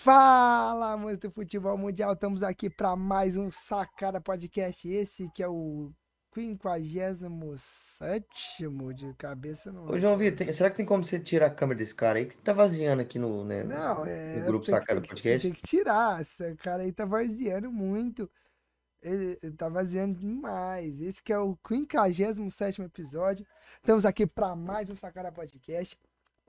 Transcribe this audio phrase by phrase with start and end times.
[0.00, 4.88] Fala, amantes do futebol mundial, estamos aqui para mais um Sacada Podcast.
[4.88, 5.92] Esse que é o
[6.34, 8.26] 57
[8.94, 9.70] de cabeça.
[9.70, 9.84] Não...
[9.84, 12.24] Ô, João Vitor, será que tem como você tirar a câmera desse cara aí?
[12.24, 14.36] Que tá vaziando aqui no, né, Não, é.
[14.36, 15.46] no grupo Sacada que- Podcast?
[15.46, 16.18] Tem que tirar.
[16.18, 18.30] Esse cara aí tá vaziando muito.
[19.02, 20.98] Ele, ele tá vaziando demais.
[20.98, 23.46] Esse que é o 57 episódio.
[23.76, 25.94] Estamos aqui para mais um Sacada Podcast.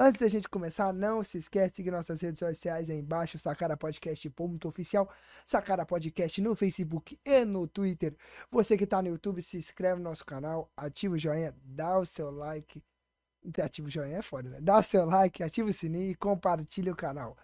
[0.04, 3.78] Antes da gente começar, não se esquece de seguir nossas redes sociais aí embaixo, Sacara
[3.78, 5.08] Podcast ponto oficial,
[5.46, 8.16] Sacara Podcast no Facebook e no Twitter.
[8.50, 12.04] Você que tá no YouTube, se inscreve no nosso canal, ativa o joinha, dá o
[12.04, 12.82] seu like.
[13.64, 14.58] Ativa o joinha é foda, né?
[14.60, 17.38] Dá o seu like, ativa o sininho e compartilha o canal.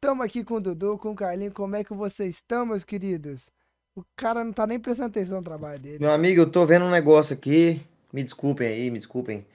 [0.00, 1.52] Tamo aqui com o Dudu, com o Carlinho.
[1.52, 3.52] Como é que vocês estão, meus queridos?
[3.94, 6.00] O cara não tá nem prestando atenção no trabalho dele.
[6.00, 7.80] Meu amigo, eu tô vendo um negócio aqui.
[8.12, 9.46] Me desculpem aí, me desculpem.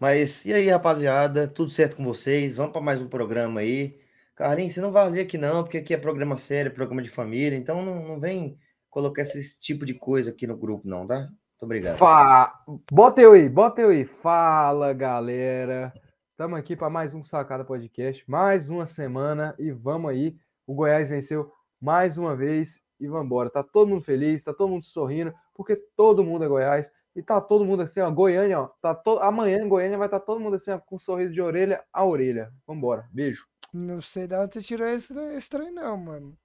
[0.00, 1.46] Mas e aí, rapaziada?
[1.46, 2.56] Tudo certo com vocês?
[2.56, 4.00] Vamos para mais um programa aí.
[4.34, 7.54] Carlinhos, você não vazia aqui não, porque aqui é programa sério, programa de família.
[7.54, 11.18] Então não, não vem colocar esse tipo de coisa aqui no grupo, não, tá?
[11.18, 11.98] Muito obrigado.
[11.98, 12.50] Fa...
[12.90, 14.06] Bota eu aí, bota eu aí.
[14.06, 15.92] Fala, galera.
[16.30, 20.34] Estamos aqui para mais um Sacada Podcast, mais uma semana e vamos aí.
[20.66, 23.50] O Goiás venceu mais uma vez e vamos embora.
[23.50, 27.40] Tá todo mundo feliz, tá todo mundo sorrindo, porque todo mundo é Goiás e tá
[27.40, 29.18] todo mundo assim, ó, Goiânia, ó, tá to...
[29.18, 32.04] amanhã em Goiânia vai estar todo mundo assim, ó, com um sorriso de orelha a
[32.04, 32.52] orelha.
[32.66, 33.08] Vamos embora.
[33.12, 33.46] Beijo.
[33.72, 36.36] Não sei de onde você tirou esse, esse trem, não, mano.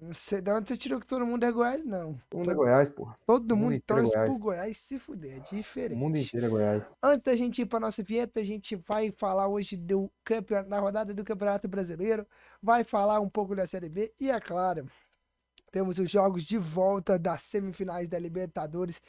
[0.00, 2.20] Não sei de onde você tirou que todo mundo é Goiás, não.
[2.28, 3.16] Todo mundo é Goiás, porra.
[3.24, 4.40] Todo mundo mundo é torce pro Goiás.
[4.40, 5.96] Goiás se fuder, é diferente.
[5.96, 6.92] O mundo inteiro é Goiás.
[7.02, 10.80] Antes da gente ir para nossa vinheta, a gente vai falar hoje do campeonato, na
[10.80, 12.26] rodada do Campeonato Brasileiro,
[12.60, 14.86] vai falar um pouco da Série B e, é claro,
[15.70, 19.00] temos os jogos de volta das semifinais da Libertadores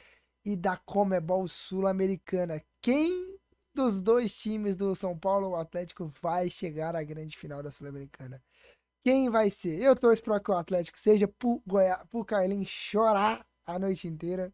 [0.46, 2.62] e da Comebol Sul-Americana.
[2.80, 3.36] Quem
[3.74, 8.40] dos dois times do São Paulo ou Atlético vai chegar à grande final da Sul-Americana?
[9.02, 9.80] Quem vai ser?
[9.80, 14.52] Eu torço para que o Atlético seja pro, Goiá, pro Carlinhos chorar a noite inteira.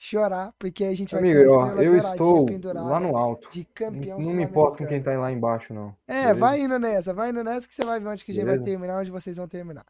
[0.00, 3.50] Chorar, porque a gente vai Amigo, ter ó, eu estou lá no alto.
[3.50, 5.92] de campeão Não me importa com quem tá lá embaixo, não.
[6.06, 6.34] É, beleza?
[6.34, 8.60] vai indo nessa, vai indo nessa que você vai ver onde que a gente vai
[8.60, 9.84] terminar, onde vocês vão terminar.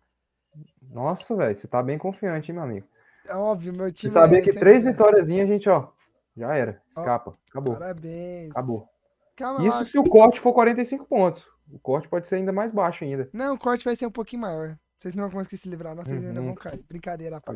[0.91, 2.87] Nossa, velho, você tá bem confiante, hein, meu amigo?
[3.29, 4.97] É óbvio, meu time sabia é que três grande.
[4.97, 5.89] vitóriazinhas a gente, ó,
[6.37, 6.81] já era.
[6.97, 7.39] Ó, Escapa.
[7.51, 7.75] Acabou.
[7.75, 8.51] Parabéns.
[8.51, 8.89] Acabou.
[9.37, 9.69] Calma lá.
[9.69, 11.47] Isso se o corte for 45 pontos.
[11.71, 13.29] O corte pode ser ainda mais baixo ainda.
[13.33, 14.77] Não, o corte vai ser um pouquinho maior.
[14.97, 16.47] Vocês não vão conseguir se livrar, não, vocês ainda Uhum.
[16.47, 16.83] vão cair.
[16.89, 17.53] Brincadeira à Tá.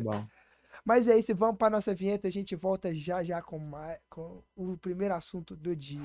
[0.85, 4.41] Mas é isso, vamos para nossa vinheta, a gente volta já já com, mais, com
[4.55, 5.99] o primeiro assunto do dia.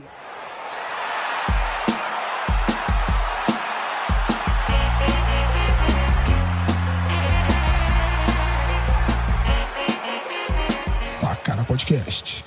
[11.78, 12.44] Podcast.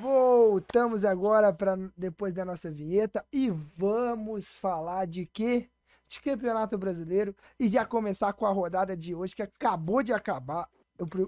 [0.00, 5.68] Voltamos agora para depois da nossa vinheta e vamos falar de quê?
[6.08, 10.70] De Campeonato Brasileiro e já começar com a rodada de hoje que acabou de acabar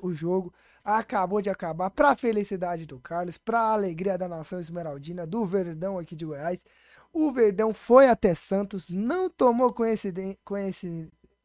[0.03, 5.45] o, jogo, acabou de acabar para felicidade do Carlos, para alegria da nação esmeraldina, do
[5.45, 6.65] Verdão aqui de Goiás.
[7.13, 9.75] O Verdão foi até Santos, não tomou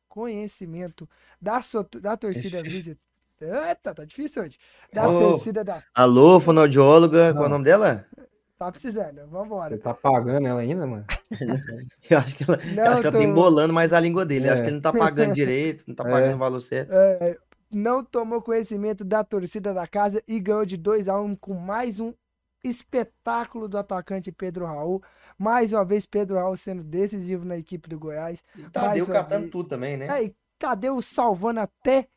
[0.08, 1.10] conhecimento
[1.42, 3.13] da, sua, da torcida visitante.
[3.44, 4.58] Eita, tá difícil hoje.
[4.94, 5.20] Da Ô.
[5.20, 5.82] torcida da.
[5.94, 7.50] Alô, fonoaudióloga, qual é o Não.
[7.50, 8.06] nome dela?
[8.58, 9.76] Tá precisando, vambora.
[9.76, 11.06] Você tá pagando ela ainda, mano?
[12.10, 14.48] Eu acho que ela, eu acho que ela tá tô- embolando mais a língua dele.
[14.48, 14.64] Eu Acho É.
[14.64, 16.12] que ele não tá pagando direito, não tá É.
[16.12, 16.92] pagando o valor certo.
[16.94, 17.38] é,
[17.72, 22.00] não tomou conhecimento da torcida da casa e ganhou de 2 a 1 com mais
[22.00, 22.14] um
[22.64, 25.02] espetáculo do atacante Pedro Raul.
[25.38, 28.44] Mais uma vez, Pedro Raul sendo decisivo na equipe do Goiás.
[28.72, 30.10] Tadeu uma catando vez- tudo também, né?
[30.10, 32.08] Aí, Tadeu salvando até.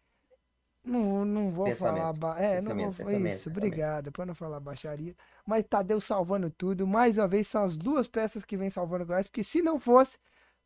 [0.87, 2.01] Não, não vou Pensamento.
[2.01, 2.13] falar.
[2.13, 2.93] ba- É, não vou.
[2.93, 3.49] pensamento, Isso, pensamento.
[3.57, 4.13] obrigado.
[4.13, 5.15] Pra não falar baixaria.
[5.45, 6.87] Mas Tadeu salvando tudo.
[6.87, 9.27] Mais uma vez, são as duas peças que vem salvando o Goiás.
[9.27, 10.17] Porque se não fosse,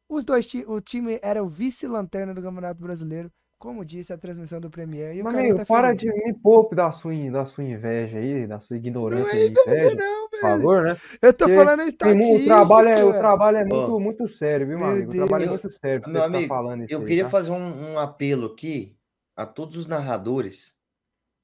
[0.08, 3.30] os dois ti- o time era o vice-lanterna do Campeonato Brasileiro.
[3.58, 5.14] Como disse a transmissão do Premier.
[5.14, 6.00] E o Mas, cara amigo, tá para feliz.
[6.00, 9.50] de me poupe da sua, da sua inveja aí, da sua Não ignorância é e
[9.50, 10.40] inveja, não, velho.
[10.40, 10.96] favor, né?
[11.20, 12.38] Eu tô Porque falando estatística.
[12.40, 15.12] O trabalho é, o trabalho é muito, muito sério, viu, meu Meu amigo?
[15.12, 15.62] O trabalho é Deus.
[15.62, 17.30] muito sério pra Meu você ficar amigo, falando isso Eu aí, queria tá?
[17.30, 18.96] fazer um, um apelo aqui
[19.36, 20.76] a todos os narradores,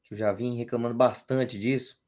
[0.02, 1.98] que eu já vim reclamando bastante disso.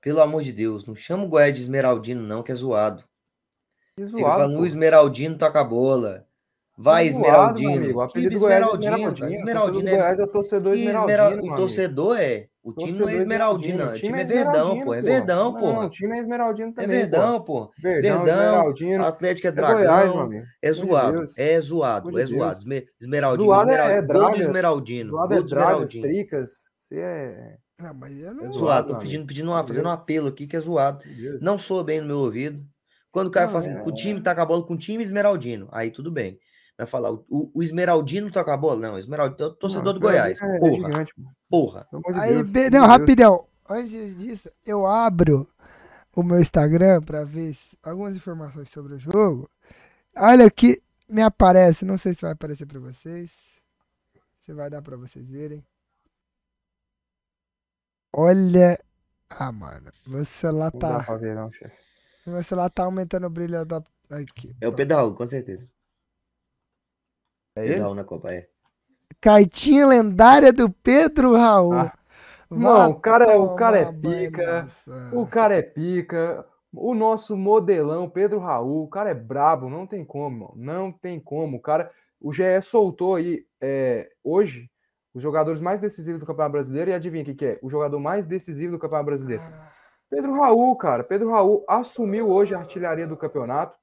[0.00, 3.04] Pelo amor de Deus, não chama o Goiás de Esmeraldino, não, que é zoado.
[3.96, 4.62] Que zoado, falando, pô.
[4.62, 6.26] o Esmeraldino toca a bola.
[6.76, 7.72] Vai, zoado, Esmeraldino.
[7.72, 8.02] amigo.
[8.02, 8.94] O Que é Esmeraldino.
[8.94, 9.34] Esmeraldino.
[9.34, 9.96] Esmeraldino O torcedor do é.
[9.96, 12.48] Goiás é o torcedor esmeraldino, O torcedor é.
[12.64, 13.92] O time não Torcedor é Esmeraldino, não.
[13.92, 14.94] O time é Verdão, Esmeraldino, pô.
[14.94, 15.86] É Verdão, Não, porra.
[15.86, 17.66] o time é Esmeraldino É também, Verdão, pô.
[17.66, 17.72] pô.
[17.78, 19.02] Verdão, Verdão.
[19.04, 20.08] Atlético é É Goiás, Dragão.
[20.08, 21.24] É amor de zoado.
[21.36, 22.18] É zoado.
[22.18, 22.58] É zoado.
[22.98, 23.44] Esmeraldino.
[23.44, 25.10] Zoado é, é Esmeraldino.
[25.10, 25.10] Dragas.
[25.10, 25.44] Zoado é dragas,
[25.94, 26.02] Esmeraldino.
[26.02, 26.50] tricas.
[26.80, 27.56] Você é...
[27.78, 28.40] Não, mas eu É não.
[28.44, 28.88] zoado, Zoado.
[28.94, 31.04] Tô pedindo, pedindo uma, fazendo um apelo aqui que é zoado.
[31.42, 32.64] Não soa bem no meu ouvido.
[33.12, 34.78] Quando o cara Não, fala assim, é- o time tá com a bola com o
[34.78, 35.68] time esmeraldino.
[35.70, 36.38] Aí tudo bem.
[36.76, 37.24] Vai falar, o,
[37.54, 38.80] o Esmeraldino toca a bola?
[38.88, 40.40] Não, Esmeraldino, torcedor do Goiás.
[40.40, 41.36] é- é Porra, gigante, mano.
[41.48, 41.88] porra.
[42.14, 43.46] Aí, Deus, be- não, rapidão.
[43.68, 45.48] Antes disso, eu abro
[46.16, 49.48] o meu Instagram pra ver algumas informações sobre o jogo.
[50.16, 53.32] Olha aqui, me aparece, não sei se vai aparecer pra vocês.
[54.38, 55.64] Se vai dar pra vocês verem.
[58.12, 58.78] Olha.
[59.30, 61.04] Ah, mano, meu celular Não dá tá.
[61.04, 61.76] pra ver, não, chefe.
[62.26, 63.82] Meu celular tá aumentando o brilho da.
[64.10, 64.54] Aqui.
[64.60, 65.66] É o Pedro Raul, com certeza.
[67.56, 67.82] É Pedro ele?
[67.82, 68.46] Raul na Copa, é.
[69.20, 71.74] Cartinha lendária do Pedro Raul.
[71.74, 71.92] Ah.
[72.50, 74.66] Não, o cara é- o cara é pica.
[75.12, 76.44] O cara é pica.
[76.72, 80.52] O nosso modelão, Pedro Raul, o cara é brabo, não tem como.
[80.56, 81.56] Não tem como.
[81.56, 81.90] O cara,
[82.20, 84.68] o GE soltou aí é, hoje
[85.14, 87.58] os jogadores mais decisivos do Campeonato Brasileiro e adivinha o que, que é?
[87.62, 89.42] O jogador mais decisivo do Campeonato Brasileiro.
[90.10, 91.04] Pedro Raul, cara.
[91.04, 93.78] Pedro Raul assumiu hoje a artilharia do campeonato.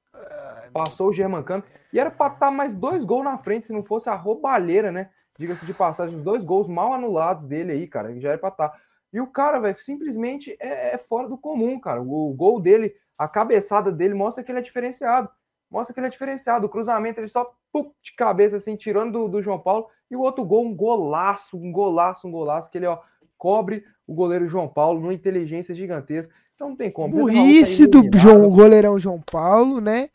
[0.72, 1.62] Passou o Germancano.
[1.92, 5.10] E era pra estar mais dois gols na frente, se não fosse a roubalheira, né?
[5.38, 8.12] Diga-se de passagem, os dois gols mal anulados dele aí, cara.
[8.12, 8.72] que Já era pra estar.
[9.12, 12.00] E o cara, velho, simplesmente é, é fora do comum, cara.
[12.00, 15.28] O, gol dele, a cabeçada dele mostra que ele é diferenciado.
[15.70, 16.66] Mostra que ele é diferenciado.
[16.66, 19.88] O cruzamento, ele só pum, de cabeça, assim, tirando do, do João Paulo.
[20.10, 22.98] E o outro gol, um golaço, um golaço, um golaço, que ele, ó,
[23.36, 26.34] cobre o goleiro João Paulo numa inteligência gigantesca.
[26.54, 27.14] Então não tem como.
[27.14, 28.02] Tá Burrice do.
[28.16, 30.10] João, goleirão João Paulo, né?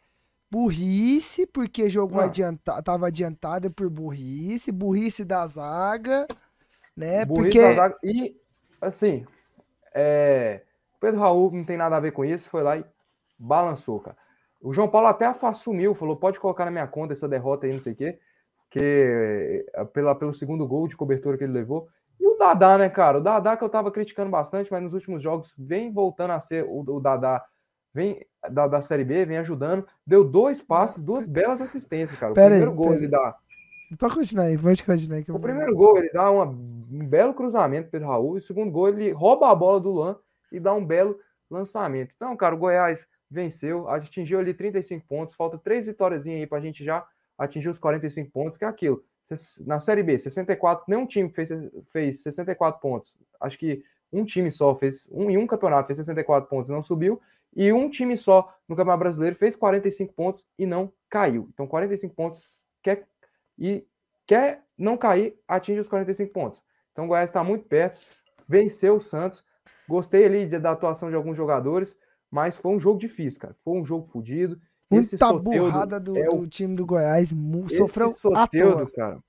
[0.50, 2.26] Burrice, porque jogou Ah.
[2.26, 6.26] adianta, tava adiantado por burrice, burrice da zaga,
[6.96, 7.26] né?
[7.26, 7.98] Burrice porque da zaga.
[8.02, 8.36] E,
[8.82, 9.26] assim,
[9.94, 10.62] é,
[11.00, 12.86] Pedro Raul não tem nada a ver com isso, foi lá e
[13.38, 14.18] balançou, cara.
[14.62, 17.82] O João Paulo até assumiu, falou: pode colocar na minha conta essa derrota aí, não
[17.82, 18.20] sei o quê,
[18.70, 21.88] que é, pela, pelo segundo gol de cobertura que ele levou.
[22.20, 23.20] E o Dadá, né, cara?
[23.20, 26.64] O Dadá que eu tava criticando bastante, mas nos últimos jogos vem voltando a ser
[26.64, 27.44] o, o Dadá.
[27.98, 29.84] Vem da, da Série B, vem ajudando.
[30.06, 32.32] Deu dois passes, duas belas assistências, cara.
[32.32, 33.12] O Pera aí, primeiro gol pera ele aí.
[33.12, 33.36] dá.
[33.98, 35.24] pode continuar aí, pode continuar aí.
[35.24, 38.36] que O primeiro gol ele dá uma- um belo cruzamento Pedro Raul.
[38.36, 40.16] E o segundo gol ele rouba a bola do Luan
[40.52, 41.18] e dá um belo
[41.50, 42.14] lançamento.
[42.16, 45.36] Então, cara, o Goiás venceu, atingiu ali 35 pontos.
[45.36, 47.04] Falta três vitórias aí pra gente já
[47.36, 49.04] atingir os 45 pontos, que é aquilo.
[49.66, 51.50] Na Série B, 64, nenhum time fez,
[51.92, 53.16] fez 64 pontos.
[53.42, 53.84] Acho que
[54.14, 57.20] um time só fez, um em um campeonato fez 64 pontos e não subiu.
[57.56, 61.50] E um time só no Campeonato Brasileiro fez 45 pontos e não caiu.
[61.54, 62.50] Então, 45 pontos
[62.84, 63.08] quer,
[63.58, 63.86] e
[64.26, 66.62] quer não cair, atinge os 45 pontos.
[66.92, 68.00] Então o Goiás está muito perto,
[68.48, 69.44] venceu o Santos.
[69.88, 71.96] Gostei ali de- da atuação de alguns jogadores,
[72.30, 73.56] mas foi um jogo difícil, cara.
[73.64, 74.60] Foi um jogo fodido.
[74.90, 77.34] Muita burrada do, é o- do time do Goiás,
[77.70, 78.92] sofreu à Soteudo, toa.
[78.92, 79.20] cara.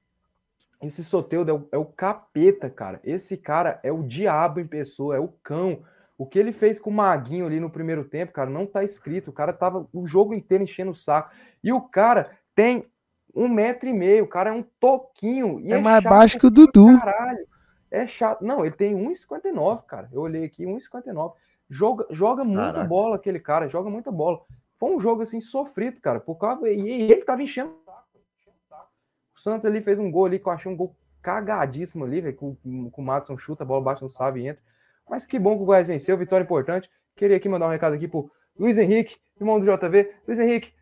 [0.82, 3.00] Esse Soteudo é o, é o capeta, cara.
[3.03, 5.82] Esse cara é o diabo em pessoa, é o cão.
[6.19, 9.29] O que ele fez com o Maguinho ali no primeiro tempo, cara, não tá escrito.
[9.29, 11.31] O cara tava o jogo inteiro enchendo o saco.
[11.62, 12.25] E o cara
[12.56, 12.85] tem
[13.32, 15.61] um metro e meio, o cara é um toquinho.
[15.61, 16.99] E É mais baixo que o Dudu.
[16.99, 17.47] Caralho.
[17.88, 18.44] É chato.
[18.44, 20.09] Não, ele tem 1,59, cara.
[20.12, 21.35] Eu olhei aqui, 1,59.
[21.70, 22.88] Joga, joga muita Caraca.
[22.88, 24.41] bola aquele cara, joga muita bola.
[24.76, 28.56] Foi um jogo assim sofrido, cara, por causa e ele tava enchendo o saco, enchendo
[28.56, 28.88] o saco.
[29.37, 32.37] O Santos ali fez um gol ali que eu achei um gol cagadíssimo ali, velho,
[32.37, 32.55] com,
[32.91, 34.62] com o Madison chuta, a bola bate no Sávio e entra.
[35.08, 36.90] Mas que bom que o Goiás venceu, vitória importante.
[37.16, 40.14] Queria aqui mandar um recado aqui pro Luiz Henrique, irmão do JV.
[40.26, 40.72] Luiz Henrique,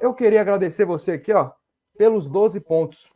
[0.00, 1.52] eu queria agradecer você aqui, ó,
[1.96, 3.10] pelos 12 pontos.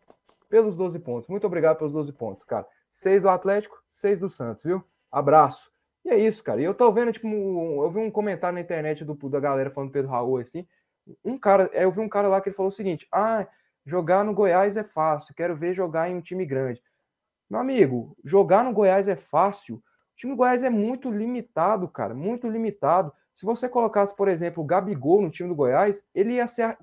[0.49, 1.29] Pelos 12 pontos.
[1.29, 2.67] Muito obrigado pelos 12 pontos, cara.
[2.93, 4.83] Seis do Atlético, seis do Santos, viu?
[5.13, 5.71] Abraço.
[6.05, 6.61] E é isso, cara.
[6.61, 9.71] E eu tô vendo, tipo, um- eu vi um comentário na internet do, da galera
[9.71, 10.67] falando do Pedro Raul, assim.
[11.25, 13.47] Um cara, eu vi um cara lá que ele falou o seguinte: ah,
[13.87, 16.83] jogar no Goiás é fácil, quero ver jogar em um time grande.
[17.49, 19.83] Meu amigo, jogar no Goiás é fácil.
[20.21, 23.11] Time do Goiás é muito limitado, cara, muito limitado.
[23.35, 26.77] Se você colocasse, por exemplo, o Gabigol no time do Goiás, ele ia ser.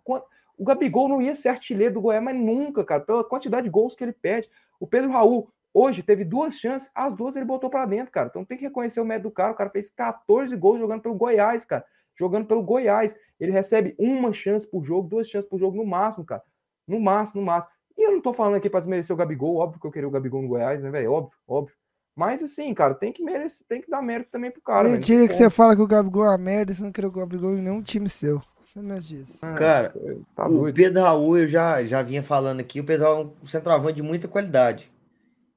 [0.57, 3.95] O Gabigol não ia ser artilheiro do Goiás, mas nunca, cara, pela quantidade de gols
[3.95, 4.49] que ele perde.
[4.79, 8.27] O Pedro Raul, hoje, teve duas chances, as duas ele botou pra dentro, cara.
[8.27, 9.51] Então tem que reconhecer o mérito do cara.
[9.51, 11.85] O cara fez 14 gols jogando pelo Goiás, cara.
[12.17, 13.15] Jogando pelo Goiás.
[13.39, 16.41] Ele recebe uma chance por jogo, duas chances por jogo no máximo, cara.
[16.87, 17.71] No máximo, no máximo.
[17.95, 20.11] E eu não tô falando aqui pra desmerecer o Gabigol, óbvio que eu queria o
[20.11, 21.11] Gabigol no Goiás, né, velho?
[21.11, 21.75] Óbvio, óbvio.
[22.17, 24.89] Mas assim, cara, tem que merecer, tem que dar mérito também pro cara.
[24.89, 25.37] Mentira que como.
[25.37, 27.83] você fala que o Gabigol é uma merda, você não quer o Gabigol em nenhum
[27.83, 28.41] time seu.
[28.65, 29.37] Você não é disso.
[29.39, 29.93] Ah, Cara,
[30.35, 30.73] tá o doido.
[30.73, 34.01] Pedro Raul, eu já, já vinha falando aqui, o Pedro Raul é um centroavante de
[34.01, 34.91] muita qualidade.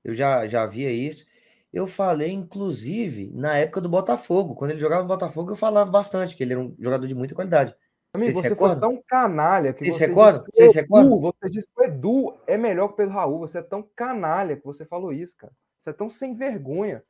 [0.05, 1.25] Eu já, já via isso.
[1.73, 4.55] Eu falei, inclusive, na época do Botafogo.
[4.55, 7.35] Quando ele jogava no Botafogo, eu falava bastante que ele era um jogador de muita
[7.35, 7.75] qualidade.
[8.13, 10.79] Amigo, Vocês se você foi tão canalha que você disse que Vocês se?
[10.81, 13.39] Edu, você disse que o Edu é melhor que o Pedro Raul.
[13.39, 15.55] Você é tão canalha que você falou isso, cara.
[15.81, 17.03] Você é tão sem vergonha.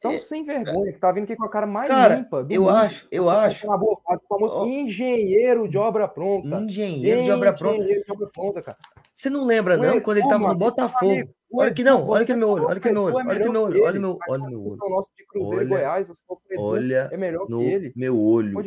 [0.00, 2.54] tão É, sem vergonha, que tá vindo aqui com a cara mais Cara, limpa do
[2.54, 2.70] eu mundo.
[2.74, 3.66] acho, eu Tá acho.
[3.66, 4.66] boa fase, famoso Ó.
[4.66, 6.48] engenheiro de obra pronta.
[6.48, 7.78] Engenheiro de obra pronta.
[7.80, 8.78] Engenheiro de obra pronta, cara.
[9.12, 11.12] Você não lembra, não, Edu, quando ele tava no Botafogo?
[11.12, 13.18] amigo, Olha aqui, não, olha aqui no meu olho, olha aqui no meu que olho,
[13.18, 14.78] Edu olha aqui no meu é olho, olha que meu, olha meu, olho.
[15.42, 17.92] Olha, Goiás, que Olha é melhor que no ele.
[17.96, 18.58] meu olho,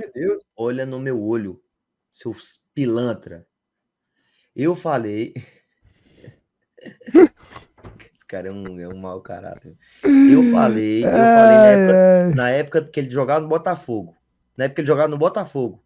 [0.56, 1.64] olha no meu olho,
[2.12, 2.36] seu
[2.76, 3.48] pilantra.
[4.56, 5.34] Eu falei.
[8.24, 9.76] Esse cara é um, é um mau caráter.
[10.02, 14.16] Eu falei, eu falei na época, na época que ele jogava no Botafogo.
[14.56, 15.84] Na época que ele jogava no Botafogo.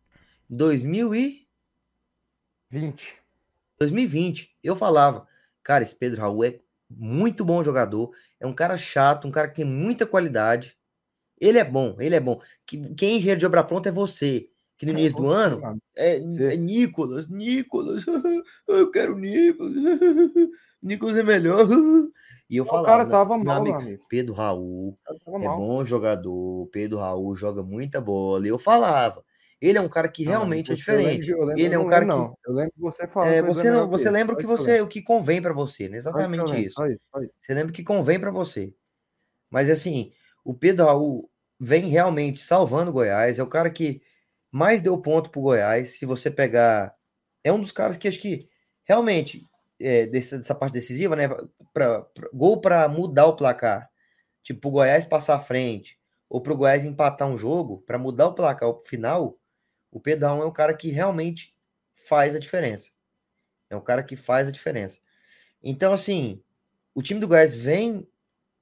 [0.48, 1.48] Em 2000 e
[2.70, 3.16] 20.
[3.80, 5.28] 2020, eu falava,
[5.64, 9.56] cara, esse Pedro Raul é muito bom jogador, é um cara chato, um cara que
[9.56, 10.78] tem muita qualidade.
[11.42, 12.40] Ele é bom, ele é bom.
[12.68, 15.34] Que- Quem é engenheiro de obra pronta é você, que no É início do você,
[15.36, 16.54] ano é, Você.
[16.54, 18.04] é Nicolas, Nicolas,
[18.68, 19.74] eu quero Nicolas,
[20.82, 21.66] Nicolas é melhor.
[22.50, 24.06] E eu O falava, cara "Não, tava meu mal, amigo, amigo.
[24.08, 25.58] Pedro Raul O cara tava é mal.
[25.58, 28.46] bom jogador, Pedro Raul joga muita bola.
[28.46, 29.22] E eu falava,
[29.60, 31.30] ele é um cara que Não, realmente é você- lembro diferente.
[31.32, 32.50] eu lembro- Ele é um cara lembro, que.
[32.50, 33.30] Eu lembro você falando.
[33.30, 34.86] é, que o Edu você melhor não, você lembra o que você, lembro.
[34.86, 35.98] o que convém pra você, né?
[35.98, 36.76] Exatamente lembro, isso.
[36.76, 37.34] Só isso, só isso.
[37.38, 38.74] Você lembra o que convém pra você.
[39.50, 40.12] Mas assim,
[40.46, 41.30] o Pedro Raul
[41.60, 44.02] vem realmente salvando o Goiás, é o cara que
[44.52, 45.98] mais deu ponto pro Goiás.
[46.00, 46.96] Se você pegar,
[47.44, 48.50] é um dos caras que acho que
[48.86, 49.44] realmente
[49.80, 51.28] é, dessa, dessa parte decisiva, né?
[51.74, 53.90] Pra, pra- gol para mudar o placar,
[54.44, 56.00] tipo pro Goiás passar à frente
[56.30, 59.40] ou pro Goiás empatar um jogo para mudar o placar ao final.
[59.92, 61.56] O Raul é um cara que realmente
[62.08, 62.92] faz a diferença.
[63.70, 65.00] É um cara que faz a diferença.
[65.64, 66.42] Então, assim,
[66.96, 68.08] o time do Goiás vem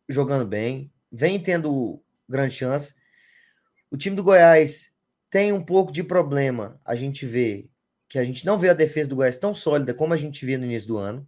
[0.10, 2.96] jogando bem, vem tendo grande chance.
[3.92, 4.95] O time do Goiás
[5.36, 6.80] tem um pouco de problema.
[6.86, 7.68] A gente vê
[8.08, 10.58] que a gente não vê a defesa do Goiás tão sólida como a gente via
[10.58, 11.28] no início do ano.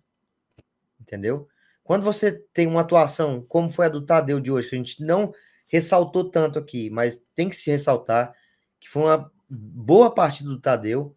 [0.98, 1.46] Entendeu?
[1.84, 5.04] Quando você tem uma atuação como foi a do Tadeu de hoje, que a gente
[5.04, 5.34] não
[5.68, 8.34] ressaltou tanto aqui, mas tem que se ressaltar
[8.80, 11.14] que foi uma boa partida do Tadeu,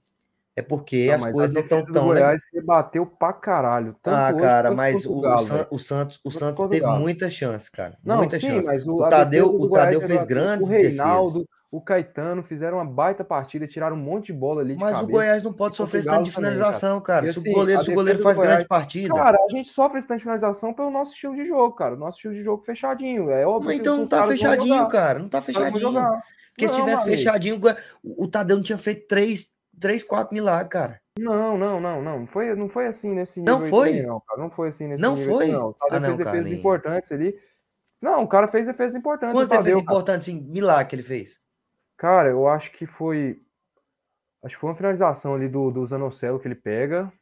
[0.57, 3.95] é porque Não, as coisas não estão tão le- Goiás rebateu pra caralho.
[4.03, 5.69] Ah, cara, mas o, o Galo, San- velho.
[5.71, 7.97] o Santos, o Santos o teve muita chance, cara.
[8.05, 8.67] Não, muita sim, chance.
[8.67, 13.23] mas o, O Tadeu- o Tadeu fez grandes O Reinaldo, o Caetano fizeram uma baita
[13.25, 15.13] partida, tiraram um monte de bola ali de Mas o cabeça.
[15.13, 17.27] Goiás não pode sofrer o esse tanto de finalização, cara.
[17.33, 19.15] Se assim, o goleiro, se o goleiro faz do grande Goiás- partida.
[19.15, 21.95] Cara, a gente sofre esse tanto de finalização pelo nosso estilo de jogo, cara.
[21.95, 23.31] O nosso estilo de jogo fechadinho.
[23.31, 25.19] É óbvio então não tá fechadinho, cara.
[25.21, 25.93] Não tá fechadinho.
[26.51, 27.17] Porque se Não, tivesse amigo.
[27.17, 27.61] fechadinho,
[28.03, 29.49] o o Tadeu não tinha feito três,
[29.79, 31.01] três quatro milagres, cara.
[31.19, 32.27] Não, não, não, não.
[32.27, 33.89] Foi, não foi assim nesse Não nível aí foi?
[33.91, 34.41] também, não, cara.
[34.43, 35.47] Não foi assim nesse Não nível foi?
[35.47, 35.69] também, não.
[35.69, 37.35] O Tadeu Ah, não, fez defesas importantes ali.
[38.03, 39.35] Não, o cara fez defesas importantes.
[39.35, 39.81] Quantas o defesas cara.
[39.83, 41.39] importantes, assim, milagre que ele fez?
[42.01, 43.43] Cara, eu acho que foi.
[44.43, 47.13] Acho que foi uma finalização ali do, do Zanocelo que ele pega.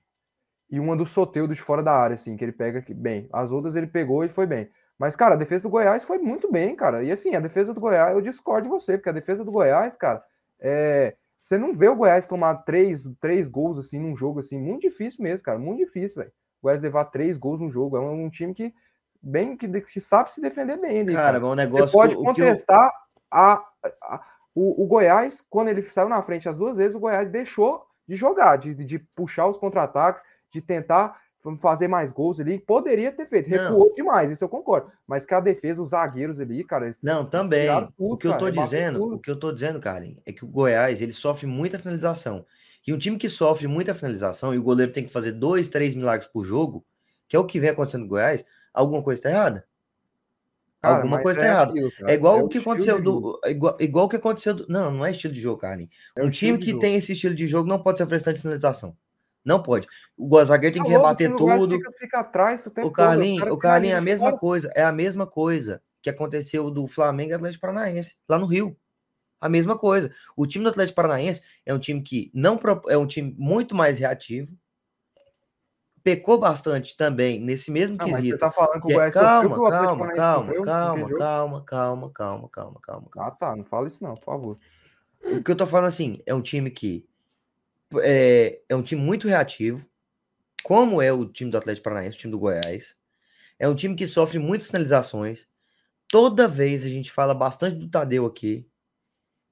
[0.71, 3.29] E uma do Soteudo de fora da área, assim, que ele pega que- bem.
[3.33, 4.71] As outras ele pegou e foi bem.
[4.97, 7.03] Mas, cara, a defesa do Goiás foi muito bem, cara.
[7.03, 9.97] E assim, a defesa do Goiás, eu discordo de você, porque a defesa do Goiás,
[9.97, 10.23] cara,
[10.61, 11.17] é.
[11.41, 15.25] Você não vê o Goiás tomar três, três gols assim num jogo assim, muito difícil
[15.25, 15.59] mesmo, cara.
[15.59, 16.33] Muito difícil, velho.
[16.61, 17.97] O Goiás levar três gols num jogo.
[17.97, 18.73] É um, um time que
[19.21, 21.15] bem que, que sabe se defender bem ali.
[21.15, 21.39] Cara, cara.
[21.39, 22.93] é um Você negócio pode que, o que eu- contestar
[23.31, 23.65] a,
[24.03, 24.25] a-
[24.59, 28.17] o, o Goiás, quando ele saiu na frente as duas vezes, o Goiás deixou de
[28.17, 30.23] jogar, de, de puxar os contra-ataques,
[30.53, 31.21] de tentar
[31.61, 32.59] fazer mais gols ali.
[32.59, 33.57] Poderia ter feito, Não.
[33.57, 34.91] recuou demais, isso eu concordo.
[35.07, 36.97] Mas que a defesa, os zagueiros ali, cara.
[37.01, 37.69] Não, também.
[37.97, 40.45] tudo, o que eu tô cara, dizendo, o que eu tô dizendo, Carlinhos, é que
[40.45, 42.45] o Goiás, ele sofre muita finalização.
[42.85, 45.95] E um time que sofre muita finalização e o goleiro tem que fazer dois, três
[45.95, 46.85] milagres por jogo,
[47.29, 49.65] que é o que vem acontecendo no Goiás, alguma coisa tá errada.
[50.81, 51.75] Cara, alguma coisa tá é errada.
[52.07, 53.41] É igual é o que aconteceu do.
[53.45, 54.67] é Igual, igual o que aconteceu do.
[54.69, 55.93] Não, não é estilo de jogo, Carlinhos.
[56.17, 58.43] é um time que tem esse estilo de jogo não pode sofrer esse tanto de
[58.43, 58.97] finalização.
[59.45, 59.87] Não pode.
[60.17, 61.77] O zagueiro tem Tá que rebater Goiás tudo.
[61.77, 64.39] Fica, fica atrás o O Carlinhos, o Carlinhos é a mesma fora.
[64.39, 68.77] coisa, é a mesma coisa que aconteceu do Flamengo e Atlético Paranaense, lá no Rio.
[69.41, 70.13] A mesma coisa.
[70.37, 72.59] O time do Atlético Paranaense é um time que não
[72.89, 74.57] é um time muito mais reativo.
[76.09, 78.39] Pecou bastante também nesse mesmo Não, mas você quesito.
[78.39, 81.19] tá falando que o é- Goiás calma, o Atlético calma, calma, sofreu calma, naquele jogo?
[81.19, 83.29] calma, calma, calma, calma, calma, calma.
[83.29, 83.55] Ah, tá.
[83.55, 84.59] Não fala isso não, por favor.
[85.23, 87.07] O que eu tô falando assim, é um time que
[88.01, 89.85] é, é um time muito reativo,
[90.63, 92.97] como é o time do Atlético Paranaense, o time do Goiás.
[93.59, 95.47] É um time que sofre muitas finalizações.
[96.11, 98.67] Toda vez a gente fala bastante do Tadeu aqui.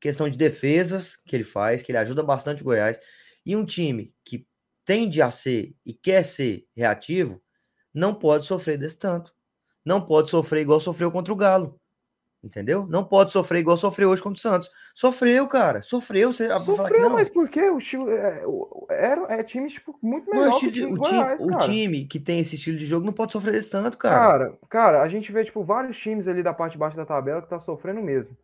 [0.01, 2.99] Questão de defesas que ele faz, que ele ajuda bastante o Goiás.
[3.45, 4.47] E um time que
[4.87, 7.43] tende a ser e quer ser reativo,
[7.93, 9.35] não pode sofrer desse tanto.
[9.85, 11.79] Não pode sofrer igual sofreu contra o Galo.
[12.43, 12.87] Entendeu?
[12.89, 14.71] Não pode sofrer igual sofreu hoje contra o Santos.
[14.95, 15.83] Sofreu, cara.
[15.83, 16.33] Sofreu.
[16.33, 17.69] Você que Sofreu, mas por quê?
[17.71, 18.45] O estilo, é,
[18.89, 22.05] era, é time tipo, muito melhor que o time o do time, Goiás, o time
[22.05, 24.17] que tem esse estilo de jogo não pode sofrer desse tanto, cara.
[24.17, 27.43] Cara, cara, a gente vê, tipo, vários times ali da parte de baixo da tabela
[27.43, 28.37] que tá sofrendo mesmo.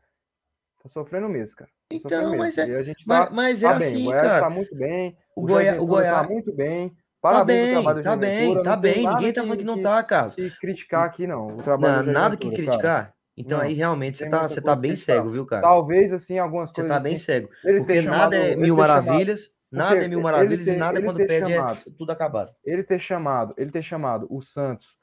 [0.82, 1.70] Tá sofrendo mesmo, cara.
[1.70, 2.72] Tá Então, mas mesmo.
[2.72, 3.88] é- E a gente tá, mas, mas é tá bem.
[3.88, 4.40] assim, o Goiás cara.
[4.40, 5.16] tá muito bem.
[5.36, 6.88] O, O, Goiás, o tá muito bem.
[6.88, 9.06] tá Parabéns bem, tá bem, tá não tem bem.
[9.06, 10.34] Ninguém tá falando que não tá, Carlos.
[10.34, 11.46] que criticar aqui, não.
[11.48, 12.78] O trabalho Não, nada que Ventura, cara.
[12.78, 13.14] criticar.
[13.36, 15.16] Então Não, aí realmente você tá, você tá bem que criticar.
[15.16, 15.62] cego, viu, cara?
[15.62, 17.48] Talvez, assim, algumas Você coisas tá bem assim, cego.
[17.62, 21.00] ter Porque nada chamado- é mil chamado- maravilhas, nada é mil maravilhas ter- e nada
[21.00, 22.52] quando perde chamado- é tudo acabado.
[22.64, 24.96] ele ter chamado, ele ter chamado o Santos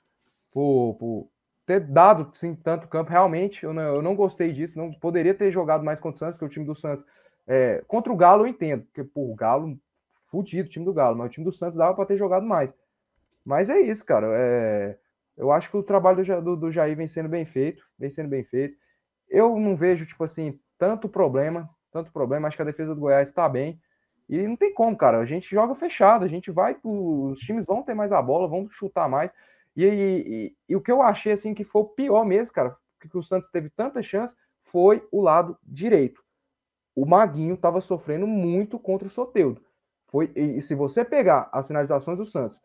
[0.52, 1.30] por, por
[1.70, 5.52] ter dado sim, tanto campo, realmente, eu não, eu não gostei disso, não poderia ter
[5.52, 7.06] jogado mais contra o Santos, que o time do Santos.
[7.48, 9.78] é, contra o Galo eu entendo, porque o Galo,
[10.32, 12.74] fudido time do Galo, mas o time do Santos dava para ter jogado mais.
[13.46, 14.26] Mas é isso, cara.
[14.32, 14.98] é,
[15.38, 18.30] eu acho que o trabalho do, do, do Jair vem sendo bem feito, vem sendo
[18.30, 18.76] bem feito.
[19.30, 23.30] Eu não vejo, tipo assim, tanto problema, tanto problema, acho que a defesa do Goiás
[23.30, 23.80] está bem.
[24.28, 25.20] E não tem como, cara.
[25.20, 28.68] A gente joga fechado, a gente vai, os times vão ter mais a bola, vão
[28.72, 29.32] chutar mais.
[29.86, 33.18] E, e, e- o que eu achei assim que foi o pior mesmo, cara, que
[33.18, 36.22] o Santos teve tanta chance, foi o lado direito.
[36.96, 39.62] O Maguinho estava sofrendo muito contra o Soteudo.
[40.10, 42.60] Foi, e, e se você pegar as sinalizações do Santos,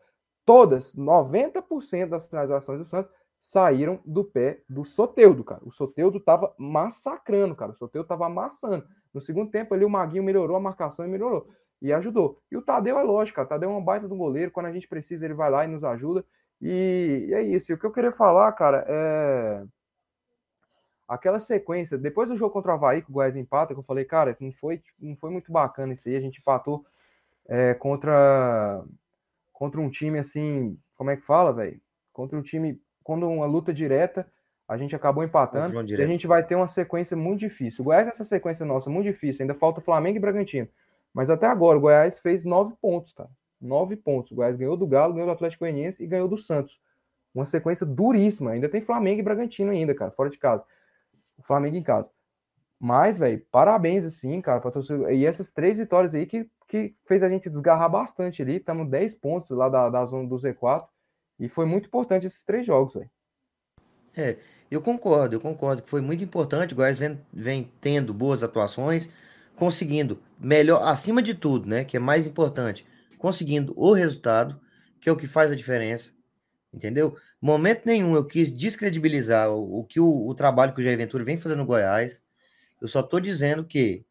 [0.45, 5.61] todas, 90% das sinalizações do Santos saíram do pé do Soteudo, cara.
[5.63, 7.71] O Soteudo tava massacrando, cara.
[7.71, 8.85] O Soteudo tava amassando.
[9.13, 11.47] No segundo tempo ali o Maguinho melhorou a marcação e melhorou.
[11.81, 12.41] E ajudou.
[12.51, 13.45] E o Tadeu é lógico, cara.
[13.45, 14.51] O Tadeu é uma baita do goleiro.
[14.51, 16.25] Quando a gente precisa, ele vai lá e nos ajuda.
[16.61, 17.71] E, e é isso.
[17.71, 19.63] E o que eu queria falar, cara, é.
[21.07, 24.05] Aquela sequência, depois do jogo contra o Havaí, que o Goiás empata, que eu falei,
[24.05, 26.15] cara, não foi, não foi muito bacana isso aí.
[26.15, 26.83] A gente empatou
[27.47, 28.83] é, contra,
[29.53, 30.77] contra um time assim.
[30.97, 31.79] Como é que fala, velho?
[32.11, 32.81] Contra um time.
[33.03, 34.27] Quando uma luta direta,
[34.67, 35.87] a gente acabou empatando.
[35.91, 37.83] E a gente vai ter uma sequência muito difícil.
[37.83, 39.43] O Goiás, essa sequência nossa, muito difícil.
[39.43, 40.67] Ainda falta Flamengo e Bragantino.
[41.13, 43.29] Mas até agora, o Goiás fez nove pontos, cara.
[43.59, 44.31] Nove pontos.
[44.31, 46.79] O Goiás ganhou do Galo, ganhou do Atlético Goianiense e ganhou do Santos.
[47.33, 48.51] Uma sequência duríssima.
[48.51, 50.63] Ainda tem Flamengo e Bragantino ainda, cara, fora de casa.
[51.37, 52.09] O Flamengo em casa.
[52.79, 55.11] Mas, velho, parabéns, assim, cara, pra torcida.
[55.11, 58.57] E essas três vitórias aí que, que fez a gente desgarrar bastante ali.
[58.57, 60.85] Estamos 10 pontos lá da, da zona do Z4.
[61.39, 63.09] E foi muito importante esses três jogos, velho.
[64.71, 66.73] Eu concordo, eu concordo que foi muito importante.
[66.73, 69.09] O Goiás vem, vem tendo boas atuações,
[69.55, 71.83] conseguindo melhor, acima de tudo, né?
[71.83, 72.85] Que é mais importante,
[73.17, 74.59] conseguindo o resultado,
[74.99, 76.11] que é o que faz a diferença.
[76.73, 77.15] Entendeu?
[77.41, 81.23] Momento nenhum eu quis descredibilizar o, o que o, o trabalho que o Jair Ventura
[81.23, 82.21] vem fazendo no Goiás.
[82.81, 84.05] Eu só tô dizendo que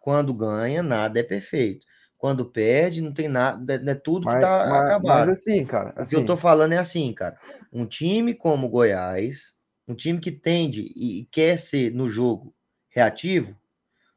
[0.00, 1.84] quando ganha, nada é perfeito.
[2.16, 5.28] Quando perde, não tem nada, não é tudo que Mas, tá mas- acabado.
[5.28, 5.90] mas assim, cara.
[5.90, 7.36] O que Assim, eu tô falando é assim, cara.
[7.70, 9.54] Um time como o Goiás,
[9.86, 12.54] um time que tende e quer ser no jogo
[12.88, 13.54] reativo,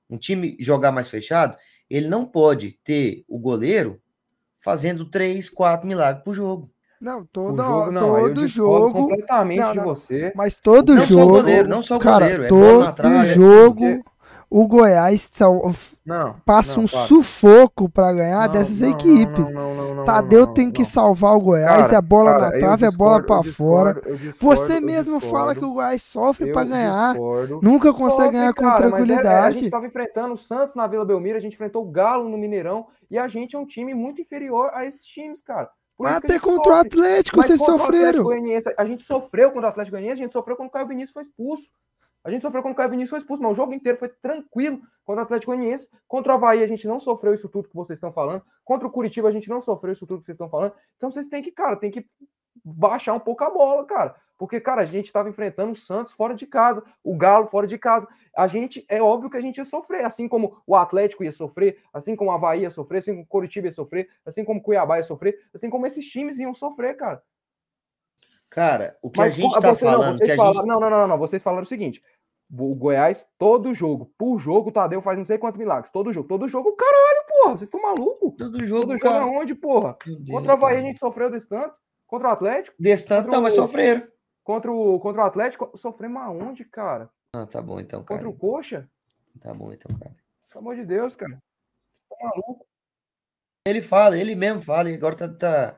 [0.09, 1.57] um time jogar mais fechado,
[1.89, 4.01] ele não pode ter o goleiro
[4.61, 6.69] fazendo três, quatro milagres por jogo.
[7.01, 8.91] Não, toda, jogo, não, todo jogo.
[8.93, 9.85] completamente Não, de não.
[9.85, 10.33] você.
[10.35, 11.31] Mas todo Não só o jogo.
[11.31, 13.75] goleiro, não só o cara, goleiro, é todo é jogo.
[13.79, 14.09] porque-
[14.51, 15.71] O Goiás sal-
[16.03, 16.35] Não.
[16.43, 17.05] passa não, um para.
[17.05, 19.45] sufoco pra ganhar Não, dessas equipes.
[20.05, 23.25] Tadeu tem que salvar o Goiás, Cara, é bola cara, na trave, é bola discordo,
[23.27, 23.93] pra eu fora.
[23.93, 27.15] discordo, Você mesmo fala que o Goiás sofre pra eu ganhar.
[27.61, 29.55] Nunca consegue Sofre, ganhar com cara, mas é- é- a tranquilidade.
[29.55, 32.87] gente estava enfrentando o Santos na Vila Belmiro, a gente enfrentou o Galo no Mineirão
[33.11, 35.69] e a gente é um time muito inferior a esses times, cara.
[35.95, 36.75] Por Mas até contra o.
[36.77, 38.73] Atlético Mas vocês contra o Atlético sofreram.
[38.79, 41.21] A gente sofreu contra o Atlético Goianiense, a gente sofreu quando o Caio Vinícius foi
[41.23, 41.69] expulso.
[42.23, 44.81] A gente sofreu quando o Caio Vinícius foi expulso, mas o jogo inteiro foi tranquilo
[45.05, 45.89] contra o Atlético Goianiense.
[46.07, 48.43] Contra o Havaí a gente não sofreu isso tudo que vocês estão falando.
[48.63, 50.73] Contra o Curitiba a gente não sofreu isso tudo que vocês estão falando.
[50.97, 52.05] Então vocês têm que, cara, tem que
[52.63, 54.15] baixar um pouco a bola, cara.
[54.37, 57.77] Porque, cara, a gente estava enfrentando o Santos fora de casa, o Galo fora de
[57.77, 58.07] casa.
[58.35, 61.77] A gente, é óbvio que a gente ia sofrer, assim como o Atlético ia sofrer,
[61.93, 64.63] assim como o Havaí ia sofrer, assim como o Curitiba ia sofrer, assim como o
[64.63, 67.21] Cuiabá ia sofrer, assim como esses times iam sofrer, cara.
[68.49, 70.65] Cara, o que Mas a gente co- tá você- não, falando, vocês que falaram- gente.
[70.67, 72.01] não, não, não, não, vocês falaram o seguinte:
[72.51, 75.91] o Goiás, todo jogo, por jogo, o Tadeu faz não sei quantos milagres.
[75.91, 78.35] Todo jogo, todo jogo, caralho, porra, vocês estão malucos?
[78.37, 79.23] Todo jogo, Todo jogo cara.
[79.23, 79.97] aonde, porra?
[80.05, 81.75] Deus, Contra o Havaí a gente sofreu desse tanto,
[82.07, 84.07] contra o Atlético, Desse tanto, não, mas o- sofreram.
[84.43, 87.09] contra o, contra o Atlético, sofremos aonde, cara?
[87.35, 88.19] Ah, tá bom então, cara.
[88.21, 88.89] Contra o Coxa?
[89.39, 90.15] Tá bom então, cara.
[90.49, 91.37] Pelo amor de Deus, cara.
[92.09, 92.65] Tá maluco?
[93.67, 95.27] Ele fala, ele mesmo fala, e agora tá.
[95.29, 95.77] tá...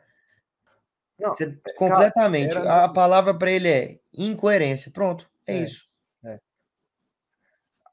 [1.22, 2.56] Não, Você- completamente.
[2.58, 4.92] era- A palavra pra ele é incoerência.
[4.92, 5.64] Pronto, é, É.
[5.64, 5.90] isso.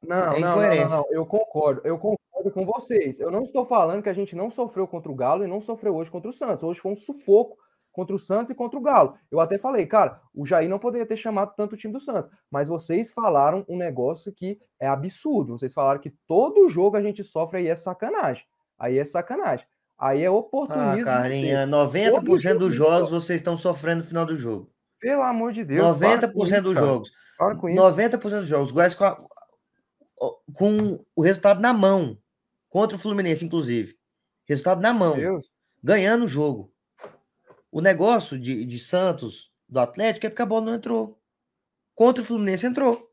[0.02, 0.96] Não, É não, não, não, incoerência.
[0.96, 3.18] não, eu concordo, eu concordo com vocês.
[3.18, 5.96] Eu não estou falando que a gente não sofreu contra o Galo e não sofreu
[5.96, 6.62] hoje contra o Santos.
[6.62, 7.58] Hoje foi um sufoco
[7.90, 9.18] contra o Santos e contra o Galo.
[9.28, 12.30] Eu até falei, cara, o Jair não poderia ter chamado tanto o time do Santos,
[12.48, 15.58] mas vocês falaram um negócio que é absurdo.
[15.58, 18.44] Vocês falaram que todo jogo a gente sofre aí é sacanagem.
[18.78, 19.66] Aí é sacanagem.
[19.98, 21.04] Aí é Ah, oportunismo.
[21.04, 24.70] Carlinha, Todo 90% dos jogo jogos vocês estão sofrendo no final do jogo.
[25.00, 25.82] Pelo amor de Deus.
[25.96, 26.86] 90% para com isso, dos cara.
[26.86, 27.10] jogos.
[27.36, 27.78] Para com isso.
[27.78, 28.70] 90% dos jogos.
[28.72, 29.20] Goiás com, a-
[30.54, 32.16] com o resultado na mão.
[32.68, 33.96] Contra o Fluminense, inclusive.
[34.46, 35.14] Resultado na mão.
[35.16, 35.46] Deus.
[35.82, 36.72] Ganhando o jogo.
[37.70, 41.18] O negócio de, de Santos, do Atlético, é porque a bola não entrou.
[41.94, 43.07] Contra o Fluminense entrou.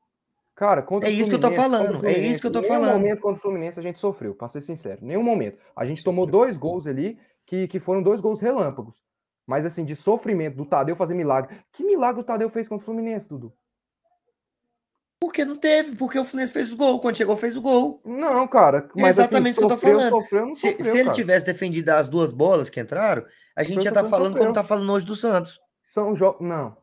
[0.55, 2.67] Cara, contra É o isso que eu tô falando, é isso que eu tô Fluminense,
[2.67, 2.87] falando.
[2.87, 4.99] Nenhum momento contra o Fluminense a gente sofreu, pra ser sincero.
[5.01, 5.57] Nenhum momento.
[5.75, 8.95] A gente tomou dois gols ali, que, que foram dois gols relâmpagos.
[9.45, 11.57] Mas assim, de sofrimento do Tadeu fazer milagre.
[11.73, 13.53] Que milagre o Tadeu fez contra o Fluminense, Dudu?
[15.19, 16.99] Porque não teve, porque o Fluminense fez o gol.
[16.99, 18.01] Quando chegou, fez o gol.
[18.05, 18.89] Não, cara.
[18.95, 20.11] É Mas exatamente assim, isso que eu tô sofreu, falando.
[20.11, 21.15] Sofreu, não Se, sofreu, se ele cara.
[21.15, 24.47] tivesse defendido as duas bolas que entraram, a gente Sofreu, já tá sofreu, falando como
[24.49, 24.53] sofreu.
[24.53, 25.59] tá falando hoje do Santos.
[25.83, 26.45] São jogos.
[26.45, 26.75] Não.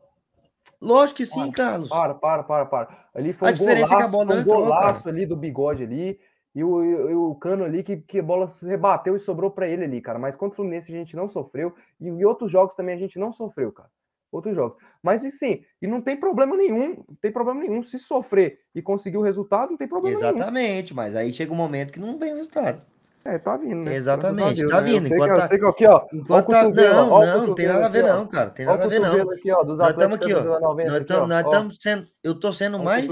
[0.83, 1.89] Lógico que sim, Para, Carlos.
[1.89, 3.07] Para, para, para, para.
[3.15, 5.35] Ali foi A um diferença é que a golaço, bola um entrou, golaço ali do
[5.37, 6.19] bigode ali.
[6.55, 9.85] E o, e o- cano ali que, que a bola rebateu e sobrou pra ele
[9.85, 10.19] ali, cara.
[10.19, 11.73] Mas contra o Fluminense a gente não sofreu.
[11.99, 13.89] E em outros jogos também a gente não sofreu, cara.
[14.31, 14.77] Outros jogos.
[15.01, 16.89] Mas e sim, e não tem problema nenhum.
[17.07, 17.81] Não tem problema nenhum.
[17.81, 20.29] Se sofrer e conseguir o resultado, não tem problema nenhum.
[20.35, 22.81] Exatamente, mas aí chega um momento que não vem o resultado.
[23.25, 23.95] É, tá vindo, né?
[23.95, 24.91] Exatamente, Deus, tá né?
[24.91, 26.05] vindo, Eu enquanto tá- que aqui, ó.
[26.13, 26.69] Enquanto Ó tá...
[26.69, 28.07] Não, ó não, não tem nada a ver ó.
[28.17, 28.49] não, cara.
[28.49, 29.31] Tem Ó nada a ver não.
[29.31, 30.39] aqui, ó, Nós estamos aqui, ó.
[30.41, 30.89] da 90
[31.27, 31.47] Nós ó.
[31.49, 31.81] estamos Ó.
[31.81, 32.07] sendo...
[32.21, 33.07] Eu tô sendo Ó mais.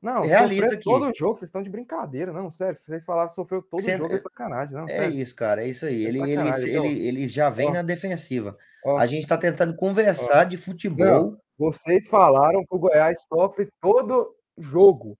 [0.00, 0.84] Não, realista aqui.
[0.84, 2.78] todo jogo, vocês estão de brincadeira, não, sério.
[2.86, 5.14] Vocês falaram que sofreu todo jogo, é sacanagem, não, É sério.
[5.16, 6.06] isso, cara, é isso aí.
[6.06, 6.56] É Ele, ele, ó.
[6.84, 7.72] ele, ele já vem Ó.
[7.74, 8.56] na defensiva.
[8.84, 8.96] Ó.
[8.96, 11.06] A gente tá tentando conversar de futebol.
[11.06, 15.18] Não, vocês falaram que o Goiás sofre todo jogo.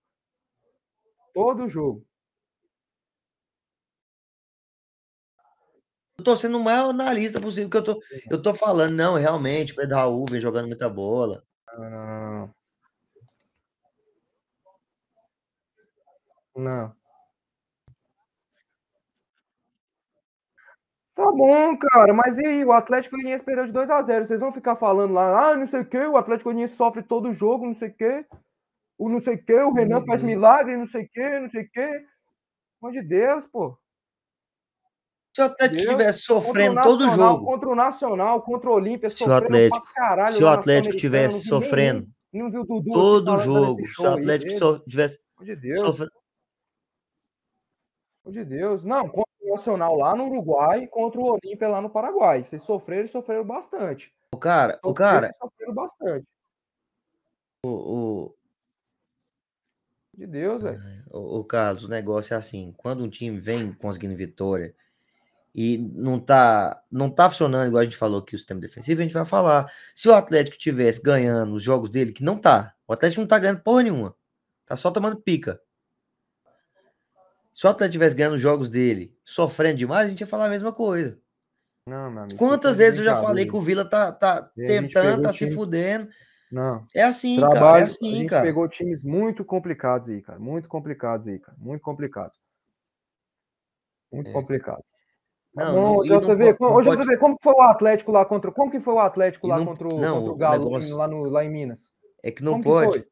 [1.34, 2.02] Todo jogo.
[6.20, 8.00] Eu tô sendo o maior analista possível que eu tô.
[8.30, 11.42] Eu tô falando, não, realmente, o Pedro Raul vem jogando muita bola.
[11.78, 12.54] Não, não, não, não.
[16.56, 16.94] Não.
[21.14, 22.64] Tá bom, cara, mas e aí?
[22.64, 25.66] O Atlético Goianiense perdeu de 2 a 0 Vocês vão ficar falando lá, ah, não
[25.66, 28.26] sei o que, o Atlético Goianiense sofre todo jogo, não sei o que.
[28.98, 30.26] O não sei o que, o Renan faz Uhum.
[30.28, 31.80] milagre, não sei o que, não sei o que.
[31.80, 32.06] Pelo
[32.82, 33.78] amor de Deus, pô.
[35.34, 39.08] Se o Atlético estivesse o sofrendo todo Nacional, jogo, Contra o Nacional, contra o Olímpia,
[39.10, 43.84] Se o Atlético- caralho se o Atlético estivesse sofrendo Não viu o Dudu todo jogo,
[43.86, 44.58] se o Atlético dele.
[44.58, 45.80] so- tivesse Pelo amor de Deus.
[45.80, 46.12] sofrendo.
[48.26, 48.84] De Deus.
[48.84, 52.44] Não, contra o Nacional lá no Uruguai, contra o Olímpia lá no Paraguai.
[52.44, 54.12] Vocês sofreram e sofreram bastante.
[54.32, 56.26] O cara, o Sofreram cara, e sofreram bastante.
[57.64, 58.34] o,
[60.14, 60.80] De Deus, velho.
[61.10, 64.74] o, o Carlos, o negócio é assim: quando um time vem conseguindo vitória
[65.54, 69.02] e não tá, não tá funcionando, igual a gente falou aqui, o sistema defensivo, a
[69.04, 69.70] gente vai falar.
[69.94, 73.38] Se o Atlético tivesse ganhando os jogos dele, que não tá, o Atlético não tá
[73.38, 74.14] ganhando porra nenhuma,
[74.66, 75.60] tá só tomando pica.
[77.52, 80.50] Se o Atlético tivesse ganhando os jogos dele, sofrendo demais, a gente ia falar a
[80.50, 81.18] mesma coisa.
[81.86, 82.36] Não, amigo.
[82.36, 83.60] Quantas vezes eu já falei que o.
[83.60, 86.08] Vila tá, tá tentando, tá se times- fudendo.
[86.50, 86.86] Não.
[86.94, 88.42] É assim, cara, é Trabalho, a assim, gente cara.
[88.44, 90.38] pegou times muito complicados aí, cara.
[90.38, 91.56] Muito complicados aí, cara.
[91.60, 92.36] Muito complicados.
[94.12, 94.32] Muito É.
[94.32, 94.84] complicado.
[95.56, 98.12] Tá Não, não- ô, e não JV, não pode- JV, como que foi o Atlético
[98.12, 98.52] lá contra.
[98.52, 100.96] Como que foi o Atlético E lá não- contra, o, não, contra o Galo negócio-
[100.96, 101.80] lá, no, lá em Minas?
[102.22, 102.98] É que não Como pode.
[102.98, 103.06] foi?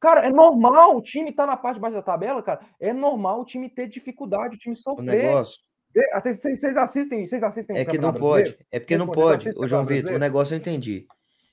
[0.00, 2.60] Cara, é normal, o time tá na parte de baixo da tabela, cara.
[2.78, 5.06] É normal o time ter dificuldade, o time O sofrer.
[5.06, 5.56] negócio
[5.96, 8.20] É, ah, Vocês vocês- vocês assistem, vocês assistem o é que não pode.
[8.50, 8.58] Brasileiro?
[8.72, 9.50] É porque não pode.
[9.56, 11.06] o João Vitor, o negócio eu entendi.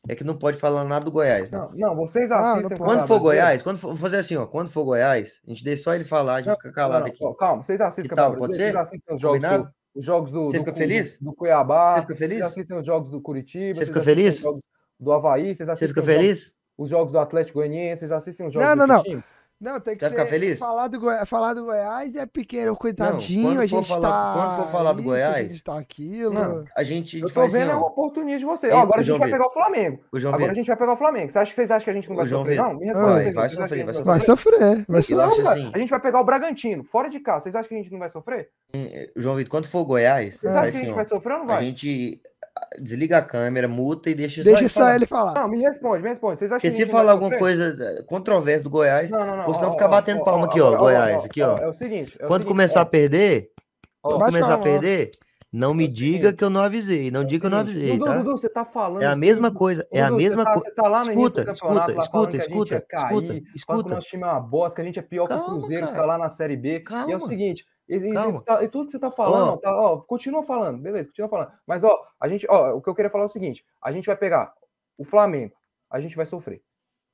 [0.10, 1.70] É que não pode falar nada do Goiás, não.
[1.70, 2.92] Não, não, vocês Ah, não assistem o pode.
[2.92, 3.20] Quando for?
[3.20, 6.04] Goiás, quando for, vou fazer assim, ó, quando for Goiás, a gente deixa só ele
[6.04, 7.24] falar, a gente Não, fica calado Não, aqui.
[7.24, 8.40] não, calma, vocês assistem Que o Campeonato tal?
[8.42, 8.62] Pode ser?
[8.64, 9.72] vocês assistem os jogos, Combinado?
[9.94, 11.18] Do, os jogos do, Você do, fica Cu- feliz?
[11.20, 12.38] do, do Cuiabá, Você fica feliz?
[12.40, 14.36] vocês assistem os jogos do Curitiba, Você fica feliz?
[14.38, 14.62] os jogos
[15.00, 16.54] do Havaí, vocês Você assistem fica os jogos, feliz?
[16.78, 19.04] os jogos do Atlético Goianiense, vocês assistem os jogos Não, do não, não.
[19.04, 19.24] time?
[19.62, 20.16] Não, tem que Vai ser.
[20.16, 20.58] ficar feliz?
[20.58, 21.26] Falar do, Goi...
[21.28, 23.44] falar do Goiás é pequeno, Não, coitadinho.
[23.50, 24.34] quando a for gente falar- tá.
[24.34, 26.34] quando for falar do isso, Goiás- A gente tá aquilo.
[26.34, 26.66] Não.
[26.76, 27.86] A gente, a Eu gente tô faz vendo assim, ó.
[27.88, 28.68] oportunismo de você.
[28.68, 29.40] Ei, Ó, agora a gente João vai Vitor.
[29.40, 30.00] pegar o Flamengo.
[30.16, 31.32] João Agora a Vitor, gente vai pegar o Flamengo.
[31.32, 32.52] Você acha que vocês acham que a gente não vai sofrer?
[32.52, 32.66] Vitor.
[32.66, 33.06] Não, me Vai, responde.
[33.06, 35.18] vai vocês que sofrer, a gente vai não Vai sofrer, vai sofrer.
[35.18, 35.72] Não, cara, assim.
[35.74, 37.44] A gente vai pegar o Bragantino, fora de casa.
[37.44, 38.50] Vocês acham que a gente não vai sofrer?
[39.16, 41.46] João Vitor, quando for Goiás, Vocês acham que a assim, gente vai sofrer ou não
[41.46, 41.66] A vai?
[41.66, 42.31] gente ah,
[42.80, 44.96] desliga a câmera, muta e deixa, Deixa ele só falar.
[44.96, 45.34] ele falar.
[45.34, 46.40] Não, me responde, me responde.
[46.40, 49.48] Vocês acham Porque se falar alguma coisa eh, controversa do Goiás, Não, não, não.
[49.48, 51.58] ou senão ó, ficar ó, batendo ó, palma aqui, ó, Goiás, aqui, ó.
[51.58, 52.16] É o seguinte.
[52.20, 53.50] é o quando seguinte, começar ó, a perder,
[54.04, 55.12] ó, quando começar a perder,
[55.54, 57.12] não me É diga que eu não avisei.
[57.12, 58.18] Não é diga que eu não avisei, Dudu, tá?
[58.18, 59.02] Dudu, você tá falando.
[59.04, 60.70] É a mesma coisa, é a mesma tá, coisa.
[60.70, 63.96] você tá do Escuta, escuta, escuta, escuta, escuta, escuta.
[63.96, 66.04] nosso time é uma bosta, que a gente é pior que o Cruzeiro que cara.
[66.04, 66.84] tá lá na Série B.
[67.08, 69.98] E é o seguinte, E, e- tá- e tudo que você tá falando, tá, ó,
[70.02, 71.52] continua falando, beleza, continua falando.
[71.68, 74.06] Mas, ó, a gente, ó, o que eu queria falar é o seguinte: a gente
[74.06, 74.54] vai pegar
[74.98, 75.54] o Flamengo,
[75.90, 76.62] a gente vai sofrer.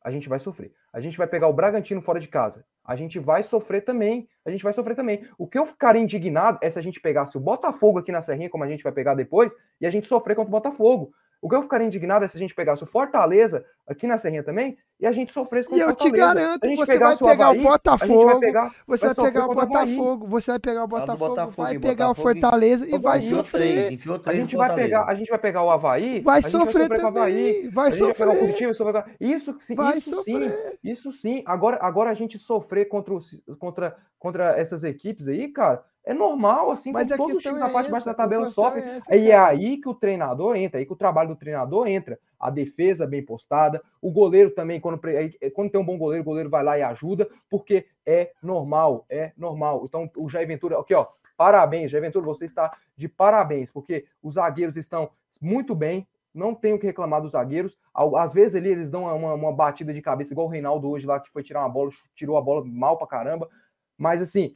[0.04, 0.72] A gente vai sofrer.
[0.94, 2.64] A gente vai pegar o Bragantino fora de casa.
[2.86, 4.30] A gente vai sofrer também.
[4.46, 5.28] A gente vai sofrer também.
[5.38, 8.50] O que eu ficaria indignado é se a gente pegasse o Botafogo aqui na Serrinha,
[8.50, 11.12] como a gente vai pegar depois, e a gente sofrer contra o Botafogo.
[11.42, 14.44] O que eu ficaria indignado é se a gente pegasse o Fortaleza aqui na Serrinha
[14.44, 16.34] também e a gente sofresse E contra o eu te Fortaleza.
[16.34, 19.46] garanto, Se a gente você vai pegar o vai Botafogo, pegar você vai vai pegar
[19.46, 19.54] o.
[19.56, 23.22] Botafogo, você vai pegar o Botafogo, Botafogo vai pegar o Botafogo e- Fortaleza e vai
[23.22, 23.98] sofrer.
[23.98, 26.22] três, A gente, vai pegar, a gente vai pegar o Havaí.
[26.22, 28.28] Vai sofrer vai com Havaí, também, vai sofrer.
[28.40, 30.80] Curitiba, vai sofrer com- Isso, sim, isso sim, sofrer.
[30.84, 31.44] isso sim.
[31.46, 37.08] Agora, agora a gente sofrer contra, contra essas equipes aí, cara, é normal, assim Mas
[37.08, 39.02] como todos os times é parte de baixo da tabela questão sofrem.
[39.10, 42.18] é E é aí que o treinador entra, aí que o trabalho do treinador entra.
[42.40, 46.26] A defesa bem postada, o goleiro também, quando, aí, quando tem um bom goleiro, o
[46.26, 49.84] goleiro vai lá e ajuda, porque é normal, é normal.
[49.84, 54.36] Então, o Jair Ventura, aqui, ó, parabéns, Jair Ventura, você está de parabéns, porque os
[54.36, 55.10] zagueiros estão
[55.42, 57.78] muito bem, não tenho o que reclamar dos zagueiros.
[58.16, 61.20] Às vezes ali eles dão uma, uma batida de cabeça, igual o Reinaldo hoje lá,
[61.20, 63.50] que foi tirar uma bola, tirou a bola mal pra caramba.
[63.98, 64.56] Mas assim,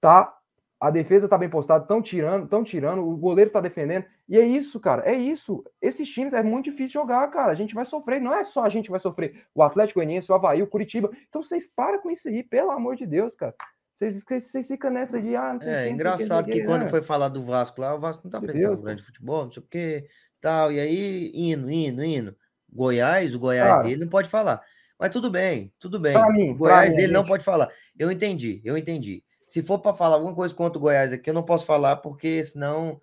[0.00, 0.39] tá.
[0.80, 4.06] A defesa tá bem postada, estão tirando, estão tirando, o goleiro tá defendendo.
[4.26, 5.02] E é isso, cara.
[5.04, 5.62] É isso.
[5.80, 7.52] Esses times é muito difícil jogar, cara.
[7.52, 8.20] A gente vai sofrer.
[8.20, 9.44] Não é só a gente que vai sofrer.
[9.54, 11.10] O Atlético Goianiense, o Havaí, o Curitiba.
[11.28, 13.54] Então vocês param com isso aí, pelo amor de Deus, cara.
[13.94, 15.36] Vocês, vocês, vocês ficam nessa de.
[15.36, 16.88] Ah, não sei É quem, não quem, engraçado não sei que quem, quando né?
[16.88, 19.62] foi falar do Vasco lá, o Vasco não tá apresentando um grande futebol, não sei
[19.62, 20.04] o que,
[20.40, 20.72] tal.
[20.72, 22.34] E aí, indo, indo, indo.
[22.72, 23.82] Goiás, o Goiás Cara.
[23.82, 24.62] dele não pode falar.
[24.98, 26.14] Mas tudo bem, tudo bem.
[26.32, 27.28] Mim, o Goiás mim, dele não gente.
[27.28, 27.68] pode falar.
[27.98, 29.22] Eu entendi, eu entendi.
[29.50, 32.44] Se for para falar alguma coisa contra o Goiás aqui, eu não posso falar, porque
[32.44, 33.00] senão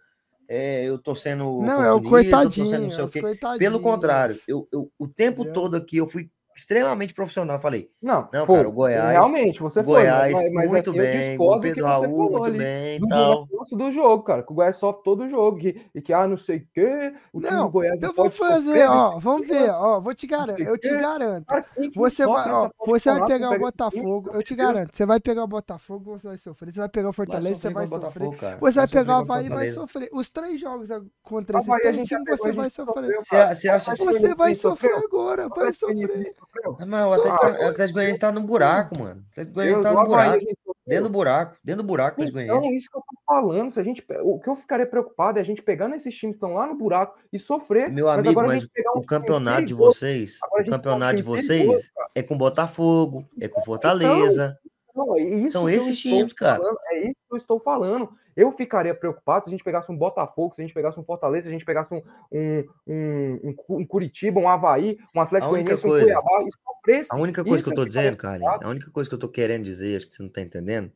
[0.47, 1.61] é, eu tô sendo.
[1.61, 3.57] Não, é o coitadinho, não sei é o.
[3.59, 5.53] Pelo contrário, eu, eu- o tempo Entendeu?
[5.53, 7.59] todo aqui eu fui extremamente profissional.
[7.59, 8.55] Falei, Não, Não, foi.
[8.57, 10.43] cara, o Goiás- Realmente, você Goiás foi.
[10.43, 12.57] Mas, mas muito assim, bem, o que Pedro Raul muito ali.
[12.57, 13.47] bem do e tal.
[13.71, 14.43] do jogo, cara.
[14.43, 15.57] Que o Goiás sofre todo o jogo.
[15.57, 17.13] Que, e que, ah, não sei o quê.
[17.31, 20.63] O Não, do Goiás Então vamos fazer, sofrer, ó, vamos ver, ó, vou te garantir,
[20.63, 21.45] sei eu te garanto.
[21.45, 23.59] Cara, que Você vai, ó, você vai que pegar o?
[23.59, 26.73] Botafogo, eu te garanto, você vai pegar o Botafogo, você vai sofrer.
[26.73, 28.29] Você vai pegar o Fortaleza, você vai sofrer.
[28.59, 30.09] Você vai pegar o Havaí e vai sofrer.
[30.11, 30.89] Os três jogos
[31.23, 33.15] contra esses três times, você vai sofrer.
[33.15, 34.05] Você, acha assim?
[34.05, 36.35] Você vai sofrer agora, vai sofrer.
[36.63, 39.21] Não, mas o Atlético, Goianiense tá no buraco, mano.
[39.21, 40.45] O Atlético Goianiense tá no buraco.
[40.87, 41.57] Dentro do buraco.
[41.61, 42.75] Dentro do buraco, Então, Goianiense.
[42.75, 43.71] isso que eu tô falando.
[43.71, 46.45] Se a gente, o que eu ficaria preocupado é a gente pegar nesses times que
[46.45, 47.91] estão lá no buraco e sofrer.
[47.91, 52.23] Meu mas amigo, mas um o time campeonato de vocês, o campeonato de vocês é
[52.23, 54.57] com Botafogo, é com Fortaleza.
[54.97, 56.57] Não, é isso São que esses estou times, cara.
[56.57, 58.09] falando, É isso que eu estou falando.
[58.35, 61.43] Eu ficaria preocupado se a gente pegasse um Botafogo, se a gente pegasse um Fortaleza,
[61.43, 65.87] se a gente pegasse um, um, um, um Cu- Curitiba, um Havaí, um Atlético Goianiense,
[65.87, 67.09] um Cuiabá, e sofresse.
[67.13, 69.15] A única coisa que eu Isso tô eu ficaria dizendo, cara, a única coisa que
[69.15, 70.91] eu tô querendo dizer, acho que você não tá entendendo,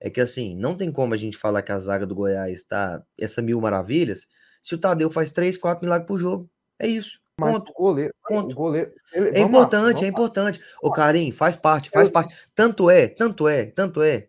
[0.00, 3.02] é que assim, não tem como a gente falar que a zaga do Goiás tá
[3.18, 4.26] essa mil maravilhas
[4.62, 6.50] se o Tadeu faz três, quatro milagres por jogo.
[6.78, 7.20] É isso.
[7.38, 7.70] Mas Ponto.
[7.70, 8.52] o goleiro, Ponto.
[8.52, 10.08] o goleiro ele- É lá, importante, é lá.
[10.08, 10.60] importante.
[10.82, 12.34] O Carim faz parte, faz Eu- parte.
[12.54, 14.28] Tanto é, tanto é, tanto é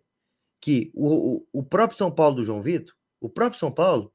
[0.62, 4.14] que o, o, o próprio São Paulo do João Vitor, o próprio São Paulo,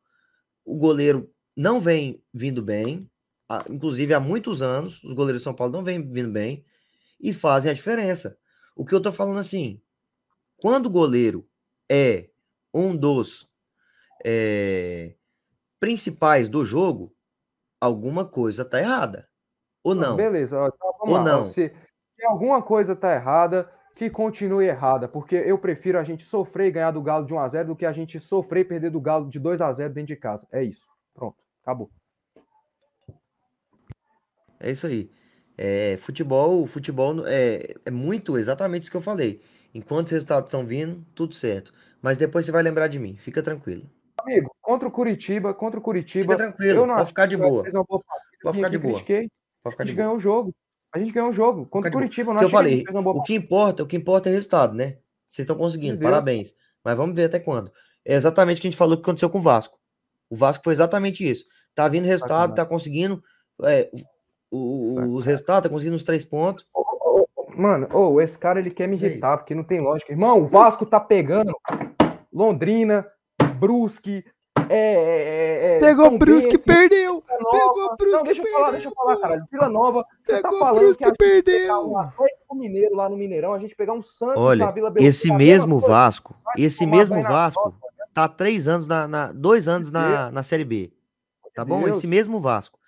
[0.64, 3.10] o goleiro não vem vindo bem,
[3.48, 6.64] há- inclusive há muitos anos, os goleiros de São Paulo não vêm vindo bem
[7.20, 8.38] e fazem a diferença.
[8.76, 9.80] O que eu tô falando assim,
[10.60, 11.46] quando o goleiro
[11.90, 12.28] é
[12.72, 13.48] um dos
[14.24, 15.14] eh,
[15.80, 17.13] principais do jogo,
[17.84, 19.28] alguma coisa tá errada.
[19.82, 20.16] Ou não?
[20.16, 21.22] Beleza, então Ou lá.
[21.22, 21.44] não.
[21.44, 21.68] Se,
[22.18, 26.70] se alguma coisa tá errada, que continue errada, porque eu prefiro a gente sofrer e
[26.70, 29.00] ganhar do Galo de 1 a 0 do que a gente sofrer e perder do
[29.00, 30.46] Galo de 2 a 0 dentro de casa.
[30.50, 30.86] É isso.
[31.14, 31.90] Pronto, acabou.
[34.58, 35.10] É isso aí.
[35.56, 39.40] É, futebol, futebol é, é muito exatamente isso que eu falei.
[39.72, 41.72] Enquanto os resultados estão vindo, tudo certo.
[42.00, 43.16] Mas depois você vai lembrar de mim.
[43.16, 43.88] Fica tranquilo.
[44.18, 46.80] Amigo, contra o Curitiba, contra o Curitiba, Fica tranquilo.
[46.80, 47.62] eu não Pode ficar de que o boa.
[47.62, 48.94] fez uma boa partida, Pode ficar de boa.
[48.94, 49.30] critiquei, Pode
[49.64, 50.06] a ficar de gente boa.
[50.06, 50.54] ganhou o jogo.
[50.92, 51.66] A gente ganhou o jogo.
[51.66, 51.92] Contra o.
[51.92, 54.28] Curitiba, O que eu que a gente falei, boa o que importa, o que importa
[54.28, 54.96] é resultado, né?
[55.28, 56.10] Vocês estão conseguindo, Entendeu?
[56.10, 56.54] parabéns.
[56.84, 57.70] Mas vamos ver até quando.
[58.04, 59.78] É exatamente o que a gente falou que aconteceu com o Vasco.
[60.30, 61.44] O Vasco foi exatamente isso.
[61.74, 63.22] Tá vindo resultado, tá conseguindo
[63.64, 63.90] é,
[64.50, 66.66] o- o- os resultados, tá conseguindo os três pontos.
[67.56, 70.12] Mano, ô, esse cara ele quer me é irritar, porque não tem lógica.
[70.12, 71.56] Irmão, o Vasco tá pegando
[72.32, 73.06] Londrina,
[73.58, 74.24] Brusque,
[74.74, 77.22] é, é, é, Pegou Brusque, Bense, perdeu.
[77.22, 79.46] Pegou Brusque, Não, deixa eu falar, deixa eu falar, cara.
[79.50, 81.88] Vila Nova, você tá Pegou o falando Brusque, que a gente pegar perdeu.
[81.88, 85.10] um Atlético Mineiro lá no Mineirão, a gente pegar um Santos na Olha, Vila Belmiro,
[85.10, 85.78] esse a mesmo.
[85.78, 87.78] Vasco, esse mesmo na Vasco Copa,
[88.12, 90.92] tá três anos na, na- dois anos na, na Série B.
[91.54, 91.82] Tá bom?
[91.84, 91.98] Deus.
[91.98, 92.78] Esse mesmo Vasco.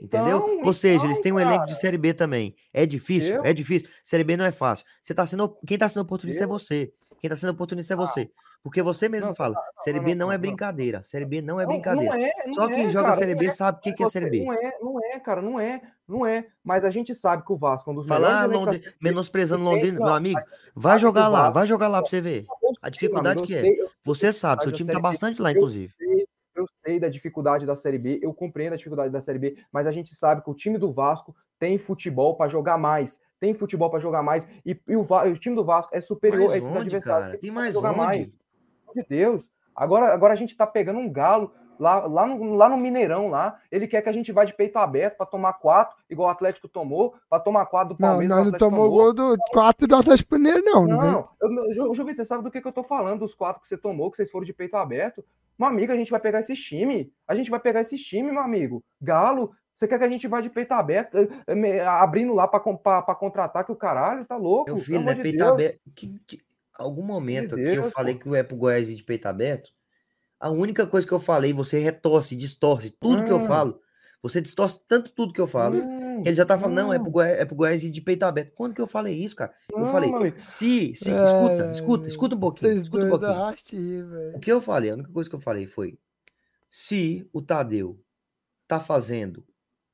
[0.00, 0.36] Entendeu?
[0.38, 1.66] Então, Ou seja, eles então, têm um elenco cara.
[1.72, 2.54] de Série B também.
[2.72, 3.32] É difícil?
[3.34, 3.50] Entendeu?
[3.50, 3.88] É difícil.
[4.04, 4.84] Série B não é fácil.
[5.02, 6.58] Você tá sendo, quem tá sendo oportunista é Entendeu?
[6.58, 6.92] você.
[7.18, 8.30] Quem tá sendo oportunista é você.
[8.66, 11.00] Porque você mesmo Não, fala, não, Série B não, não é brincadeira.
[11.04, 12.20] Série B não é brincadeira.
[12.20, 13.50] É, Só quem é, joga cara, Série não B é.
[13.52, 14.44] sabe o que, que é Série B.
[14.44, 16.48] Não é, não é, cara, não é, não é.
[16.64, 18.96] Mas a gente sabe que o Vasco é um dos Falar da Londrina, Série B.
[19.00, 20.40] menosprezando Londrina, meu amigo,
[20.74, 22.44] vai jogar lá, vai jogar lá pra você ver.
[22.82, 23.62] A dificuldade que é.
[24.04, 25.94] Você sabe, seu a time tá bastante lá, inclusive.
[26.56, 29.86] eu sei da dificuldade da Série B, eu compreendo a dificuldade da Série B, mas
[29.86, 33.90] a gente sabe que o time do Vasco tem futebol para jogar mais, tem futebol
[33.90, 36.70] para jogar mais, e, e o, o time do Vasco é superior a Mais esses
[36.70, 37.26] onde, adversários.
[37.28, 37.38] cara?
[37.38, 37.98] Tem mais jogar onde?
[37.98, 38.30] mais.
[38.96, 39.48] De Deus.
[39.74, 43.58] Agora, agora a gente tá pegando um galo lá, lá, no, lá no Mineirão, lá.
[43.70, 46.66] Ele quer que a gente vá de peito aberto para tomar quatro, igual o Atlético
[46.66, 48.36] tomou, para tomar quatro do Não, Palmeiras.
[48.38, 49.02] nós o não tomou tomou.
[49.04, 50.86] gol do 4 do Atlético Mineiro, não.
[50.86, 50.96] Não.
[50.98, 53.60] Não, eu, eu, Ju- Vitor, você sabe do que, que eu tô falando, dos quatro
[53.60, 55.22] que você tomou, que vocês foram de peito aberto.
[55.58, 57.12] Meu amigo, a gente vai pegar esses time.
[57.28, 58.82] A gente vai pegar esses time, meu amigo.
[59.00, 62.60] Galo, você quer que a gente vá de peito aberto, eh, eh, abrindo lá para
[63.14, 64.74] contratar que o caralho, tá louco?
[64.78, 65.14] Filho, amor né?
[65.16, 65.78] de Peito aberto.
[65.94, 66.40] Que, que-
[66.78, 68.20] algum momento que eu Deus, falei pô.
[68.30, 69.70] que é pro Goiás de peito aberto,
[70.40, 73.40] a única coisa que eu falei, você retorce, distorce tudo que eu Hum.
[73.40, 73.80] falo.
[74.22, 75.78] Você distorce tanto tudo que eu falo.
[75.78, 77.02] Hum, que ele já tá falando, não, é hum.
[77.02, 78.52] pro, Goiás, é pro Goiás de peito aberto.
[78.54, 79.54] Quando que eu falei isso, cara?
[79.70, 83.32] Eu Não, falei, se, se, Ai, escuta, escuta, escuta um pouquinho, escuta um dois pouquinho.
[83.32, 84.02] arrastem,
[84.34, 85.98] O que eu falei, a única coisa que eu falei foi:
[86.70, 88.00] se o Tadeu
[88.66, 89.44] tá fazendo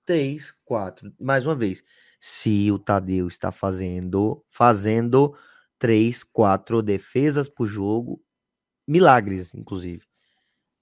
[0.05, 1.83] 3, 4, mais uma vez,
[2.21, 5.35] se o Tadeu está fazendo, fazendo
[5.83, 8.21] 3, 4 defesas por jogo,
[8.87, 10.05] milagres, inclusive,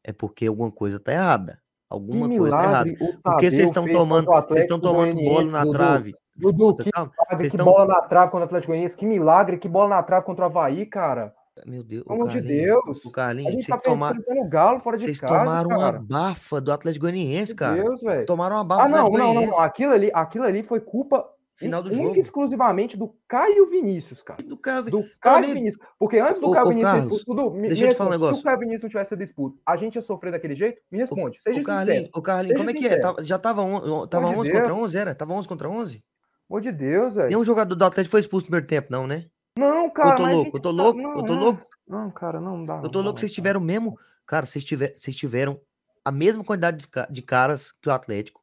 [0.04, 1.54] é porque alguma coisa tá errada.
[1.54, 2.84] Que Alguma coisa tá errada.
[2.84, 5.72] milagre Porque vocês estão tomando, vocês estão tomando bola na Dudu.
[5.72, 6.14] trave.
[6.36, 7.12] Dudu, Escuta, que calma.
[7.18, 7.64] milagre, que estão.
[7.66, 8.96] bola na trave contra o Atlético Goianiense.
[8.96, 11.34] Que milagre, que bola na trave contra o Havaí, cara.
[11.66, 13.04] Meu Deus, Pelo amor de Deus.
[13.04, 15.98] o Carlinhos, vocês tá o Galo fora de vocês casa, tomaram uma cara.
[15.98, 17.82] bafa do Atlético Goianiense, Meu cara.
[17.82, 18.26] Deus, velho.
[18.26, 19.58] Tomaram uma bafa Ah, do não, Atlético não, não, não.
[19.60, 21.26] Aquilo ali, aquilo ali foi culpa
[21.60, 22.16] Final do jogo.
[22.18, 24.42] exclusivamente do Caio Vinícius, cara.
[24.42, 25.84] Do Caio Do Caio Vinícius.
[25.98, 27.96] Porque antes do Ô, Caio ô, Vinícius Carlos, expulso, Dudu, me, deixa me eu te
[27.96, 28.40] falar um responde, se negócio.
[28.40, 30.80] o Caio Vinícius não tivesse sido expulso, a gente ia sofrer daquele jeito?
[30.90, 31.38] Me responde.
[31.42, 31.76] Seja O sincero.
[31.86, 32.94] Carlinhos, o Carlinhos, Seja como é que é?
[32.96, 33.24] sincero.
[33.24, 34.82] Já tava, on, tava Pelo amor 11 de contra Deus.
[34.84, 35.14] 11, era?
[35.14, 35.92] Tava 11 contra 11?
[35.98, 36.04] Pelo
[36.50, 37.28] amor de Deus, velho.
[37.28, 39.26] Nenhum jogador do Atlético foi expulso no primeiro tempo, não, né?
[39.58, 41.40] Não, cara, eu tô a louco, eu tô tá- louco, não, eu tô não.
[41.42, 41.66] louco.
[41.86, 42.74] Não, cara, não dá.
[42.76, 43.96] Eu não tô dá louco, vocês tiveram mesmo.
[44.26, 45.60] Cara, vocês tiver, vocês tiveram
[46.04, 48.39] a mesma quantidade de, de caras que o Atlético.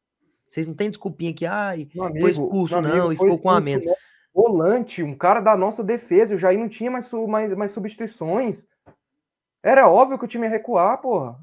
[0.48, 3.50] Vocês não tem desculpinha que, ai, Meu amigo, foi expulso, não, amigo, e ficou com
[3.50, 3.86] a menos.
[3.86, 3.94] né?
[4.34, 6.36] Volante, um cara da nossa defesa.
[6.36, 8.66] O Jair não tinha mais, mais, mais substituições.
[9.64, 11.38] Era óbvio que o time ia recuar, porra.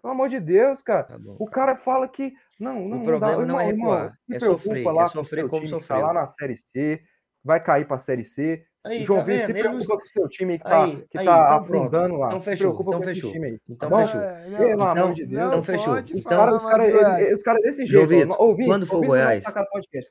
[0.00, 1.02] Pelo amor de Deus, cara.
[1.02, 2.32] Tá bom, O cara fala que.
[2.60, 3.46] Não, não, não problema dá.
[3.46, 6.00] não é recuar, é sofrer, lá é com o sofrer como time sofreu.
[6.00, 7.02] Tá lá na Série C,
[7.46, 8.64] vai cair pra Série C.
[8.84, 11.64] Aí, João tá Vitor, se preocupa com o seu time que tá, aí, tá então
[11.64, 11.86] pronto.
[11.86, 12.26] afundando lá.
[12.28, 13.32] Então fechou, preocupa então fechou.
[13.32, 13.60] time aí.
[13.68, 14.20] Então Tá fechou.
[14.20, 15.46] É, Pelo Então- amor de Deus.
[15.48, 15.98] então fechou.
[15.98, 19.42] Então- caras, os caras, os caras desse João jeito, Vitor, ó, ouvindo, quando for Goiás,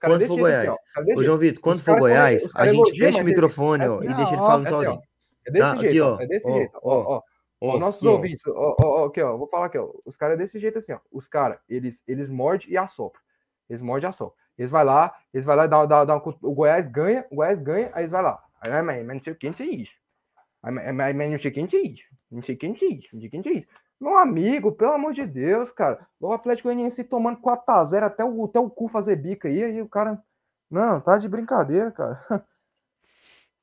[0.02, 0.76] Quando for Goiás.
[1.16, 1.38] Ô, João.
[1.38, 4.66] Vitor, quando for Goiás, a gente fecha o microfone, é assim, e deixa ele falando
[4.66, 5.02] É assim, sozinho.
[5.48, 7.22] é desse Tá, jeito, ó, é desse jeito, ó, ó.
[7.62, 9.90] Ó, Os nossos aqui, ouvintes, ó, ó, ó, aqui, ó, vou falar aqui, ó.
[10.06, 11.00] Os caras desse jeito assim, ó.
[11.10, 13.22] Os caras, eles, eles mordem e assopram.
[13.70, 14.36] Eles mordem e assopram.
[14.58, 17.60] Eles vai lá, eles vai lá dá, dá, dá uma- o Goiás ganha, o Goiás
[17.60, 18.42] ganha, aí eles vai lá.
[18.62, 19.94] Aí, mas, mas, não sei o que, não sei isso.
[20.64, 22.04] Aí, Mas, mas, não sei o que, não sei isso.
[22.32, 23.10] Não sei o que, não sei isso.
[23.14, 23.68] Não sei o que, não sei isso.
[24.00, 26.06] Meu amigo, pelo amor de Deus, cara.
[26.20, 29.88] O Atlético Goianiense tomando 4x0 até o, até o cu fazer bica aí, aí o
[29.90, 30.22] cara...
[30.70, 32.20] Não, tá de brincadeira, cara.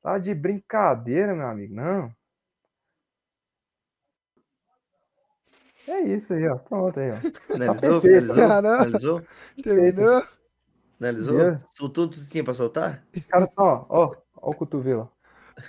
[0.01, 1.73] Tá de brincadeira, meu amigo.
[1.73, 2.11] Não.
[5.87, 6.57] É isso aí, ó.
[6.57, 7.17] Pronto aí, ó.
[7.47, 8.33] Finalizou, perfeito.
[8.33, 9.23] finalizou, finalizou,
[9.63, 10.23] Terminou?
[10.97, 11.37] Finalizou.
[11.37, 11.57] Deus.
[11.75, 13.03] Soltou tudo que tinha pra soltar?
[13.15, 15.09] Os caras estão, ó, ó, ó o cotovelo.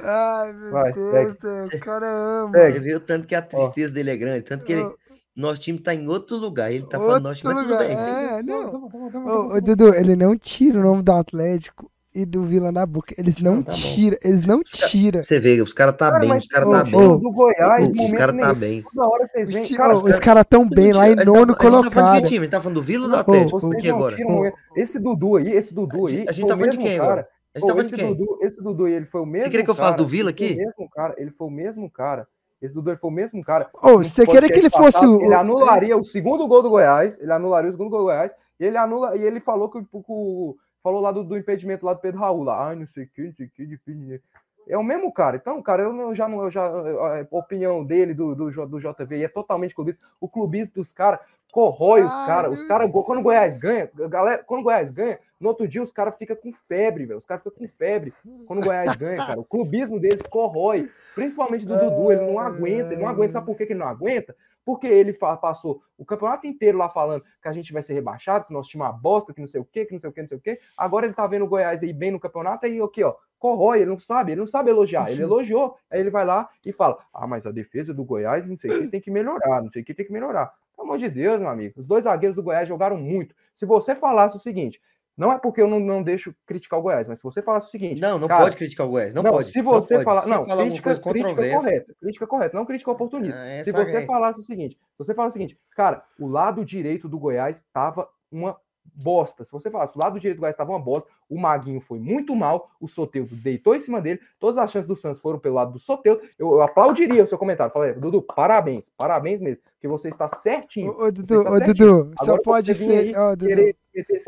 [0.01, 1.37] Ai, meu Vai, Deus.
[1.37, 2.51] Deus, o cara ama.
[2.51, 4.91] Você o tanto que a tristeza dele é grande, tanto que ele,
[5.37, 6.73] nosso time tá em outro lugar.
[6.73, 7.97] Ele tá falando, nosso time é outro tudo bem.
[7.97, 8.71] É, não.
[8.71, 12.45] Tá tá tá tá ô, Dudu, ele não tira o nome do Atlético e do
[12.45, 13.15] Vila na boca.
[13.19, 13.79] Eles não Não, tá bom.
[13.79, 15.25] tiram, eles não tiram.
[15.25, 16.93] Você vê, os caras tá Cara, bem, os caras tá bem.
[17.19, 18.83] do Goiás, Os caras tá bem.
[18.83, 21.39] Toda hora vocês Os, Cara, ô, os os caras tão bem lá em tá- nono
[21.39, 22.23] A gente tá falando de colocado.
[22.23, 22.39] que time?
[22.39, 23.61] A gente tá falando do Vila ou do Não, Atlético?
[23.61, 24.17] vocês não agora.
[24.17, 24.55] tiram ele.
[24.77, 26.17] Esse Dudu aí, esse Dudu A aí.
[26.17, 27.03] gente- a gente tá falando de quem cara.
[27.03, 27.29] agora?
[27.55, 28.15] A gente tá falando esse de quem?
[28.15, 29.51] Dudu, esse Dudu aí, ele foi o mesmo.
[29.51, 30.57] queria que eu falasse cara, do Vila ele aqui?
[30.57, 32.27] Mesmo cara, ele foi o mesmo cara.
[32.63, 33.69] Esse Dudu ele foi o mesmo cara.
[33.83, 35.21] Ô, você queria que ele fosse o.
[35.21, 37.19] Ele anularia o segundo gol do Goiás.
[37.21, 38.31] Ele anularia o segundo gol do Goiás.
[38.59, 39.17] E ele anula.
[39.17, 40.57] E ele falou que o.
[40.85, 42.45] falou lá do, do impedimento lá do Pedro Raul.
[42.45, 44.21] Lá, Ai, não sei o que, não sei o que, difícil.
[44.69, 45.37] É o mesmo cara.
[45.37, 46.43] Então, cara, eu, eu já não.
[46.43, 50.01] Eu já, a opinião dele, do, do, do JV, é totalmente clubista.
[50.21, 51.21] O clubista dos caras
[51.55, 52.53] corrói os Ai, caras.
[52.53, 55.81] Os meu caras, quando o Goiás ganha, galera, quando o Goiás ganha, no outro dia
[55.81, 57.19] os caras ficam com febre, velho.
[57.21, 58.13] Os caras ficam com febre
[58.45, 59.39] quando o Goiás ganha, cara.
[59.39, 60.91] O clubismo deles corrói.
[61.15, 63.35] Principalmente do Dudu, ele não aguenta, ele não aguenta.
[63.35, 64.35] Sabe por que ele não aguenta?
[64.65, 68.53] Porque ele passou o campeonato inteiro lá falando que a gente vai ser rebaixado, que
[68.53, 70.23] nosso time é uma bosta, que não sei o quê, que não sei o quê,
[70.23, 70.59] não sei o quê.
[70.77, 73.91] Agora ele tá vendo o Goiás aí bem no campeonato, aí aqui, ó, corrói, ele
[73.91, 75.09] não sabe, ele não sabe elogiar.
[75.09, 78.59] Ele elogiou, aí ele vai lá e fala: Ah, mas a defesa do Goiás, não
[78.59, 80.53] sei o que, tem que melhorar, não sei o que, tem que melhorar.
[80.77, 81.81] Pelo amor de Deus, meu amigo.
[81.81, 83.35] Os dois zagueiros do Goiás jogaram muito.
[83.55, 84.81] Se você falasse o seguinte,
[85.17, 87.71] não é porque eu não, não deixo criticar o Goiás, mas se você falasse o
[87.71, 88.01] seguinte.
[88.01, 89.15] Não, não cara, pode criticar o Goiás.
[89.15, 89.49] Não, não, pode.
[89.49, 90.27] Se você não falar.
[90.27, 91.95] Não, crítica, correta.
[92.01, 93.41] Crítica correta, não crítica oportunista.
[93.41, 96.65] Ah, se você é- falasse o seguinte, se você falasse o seguinte, cara, o lado
[96.65, 98.57] direito do Goiás estava uma
[98.95, 99.45] bosta.
[99.45, 102.35] Se você falasse, o lado direito do Goiás estava uma bosta, o Maguinho foi muito
[102.37, 105.73] mal, o Soteudo deitou em cima dele, todas as chances do Santos foram pelo lado
[105.73, 107.73] do Soteudo, eu, eu aplaudiria o seu comentário.
[107.73, 110.93] Falei, Dudu, parabéns, parabéns mesmo, porque você está certinho.
[110.93, 111.61] Ô, ô, Dudu, ô.
[111.61, 113.17] Dudu, só pode ser.
[113.17, 113.75] Ó, Dudu,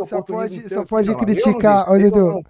[0.06, 2.42] só pode- só pode criticar, ô, Dudu.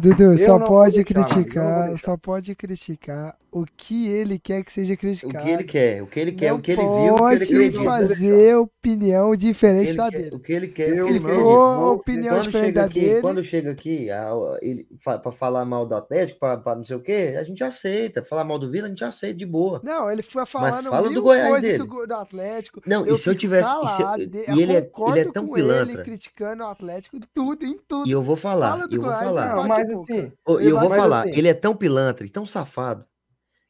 [0.00, 5.44] Dudu, só pode criticar, só pode criticar o que ele quer que seja O criticado.
[5.44, 7.18] que ele quer, o que ele quer, Não o que ele viu, o que ele
[7.18, 7.84] pode acredita.
[7.84, 10.30] fazer opinião O diferente da dele.
[10.34, 13.20] O que ele quer, Eu o que ele Vou- opinião quando diferente da aqui, dele.
[13.20, 14.32] quando chega aqui, a-
[14.62, 17.62] ele fa- pra falar mal do Atlético, pra, pra não sei o quê, a gente
[17.62, 18.24] aceita.
[18.24, 19.80] Falar mal do Vila, a gente aceita de boa.
[19.84, 21.78] Não, ele foi falando fala do Goiás dele.
[21.78, 22.80] do, do Atlético.
[22.86, 23.68] Não, eu e se eu tivesse.
[23.68, 25.92] e se eu- calado, e eu ele é, ele é tão pilantra.
[25.92, 28.08] ele criticando o Atlético em tudo, em tudo.
[28.08, 29.56] E eu vou falar, Fala do e eu vou Goiás, falar.
[29.56, 32.46] Não, mas assim, E eu vou mas falar, assim- ele é tão pilantra e tão
[32.46, 33.04] safado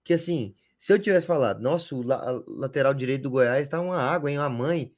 [0.04, 3.98] que assim, se eu tivesse falado, nossa, o la- lateral direito do Goiás tá uma
[3.98, 4.92] água, hein, uma mãe.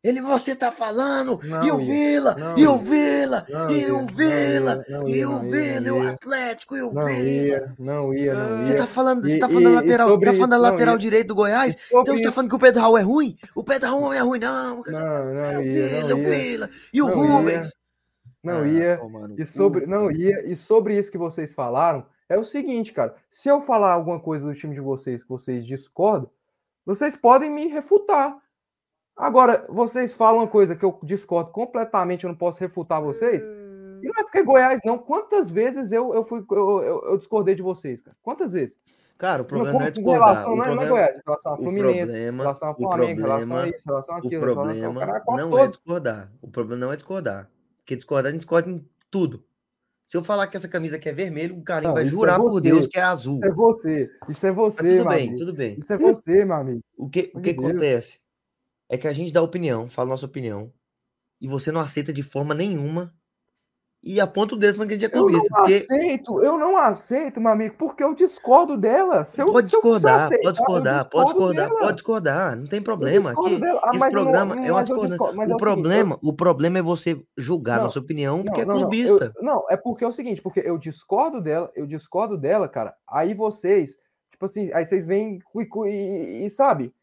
[0.00, 3.70] Ele, você tá falando, Não e o ia, Vila, não e o ia, Vila, não
[3.70, 5.98] e ia, o não Vila, ia, não e ia, o não ia, Vila, e não
[5.98, 6.10] o ia.
[6.10, 7.18] Atlético, e o não Vila.
[7.20, 8.64] ia, não ia, não ia.
[8.64, 10.46] Você tá falando, você E- tá falando da e- e lateral, tá falando da isso,
[10.46, 10.98] não lateral ia.
[11.00, 11.76] direito do Goiás?
[11.90, 13.36] Então você tá falando que o Pedro Raul é ruim?
[13.56, 14.82] O Pedro Raul não é ruim, não.
[14.86, 17.72] Não, É não o ia, Vila, não o ia, Vila, e o não Rubens.
[18.44, 18.96] não Ah, ia.
[18.98, 23.14] no E sobre, não ia, e sobre isso que vocês falaram, é o seguinte, cara.
[23.30, 26.30] Se eu falar alguma coisa do time de vocês que vocês discordam,
[26.84, 28.36] vocês podem me refutar.
[29.16, 33.44] Agora, vocês falam uma coisa que eu discordo completamente, eu não posso refutar vocês.
[33.44, 34.96] E não é porque Goiás, não.
[34.96, 38.16] Quantas vezes eu, eu, fui, eu, eu, eu discordei de vocês, cara?
[38.22, 38.78] Quantas vezes?
[39.18, 40.28] Cara, o problema não é discordar.
[40.28, 42.68] relação, O não é- não é problema, Goiás, em relação a o Fluminense, problema, relação
[42.68, 44.64] a o Flamengo, em relação a problema, isso, relação a o aquilo, em relação ao
[44.68, 45.58] problema cara, não todo.
[45.58, 46.32] é discordar.
[46.40, 47.50] O problema não é discordar.
[47.78, 49.44] Porque discordar, a gente discorda em tudo.
[50.08, 52.50] Se eu falar que essa camisa aqui é vermelho, o Carlinhos vai é jurar por
[52.50, 52.70] você.
[52.70, 53.36] Deus que é azul.
[53.36, 54.10] Isso é você.
[54.30, 55.36] Isso é Mas você, tudo meu bem, amigo.
[55.36, 55.78] tudo bem.
[55.78, 56.80] Isso é você, meu amigo.
[56.96, 57.66] O que, o que Deus.
[57.68, 58.20] acontece
[58.88, 60.72] é que a gente dá opinião, fala nossa opinião,
[61.38, 63.14] e você não aceita de forma nenhuma
[64.02, 65.54] e aponta o dedo falando que a gente é Eu não clubista.
[65.56, 69.24] Porque aceito, eu não aceito, meu amigo, porque eu discordo dela.
[69.24, 71.78] Se eu, pode se discordar, aceitar, pode discordar, pode discordar, dela.
[71.80, 73.30] pode discordar, não tem problema.
[73.32, 73.60] Aqui.
[73.82, 75.08] Ah, esse mas eu não- programa é uma discordância.
[75.10, 77.98] discordo- mas é O o seguinte, eu- problema, o problema é você julgar Não, nossa
[77.98, 79.32] opinião porque Não, é clubista.
[79.36, 82.94] eu- não, é porque é o seguinte, porque eu discordo dela, eu discordo dela, cara.
[83.08, 83.96] Aí vocês,
[84.30, 86.94] tipo assim, aí vocês vêm e, e- e- sabe?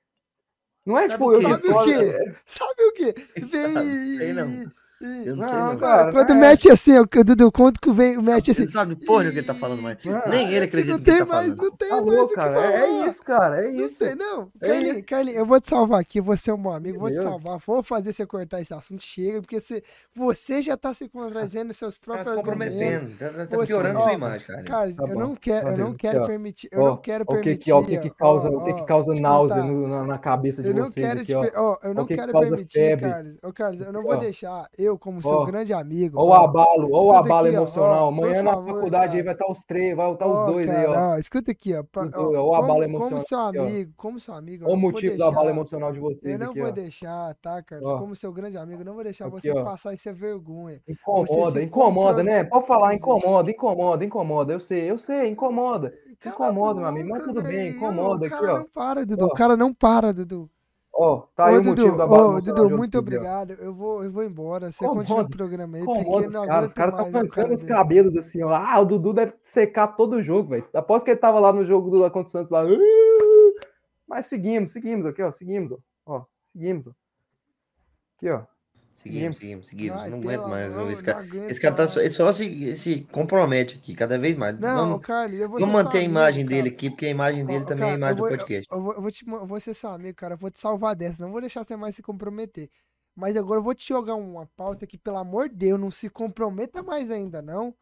[0.86, 1.42] Não é Sabe tipo, o eu?
[1.42, 2.36] Sabe o quê?
[2.46, 3.16] Sabe o quê?
[3.42, 4.72] Sabe, Vem sei não.
[5.02, 5.78] Eu não, sei Não, não.
[5.78, 6.40] cara, Quando não é.
[6.40, 8.64] mete assim, ó, Dudu, quando que vem, mete assim.
[8.64, 9.98] Ele sabe porra o que ele tá falando mais.
[10.06, 11.62] Não, Nem ele acredita não no que ele tem tá mais, falando.
[11.64, 12.54] não tem Tá mais o cara.
[12.54, 12.72] falar.
[12.72, 13.62] É, é isso, cara.
[13.62, 13.96] É Não isso.
[13.98, 14.50] sei, não.
[14.62, 17.30] É Carlinhos, eu vou te salvar aqui, você é um bom amigo, vou te Beleza.
[17.30, 17.60] salvar.
[17.68, 19.84] Vou fazer você cortar esse assunto, chega, porque você,
[20.16, 22.76] você já tá se contradizendo nos seus Tá próprios se argumentos.
[22.78, 24.64] comprometendo, tá, tá Você- piorando ó, sua imagem, cara.
[24.64, 25.86] Cara, Tá eu não quero, eu Valeu.
[25.88, 26.28] não quero Aqui, ó.
[26.28, 27.74] permitir, eu não quero O que permitir.
[27.74, 30.74] o que que causa, ó, o que que causa eu náusea na, cabeça de Eu
[30.74, 31.78] não vocês aqui, te ó.
[31.84, 33.10] eu não que que quero causa permitir, febre.
[33.10, 33.38] Carlos.
[33.44, 35.46] Ô, Carlos, eu não vou deixar, eu, como seu Ó.
[35.46, 36.18] grande amigo.
[36.20, 38.08] Ó o abalo, ó o abalo aqui, emocional.
[38.08, 39.26] Amanhã na favor, faculdade aí cara.
[39.26, 40.94] vai estar os três, vai estar os Ó, dois aí, ó.
[40.94, 41.82] cara, ó, escuta aqui, ó.
[41.82, 43.48] Os ó, o abalo como, emocional como seu ó.
[43.48, 45.56] amigo, como seu amigo, eu o não motivo do abalo deixar.
[45.56, 46.72] emocional de Eu vocês não aqui, vou ó.
[46.72, 47.92] deixar, tá, Carlos?
[47.92, 48.00] Ó.
[48.00, 49.64] Como seu grande amigo, eu não vou deixar Aqui, você ó.
[49.64, 50.82] passar isso é vergonha.
[50.88, 52.44] Incomoda, incomoda, né?
[52.44, 54.54] Pode falar, incomoda, incomoda, incomoda.
[54.54, 55.94] Eu sei, eu sei, incomoda.
[56.20, 58.58] Cala Incomoda, meu amigo, mas tudo bem, incomoda O aqui, cara ó.
[58.60, 59.26] não para, Dudu.
[59.26, 60.50] O cara não para, Dudu.
[60.98, 63.52] Ó, tá aí Ô, o motivo Dudu, da abalo ô, Dudu, muito obrigado.
[63.52, 64.72] Eu vou, eu vou embora.
[64.72, 67.54] Você continua o programa aí, porque os não caras, os caras tá um cara arrancando
[67.54, 68.56] os cabelos assim, ó.
[68.56, 70.66] Ah, o Dudu deve secar todo o jogo, velho.
[70.74, 72.64] Após que ele tava lá no jogo do contra o Santos lá.
[72.64, 72.76] "Uh!"
[74.08, 75.32] Mas seguimos, seguimos aqui, ó.
[75.34, 75.78] Seguimos, ó.
[76.06, 76.92] Ó, seguimos, ó.
[78.16, 78.55] Aqui, ó.
[78.96, 80.02] Seguimos, seguimos, seguimos.
[80.02, 80.76] Ai, não aguento mais.
[80.76, 83.94] amor, Esse não cara, aguento esse cara tá só, ele só se, se compromete aqui
[83.94, 84.60] cada vez mais.
[84.60, 86.76] Não, vamos Carlos, eu vou vamos manter a imagem amigo, dele cara.
[86.76, 88.68] aqui, porque a imagem dele também é a imagem eu do vou, eu, podcast.
[88.72, 90.34] eu vou, eu vou te, eu vou ser seu amigo, cara.
[90.34, 91.24] Eu vou te salvar dessa.
[91.24, 92.70] Não vou deixar você mais se comprometer.
[93.16, 96.10] Mas agora eu vou te jogar uma pauta que, pelo amor de Deus, não se
[96.10, 97.74] comprometa mais ainda, não.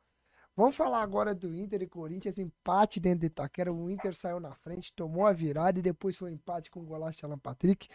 [0.56, 3.74] Vamos falar agora do Inter e Corinthians, empate dentro de Itaquera.
[3.74, 6.84] O Inter saiu na frente, tomou a virada e depois foi um empate com o
[6.84, 7.88] golaço de Alan Patrick.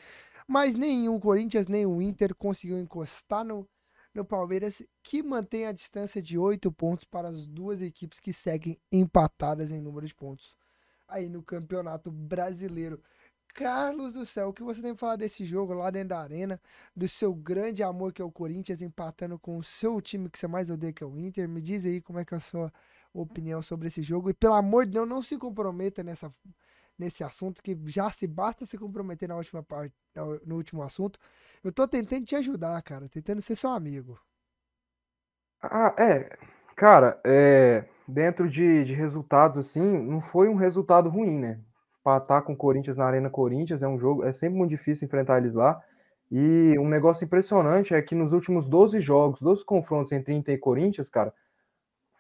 [0.49, 3.69] Mas nem o Corinthians nem o Inter conseguiu encostar no,
[4.15, 8.79] no Palmeiras, que mantém a distância de oito pontos para as duas equipes que seguem
[8.91, 10.57] empatadas em número de pontos
[11.07, 13.03] aí no Campeonato Brasileiro.
[13.55, 16.61] Carlos do céu, o que você tem pra falar desse jogo lá dentro da arena,
[16.95, 20.47] do seu grande amor que é o Corinthians empatando com o seu time que você
[20.47, 21.49] mais odeia que é o Inter?
[21.49, 22.73] Me diz aí como é que é a sua
[23.13, 24.31] opinião sobre esse jogo.
[24.31, 26.33] E pelo amor de Deus, não se comprometa nessa,
[26.99, 29.95] nesse assunto, que já se basta se comprometer na última parte,
[30.45, 31.19] no último assunto.
[31.63, 34.19] Eu tô tentando te ajudar, cara, tentando ser seu amigo.
[35.63, 36.37] Ah, é.
[36.77, 41.61] Cara, é, dentro de, de resultados, assim, não foi um resultado ruim, né?
[42.01, 45.39] Empatar com o Corinthians na Arena Corinthians é um jogo, é sempre muito difícil enfrentar
[45.39, 45.81] eles lá.
[46.31, 50.59] E um negócio impressionante é que nos últimos 12 jogos, 12 confrontos entre Inter e
[50.59, 51.33] Corinthians, cara,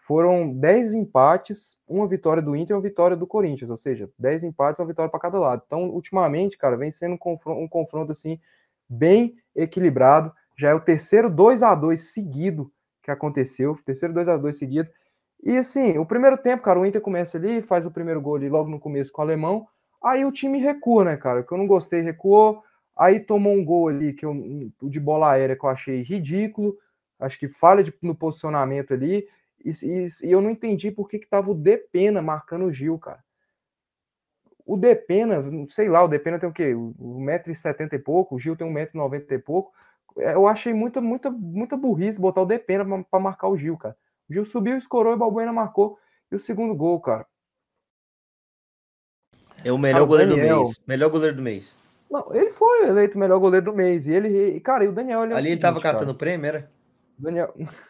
[0.09, 4.43] foram 10 empates, uma vitória do Inter e uma vitória do Corinthians, ou seja, 10
[4.43, 5.63] empates, uma vitória para cada lado.
[5.67, 8.41] Então, ultimamente, cara, vem sendo um confronto, um confronto assim
[8.89, 10.33] bem equilibrado.
[10.57, 14.91] Já é o terceiro 2 a 2 seguido que aconteceu, terceiro 2 a 2 seguido.
[15.45, 18.49] E assim, o primeiro tempo, cara, o Inter começa ali, faz o primeiro gol ali
[18.49, 19.69] logo no começo com o alemão.
[20.03, 21.43] Aí o time recua, né, cara?
[21.43, 22.63] Que eu não gostei, recuou.
[22.97, 24.35] Aí tomou um gol ali que eu,
[24.85, 26.75] de bola aérea que eu achei ridículo.
[27.21, 29.29] Acho que falha de, no posicionamento ali.
[29.69, 32.99] E, e, e, eu não entendi por que, que tava o Depena marcando o Gil,
[32.99, 33.23] cara.
[34.65, 36.75] O Depena, sei lá, o Depena tem o quê?
[36.75, 39.73] 1,70m e pouco, o Gil tem 1,90m e pouco.
[40.19, 43.97] É, eu achei muita, muita, muita burrice botar o Depena para marcar o Gil, cara.
[44.29, 45.99] O Gil subiu, escorou e o Balbuena marcou.
[46.31, 47.27] E o segundo gol, cara.
[49.65, 50.83] É o melhor cara, goleiro Daniel, do mês.
[50.87, 51.77] Melhor goleiro do mês.
[52.11, 54.07] Não, ele foi eleito o melhor goleiro do mês.
[54.07, 55.25] E ele, cara, e o Daniel.
[55.25, 56.71] Ele é Ali ele tava catando prêmio, era?
[57.19, 57.55] O Daniel,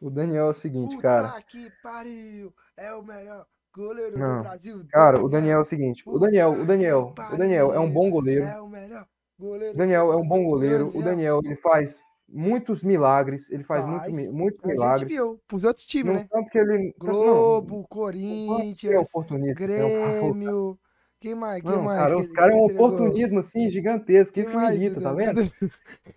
[0.00, 1.42] o Daniel é o seguinte, Puta cara.
[1.42, 2.52] que pariu!
[2.76, 4.84] É o melhor goleiro Não, do Brasil.
[4.90, 5.26] Cara, Daniel.
[5.26, 6.02] o Daniel é o seguinte.
[6.06, 8.44] O Daniel, o Daniel, o Daniel é um bom goleiro.
[8.44, 9.06] É o melhor
[9.38, 9.74] goleiro.
[9.74, 10.90] O Daniel é um bom goleiro.
[10.94, 12.00] O Daniel, ele faz
[12.32, 15.02] muitos milagres, ele faz, faz muito, muitos milagres.
[15.02, 16.28] A gente viu, pros outros times, não né?
[16.30, 20.78] Tanto que ele, Globo, não, Corinthians, é Grêmio,
[21.20, 21.62] quem mais?
[21.62, 21.98] Quem não, mais?
[22.00, 25.42] Cara, os caras é um oportunismo assim gigantesco, isso que me irrita, tá vendo?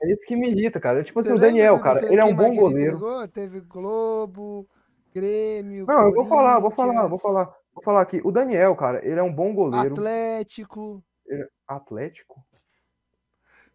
[0.02, 1.04] É isso que me irrita, cara.
[1.04, 3.00] Tipo assim, o Daniel, cara, ele é um bom goleiro.
[3.28, 4.66] Teve Globo,
[5.14, 5.86] Grêmio.
[5.86, 7.54] Não, eu vou falar, vou falar, vou falar.
[7.74, 8.22] Vou falar aqui.
[8.24, 9.94] O Daniel, cara, ele é um bom goleiro.
[9.94, 11.04] Atlético.
[11.26, 11.48] Ele...
[11.68, 12.46] Atlético?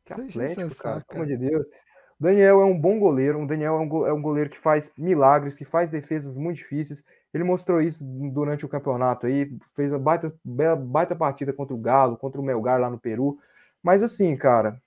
[0.05, 1.69] Que Atlético, cara, pelo amor de Deus.
[2.19, 3.43] Daniel é um bom goleiro.
[3.43, 7.05] O Daniel é é um goleiro que faz milagres, que faz defesas muito difíceis.
[7.33, 10.35] Ele mostrou isso durante o campeonato aí, fez uma baita,
[10.79, 13.39] baita partida contra o Galo, contra o Melgar lá no Peru.
[13.83, 14.81] Mas assim, cara,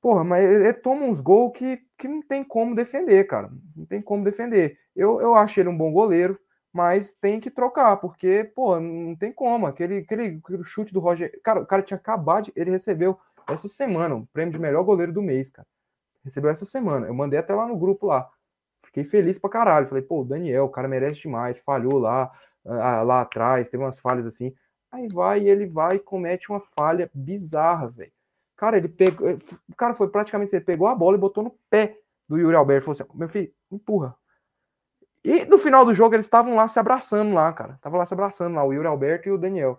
[0.00, 3.50] porra, mas ele, toma uns gols que, que não tem como defender, cara.
[3.76, 4.78] Não tem como defender.
[4.94, 6.38] Eu, eu acho ele um bom goleiro,
[6.72, 9.66] mas tem que trocar, porque, pô, não tem como.
[9.66, 11.40] Aquele, aquele, aquele chute do Roger.
[11.42, 12.52] Cara, o cara tinha acabado de.
[12.54, 13.18] Ele recebeu
[13.48, 15.66] essa semana o prêmio de melhor goleiro do mês, cara.
[16.24, 17.06] Recebeu essa semana.
[17.06, 18.28] Eu mandei até lá no grupo lá.
[18.96, 19.88] Fiquei feliz pra caralho.
[19.88, 21.58] Falei, pô, o Daniel, o cara merece demais.
[21.58, 22.32] Falhou lá,
[22.64, 24.54] lá atrás, teve umas falhas assim.
[24.90, 28.12] Aí vai ele vai e comete uma falha bizarra, velho.
[28.56, 29.28] Cara, ele pegou.
[29.68, 30.56] O cara foi praticamente.
[30.56, 32.86] Ele pegou a bola e botou no pé do Yuri Alberto.
[32.86, 34.16] Falou assim: meu filho, empurra.
[35.22, 37.74] E no final do jogo eles estavam lá se abraçando lá, cara.
[37.74, 39.78] Estavam lá se abraçando lá, o Yuri Alberto e o Daniel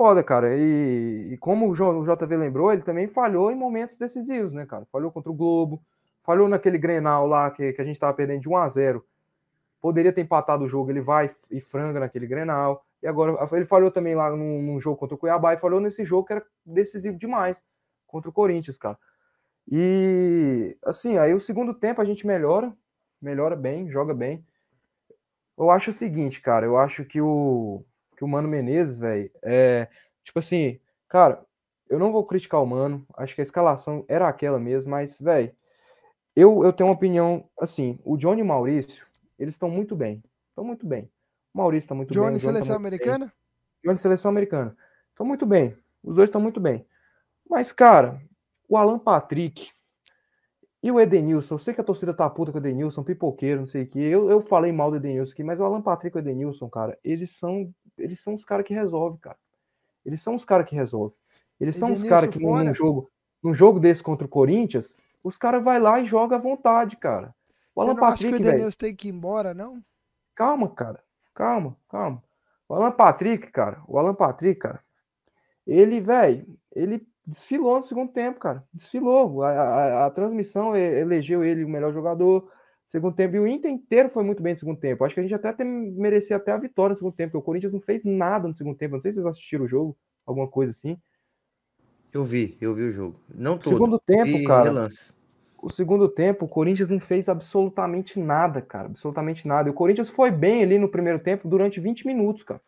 [0.00, 0.56] foda, cara.
[0.56, 4.86] E, e como o JV lembrou, ele também falhou em momentos decisivos, né, cara?
[4.90, 5.84] Falhou contra o Globo,
[6.22, 9.04] falhou naquele Grenal lá que, que a gente tava perdendo de 1 a 0
[9.80, 12.84] Poderia ter empatado o jogo, ele vai e franga naquele Grenal.
[13.02, 16.04] E agora ele falhou também lá num, num jogo contra o Cuiabá e falhou nesse
[16.04, 17.62] jogo que era decisivo demais
[18.06, 18.98] contra o Corinthians, cara.
[19.66, 22.76] E assim, aí o segundo tempo a gente melhora,
[23.22, 24.44] melhora bem, joga bem.
[25.56, 27.82] Eu acho o seguinte, cara, eu acho que o
[28.20, 29.88] que o Mano Menezes, velho, é.
[30.22, 31.42] Tipo assim, cara,
[31.88, 35.50] eu não vou criticar o Mano, acho que a escalação era aquela mesmo, mas, velho,
[36.34, 39.06] eu, eu tenho uma opinião assim: o Johnny e o Maurício,
[39.38, 40.22] eles estão muito bem.
[40.48, 41.10] Estão muito bem.
[41.52, 42.40] O Maurício está muito Johnny, bem.
[42.40, 43.26] Johnny, tá seleção americana?
[43.26, 43.34] Bem.
[43.84, 44.76] Johnny, seleção americana.
[45.10, 45.76] Estão muito bem.
[46.02, 46.86] Os dois estão muito bem.
[47.48, 48.20] Mas, cara,
[48.68, 49.70] o Alan Patrick
[50.82, 53.66] e o Edenilson, eu sei que a torcida tá puta com o Edenilson, pipoqueiro, não
[53.66, 53.98] sei o que.
[53.98, 56.98] Eu, eu falei mal do Edenilson aqui, mas o Alan Patrick e o Edenilson, cara,
[57.04, 59.36] eles são, eles são os caras que resolvem, cara.
[60.06, 61.16] Eles são os caras que resolvem.
[61.60, 63.10] Eles são os caras que num jogo,
[63.42, 67.34] num jogo desse contra o Corinthians, os caras vai lá e joga à vontade, cara.
[67.74, 69.82] O Alan Você não Patrick, acha que o Edenilson tem que ir embora, não?
[70.34, 71.02] Calma, cara.
[71.34, 72.22] Calma, calma.
[72.68, 74.80] O Alan Patrick, cara, o Alan Patrick, cara,
[75.66, 78.64] ele, velho, ele desfilou no segundo tempo, cara.
[78.72, 79.42] Desfilou.
[79.42, 82.50] A, a, a, transmissão elegeu ele o melhor jogador.
[82.88, 85.04] Segundo tempo, e o Inter inteiro foi muito bem no segundo tempo.
[85.04, 87.72] Acho que a gente até merecia até a vitória no segundo tempo, porque o Corinthians
[87.72, 88.94] não fez nada no segundo tempo.
[88.94, 89.96] Não sei se vocês assistiram o jogo,
[90.26, 91.00] alguma coisa assim.
[92.12, 93.16] Eu vi, eu vi o jogo.
[93.32, 93.72] Não todo.
[93.72, 94.64] Segundo tempo, cara.
[94.64, 95.14] Relance.
[95.62, 98.86] O segundo tempo, o Corinthians não fez absolutamente nada, cara.
[98.86, 99.68] Absolutamente nada.
[99.68, 102.60] E o Corinthians foi bem ali no primeiro tempo durante 20 minutos, cara.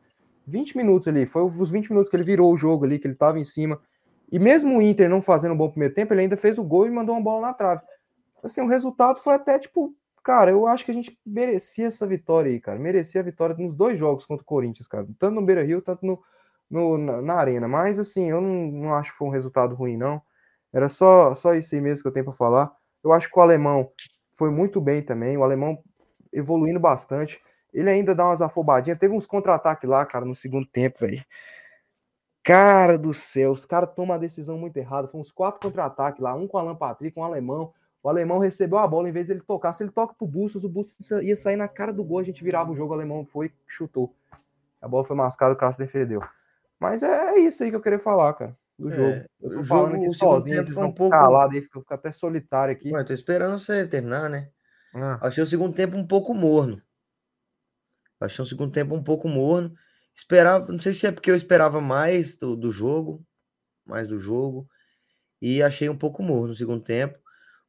[0.47, 1.25] 20 minutos ali.
[1.25, 3.81] Foi os 20 minutos que ele virou o jogo ali, que ele tava em cima.
[4.31, 6.87] E mesmo o Inter não fazendo um bom primeiro tempo, ele ainda fez o gol
[6.87, 7.83] e mandou uma bola na trave.
[8.43, 12.51] Assim, o resultado foi até, tipo, cara, eu acho que a gente merecia essa vitória
[12.51, 12.79] aí, cara.
[12.79, 15.07] Merecia a vitória nos dois jogos contra o Corinthians, cara.
[15.19, 16.21] Tanto no Beira Rio, tanto no,
[16.73, 17.69] no na, na, Arena.
[17.69, 20.21] Mas, assim, eu não, não acho que foi um resultado ruim, não.
[20.73, 22.73] Era só, só isso aí mesmo que eu tenho para falar.
[23.05, 23.91] Eu acho que o alemão
[24.35, 25.37] foi muito bem também.
[25.37, 25.79] O alemão
[26.33, 27.41] evoluindo bastante.
[27.73, 28.99] Ele ainda dá umas afobadinhas.
[28.99, 31.23] Teve uns contra-ataques lá, cara, no segundo tempo, velho.
[32.43, 35.09] Cara do céu, os caras tomam a decisão muito errada.
[35.09, 37.73] Foi uns quatro contra-ataques lá, um com o Alan Patrick, um alemão.
[38.03, 40.65] O alemão recebeu a bola, em vez de ele tocar, se ele toca pro Bustos,
[40.65, 43.25] o Bustos ia sair na cara do gol, a gente virava o jogo, o alemão
[43.25, 44.13] foi chutou.
[44.81, 46.21] A bola foi mascada, o Cássio defendeu.
[46.83, 49.25] Mas é, é isso aí que eu queria falar, cara, do é, jogo.
[49.41, 52.93] Eu tô falando jogo, aqui sozinho, vocês um pouco calado aí, fica até solitário aqui.
[52.93, 54.51] Ué, tô esperando você terminar, né?
[54.93, 55.29] Ah.
[55.29, 56.83] Achei o segundo tempo um pouco morno.
[58.21, 59.73] Achei o segundo tempo um pouco morno.
[60.13, 63.25] Esperava, não sei se é porque eu esperava mais do, do jogo,
[63.87, 64.69] mais do jogo,
[65.41, 67.17] e achei um pouco morno no segundo tempo.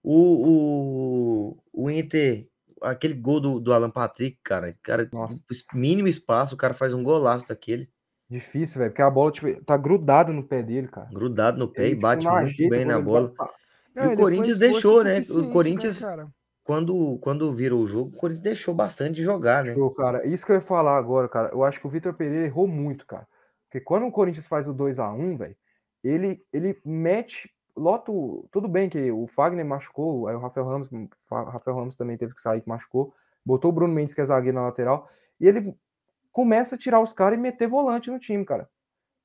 [0.01, 2.49] O, o, o Inter,
[2.81, 5.39] aquele gol do, do Alan Patrick, cara, cara, Nossa.
[5.71, 7.92] mínimo espaço, o cara faz um golaço daquele.
[8.33, 11.07] Difícil, velho, porque a bola tipo, tá grudada no pé dele, cara.
[11.13, 13.31] Grudado no pé ele, e bate tipo, muito bem na bola.
[13.93, 15.19] Não, e o Corinthians deixou, né?
[15.29, 16.27] O Corinthians, né,
[16.63, 19.75] quando, quando virou o jogo, o Corinthians deixou bastante de jogar, né?
[19.75, 20.25] Show, cara.
[20.25, 21.49] Isso que eu ia falar agora, cara.
[21.49, 23.27] Eu acho que o Vitor Pereira errou muito, cara.
[23.69, 25.55] Porque quando o Corinthians faz o 2 a 1 velho,
[26.03, 27.53] ele, ele mete.
[27.75, 28.47] Loto.
[28.51, 30.89] Tudo bem que o Fagner machucou, aí o Rafael Ramos,
[31.29, 33.13] Rafael Ramos também teve que sair, que machucou.
[33.45, 35.07] Botou o Bruno Mendes, que é zagueiro na lateral.
[35.39, 35.75] E ele
[36.33, 38.69] começa a tirar os caras e meter volante no time, cara.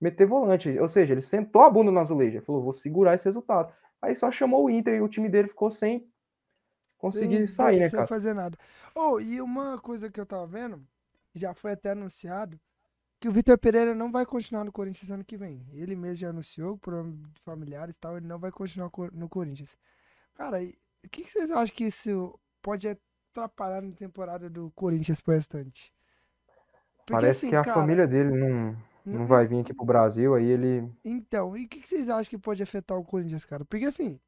[0.00, 0.78] Meter volante.
[0.78, 2.42] Ou seja, ele sentou a bunda no azulejo.
[2.42, 3.72] Falou, vou segurar esse resultado.
[4.00, 6.09] Aí só chamou o Inter e o time dele ficou sem
[6.98, 8.06] conseguir Sim, sair, né, sem cara?
[8.06, 8.56] fazer nada.
[8.94, 10.86] Oh, e uma coisa que eu tava vendo,
[11.34, 12.61] já foi até anunciado,
[13.18, 15.66] que o Vitor Pereira não vai continuar no Corinthians ano que vem.
[15.72, 16.94] Ele mesmo já anunciou, por
[17.44, 19.76] familiares e tal, ele não vai continuar no Corinthians.
[20.34, 25.34] Cara, o que, que vocês acham que isso pode atrapalhar na temporada do Corinthians pro
[25.34, 25.92] restante?
[27.09, 30.34] Porque, Parece assim, que a cara, família dele não, não vai vir aqui pro Brasil,
[30.34, 30.90] aí ele.
[31.04, 33.64] Então, e o que, que vocês acham que pode afetar o Corinthians, cara?
[33.64, 34.20] Porque assim,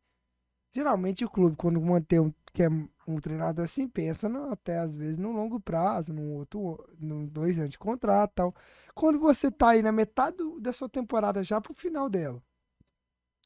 [0.72, 2.70] Geralmente o clube, quando mantém um, quer
[3.06, 7.58] um treinador assim, pensa no, até às vezes no longo prazo, no outro, no dois
[7.58, 8.54] anos de contrato tal.
[8.94, 12.40] Quando você tá aí na metade do, da sua temporada já pro final dela,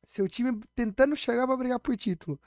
[0.06, 2.38] seu time tentando chegar para brigar por título,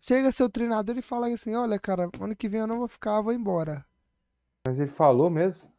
[0.00, 3.20] chega seu treinador e fala assim: Olha, cara, ano que vem eu não vou ficar,
[3.20, 3.86] vou embora.
[4.66, 5.69] Mas ele falou mesmo?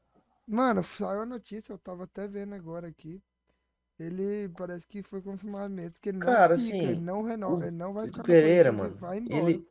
[0.51, 3.21] Mano, saiu a notícia, eu tava até vendo agora aqui
[4.01, 7.67] ele parece que foi confirmado mesmo que ele não Cara, fica, assim, ele não renova,
[7.67, 8.97] ele não vai ficar Pereira, mano,
[9.29, 9.67] ele,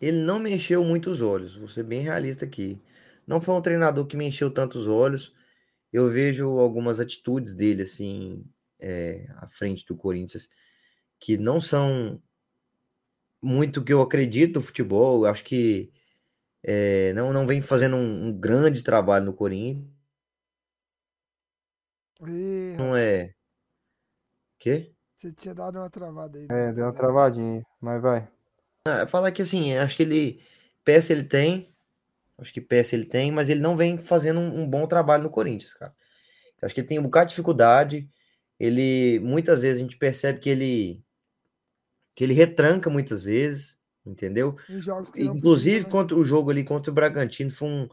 [0.00, 2.80] ele não me encheu muitos olhos, vou ser bem realista aqui.
[3.26, 5.34] Não foi um treinador que me encheu tantos olhos.
[5.92, 8.44] Eu vejo algumas atitudes dele, assim,
[8.80, 10.48] é, à frente do Corinthians,
[11.20, 12.20] que não são
[13.40, 15.24] muito que eu acredito no futebol.
[15.24, 15.92] Eu acho que
[16.62, 19.86] é, não, não vem fazendo um, um grande trabalho no Corinthians.
[22.28, 22.74] E...
[22.76, 23.34] Não é
[24.62, 24.92] Quê?
[25.16, 26.46] Você tinha dado uma travada aí.
[26.48, 28.28] É, deu uma travadinha, mas vai.
[28.86, 30.40] Ah, falar que assim, acho que ele.
[30.84, 31.74] Peça ele tem.
[32.38, 35.30] Acho que peça ele tem, mas ele não vem fazendo um, um bom trabalho no
[35.30, 35.92] Corinthians, cara.
[36.62, 38.08] Acho que ele tem um bocado de dificuldade.
[38.58, 39.18] Ele.
[39.18, 41.04] Muitas vezes a gente percebe que ele.
[42.14, 44.56] Que ele retranca muitas vezes, entendeu?
[45.16, 47.88] Inclusive, contra o jogo ali contra o Bragantino, foi um.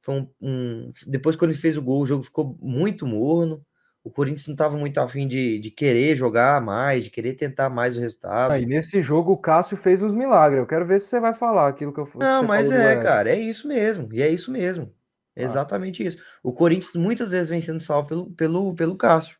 [0.00, 3.65] Foi um, um, depois, quando ele fez o gol, o jogo ficou muito morno
[4.06, 7.96] o Corinthians não estava muito afim de, de querer jogar mais, de querer tentar mais
[7.96, 8.52] o resultado.
[8.52, 10.60] Aí nesse jogo o Cássio fez os milagres.
[10.60, 13.36] Eu quero ver se você vai falar aquilo que eu Não, mas é, cara, é
[13.36, 14.08] isso mesmo.
[14.12, 14.94] E é isso mesmo.
[15.34, 16.22] É exatamente isso.
[16.40, 19.36] O Corinthians muitas vezes vem sendo salvo pelo, pelo, pelo Cássio.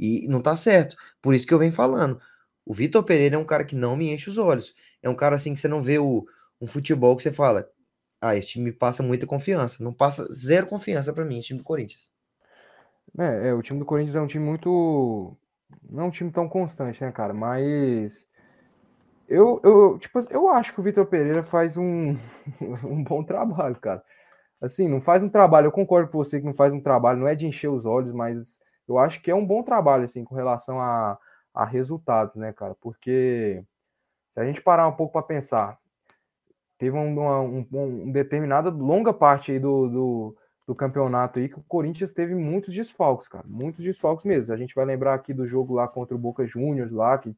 [0.00, 0.96] E não tá certo.
[1.20, 2.18] Por isso que eu venho falando.
[2.64, 4.72] O Vitor Pereira é um cara que não me enche os olhos.
[5.02, 6.24] É um cara assim que você não vê o,
[6.58, 7.68] um futebol que você fala.
[8.22, 9.84] Ah, esse time passa muita confiança.
[9.84, 12.10] Não passa zero confiança para mim, esse time do Corinthians.
[13.18, 15.36] É, é, o time do Corinthians é um time muito.
[15.90, 17.34] Não é um time tão constante, né, cara?
[17.34, 18.28] Mas.
[19.28, 22.16] Eu, eu, tipo, eu acho que o Vitor Pereira faz um,
[22.84, 24.02] um bom trabalho, cara.
[24.60, 27.28] Assim, não faz um trabalho, eu concordo com você que não faz um trabalho, não
[27.28, 28.58] é de encher os olhos, mas
[28.88, 31.18] eu acho que é um bom trabalho, assim, com relação a,
[31.54, 32.74] a resultados, né, cara?
[32.80, 33.62] Porque
[34.32, 35.78] se a gente parar um pouco para pensar,
[36.78, 40.36] teve uma, um, um, determinada longa parte aí do, do
[40.68, 44.52] do campeonato aí que o Corinthians teve muitos desfalques, cara, muitos desfalques mesmo.
[44.52, 47.34] A gente vai lembrar aqui do jogo lá contra o Boca Juniors lá, que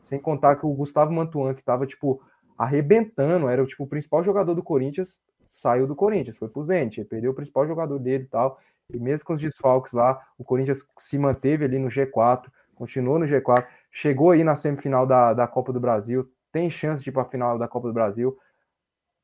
[0.00, 2.22] sem contar que o Gustavo Mantuan que tava tipo
[2.56, 5.20] arrebentando, era tipo o principal jogador do Corinthians,
[5.52, 6.64] saiu do Corinthians, foi pro
[7.06, 8.58] perdeu o principal jogador dele e tal.
[8.90, 13.26] E mesmo com os desfalques lá, o Corinthians se manteve ali no G4, continuou no
[13.26, 17.22] G4, chegou aí na semifinal da, da Copa do Brasil, tem chance de ir para
[17.22, 18.38] a final da Copa do Brasil.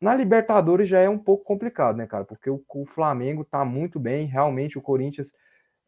[0.01, 2.24] Na Libertadores já é um pouco complicado, né, cara?
[2.24, 5.32] Porque o, o Flamengo tá muito bem, realmente o Corinthians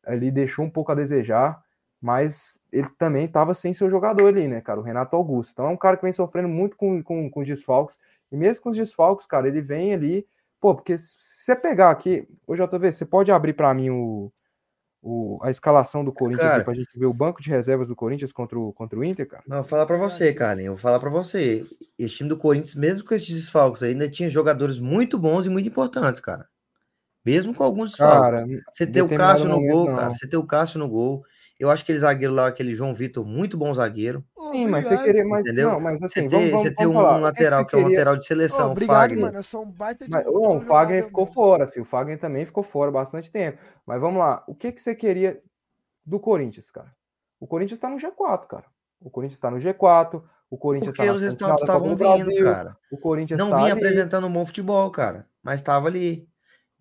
[0.04, 1.62] ali deixou um pouco a desejar,
[2.00, 4.80] mas ele também estava sem seu jogador ali, né, cara?
[4.80, 5.52] O Renato Augusto.
[5.52, 7.98] Então é um cara que vem sofrendo muito com, com, com desfalques.
[8.30, 10.26] E mesmo com os desfalques, cara, ele vem ali.
[10.60, 14.32] Pô, porque se você pegar aqui, ô JV, você pode abrir para mim o,
[15.02, 16.64] o, a escalação do Corinthians Cara.
[16.64, 19.26] para a gente ver o banco de reservas do Corinthians contra o, contra o Inter,
[19.28, 19.42] cara?
[19.48, 20.66] Não, eu vou falar pra você, Carlinhos.
[20.66, 21.66] Eu vou falar pra você.
[21.98, 25.50] Esse time do Corinthians, mesmo com esses desfalques aí, ainda tinha jogadores muito bons e
[25.50, 26.46] muito importantes, cara.
[27.24, 28.20] Mesmo com alguns desfalques.
[28.20, 29.96] Cara, Você tem o Cássio no gol, não.
[29.96, 30.14] cara.
[30.14, 31.24] Você tem o Cássio no gol.
[31.62, 34.24] Eu acho aquele zagueiro lá, aquele João Vitor, muito bom zagueiro.
[34.50, 35.24] sim, mas você queria.
[35.24, 35.70] Mas, Entendeu?
[35.70, 37.14] não, mas Você assim, tem, vamos, vamos, você tem vamos um falar.
[37.14, 39.20] O que lateral você que é um queria- lateral de seleção, obrigado, Fagner.
[39.24, 39.38] mano.
[39.38, 41.34] Eu sou um baita de Mas, um não, o Fagner jogador, ficou mano.
[41.34, 41.82] fora, filho.
[41.82, 43.58] O Fagner também ficou fora bastante tempo.
[43.86, 44.42] Mas vamos lá.
[44.48, 45.40] O que, que você queria
[46.04, 46.90] do Corinthians, cara?
[47.38, 48.64] O Corinthians tá no G4, cara.
[49.00, 50.20] O Corinthians tá no G4.
[50.50, 52.44] O Corinthians Porque tá os resultados estavam do vindo, Brasil.
[52.44, 52.76] cara.
[52.90, 53.80] O Corinthians Não tá vinha ali.
[53.80, 55.26] apresentando um bom futebol, cara.
[55.42, 56.28] Mas estava ali.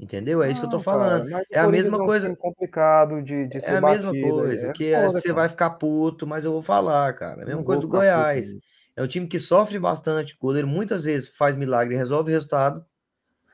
[0.02, 0.42] Entendeu?
[0.42, 1.28] É isso que eu tô Não, cara, falando.
[1.32, 2.36] o É a mesma coisa.
[2.36, 4.68] complicado de, de É a mesma batido, coisa.
[4.68, 5.34] é que foda, você cara.
[5.36, 7.42] vai ficar puto, mas eu vou falar, cara.
[7.42, 8.52] É a mesma Não coisa do puto, Goiás.
[8.52, 8.60] não.
[8.96, 10.34] É um time que sofre bastante.
[10.34, 12.84] O goleiro muitas vezes faz milagre, resolve o resultado.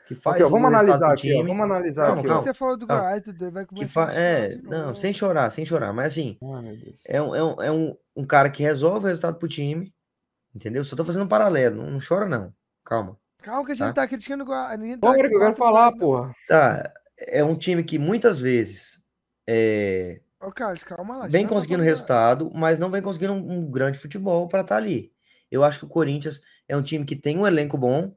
[0.08, 1.43] Que faz Aqui, ó, o vamos analisar aqui, time.
[1.43, 3.04] vamos analisar Calma, Por aqui, que você falou do Calma.
[3.04, 3.52] Goiás, Dudu?
[3.52, 4.14] Vai Que começar fa...
[4.14, 5.91] É, não, sem chorar, sem chorar.
[5.91, 9.38] Mas assim, Ai, é um, é um, é um, um cara que resolve o resultado
[9.38, 9.93] pro time.
[10.56, 10.82] Entendeu?
[10.86, 11.76] Só tô fazendo um paralelo.
[11.84, 12.54] Não, não chora, não.
[12.86, 13.18] Calma.
[13.48, 13.86] Calma que a gente Tá?
[13.88, 14.45] não tá criticando
[14.78, 16.00] ninguém tá que eu quero falar, Goiás, não.
[16.00, 16.36] porra.
[16.50, 16.93] Tá.
[17.18, 19.02] É um time que muitas vezes
[19.48, 21.28] é, Ô, Carlos, calma lá.
[21.28, 24.76] vem não tá conseguindo resultado, mas não vem conseguindo um, um grande futebol para estar
[24.76, 25.14] ali.
[25.50, 28.14] Eu acho que o Corinthians é um time que tem um elenco bom,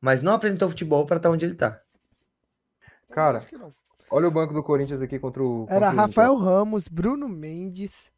[0.00, 1.78] mas não apresentou futebol para estar onde ele tá.
[3.10, 3.46] Cara.
[4.10, 5.66] Olha o banco do Corinthians aqui contra o.
[5.68, 6.00] Era contra o Inter.
[6.06, 8.10] Rafael Ramos, Bruno Mendes,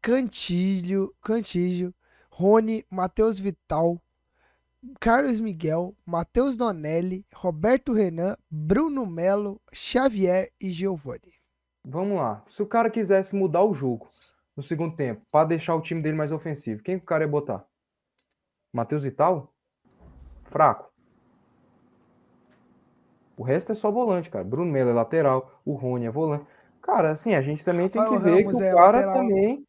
[0.00, 1.94] Cantilho, Cantillo,
[2.30, 4.00] Rony, Matheus Vital,
[4.98, 11.34] Carlos Miguel, Matheus Donelli, Roberto Renan, Bruno Melo, Xavier e Giovani.
[11.84, 12.42] Vamos lá.
[12.48, 14.08] Se o cara quisesse mudar o jogo
[14.56, 17.28] no segundo tempo, para deixar o time dele mais ofensivo, quem que o cara ia
[17.28, 17.64] botar?
[18.72, 19.52] Matheus Vital?
[20.44, 20.90] Fraco.
[23.36, 24.44] O resto é só volante, cara.
[24.44, 26.46] Bruno Melo é lateral, o Rony é volante.
[26.82, 29.14] Cara, assim, a gente também tem que Rafael ver Ramos que é o cara lateral.
[29.14, 29.66] também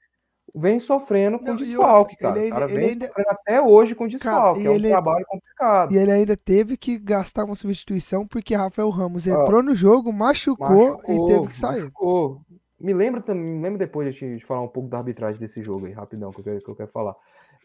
[0.56, 2.39] vem sofrendo com Não, desfalque, outra, cara.
[2.39, 4.62] ele o cara vem ele ainda- sofrendo até hoje com desfalque.
[4.62, 5.91] e é um ele- trabalho complicado.
[5.93, 10.99] E ele ainda teve que gastar uma substituição porque Rafael Ramos entrou no jogo, machucou,
[11.08, 11.82] e teve que sair.
[11.82, 12.41] machucou.
[12.80, 15.86] Me lembra também, me lembra depois de de falar um pouco da arbitragem desse jogo
[15.86, 17.16] aí, rapidão, que eu quero, que eu quero falar.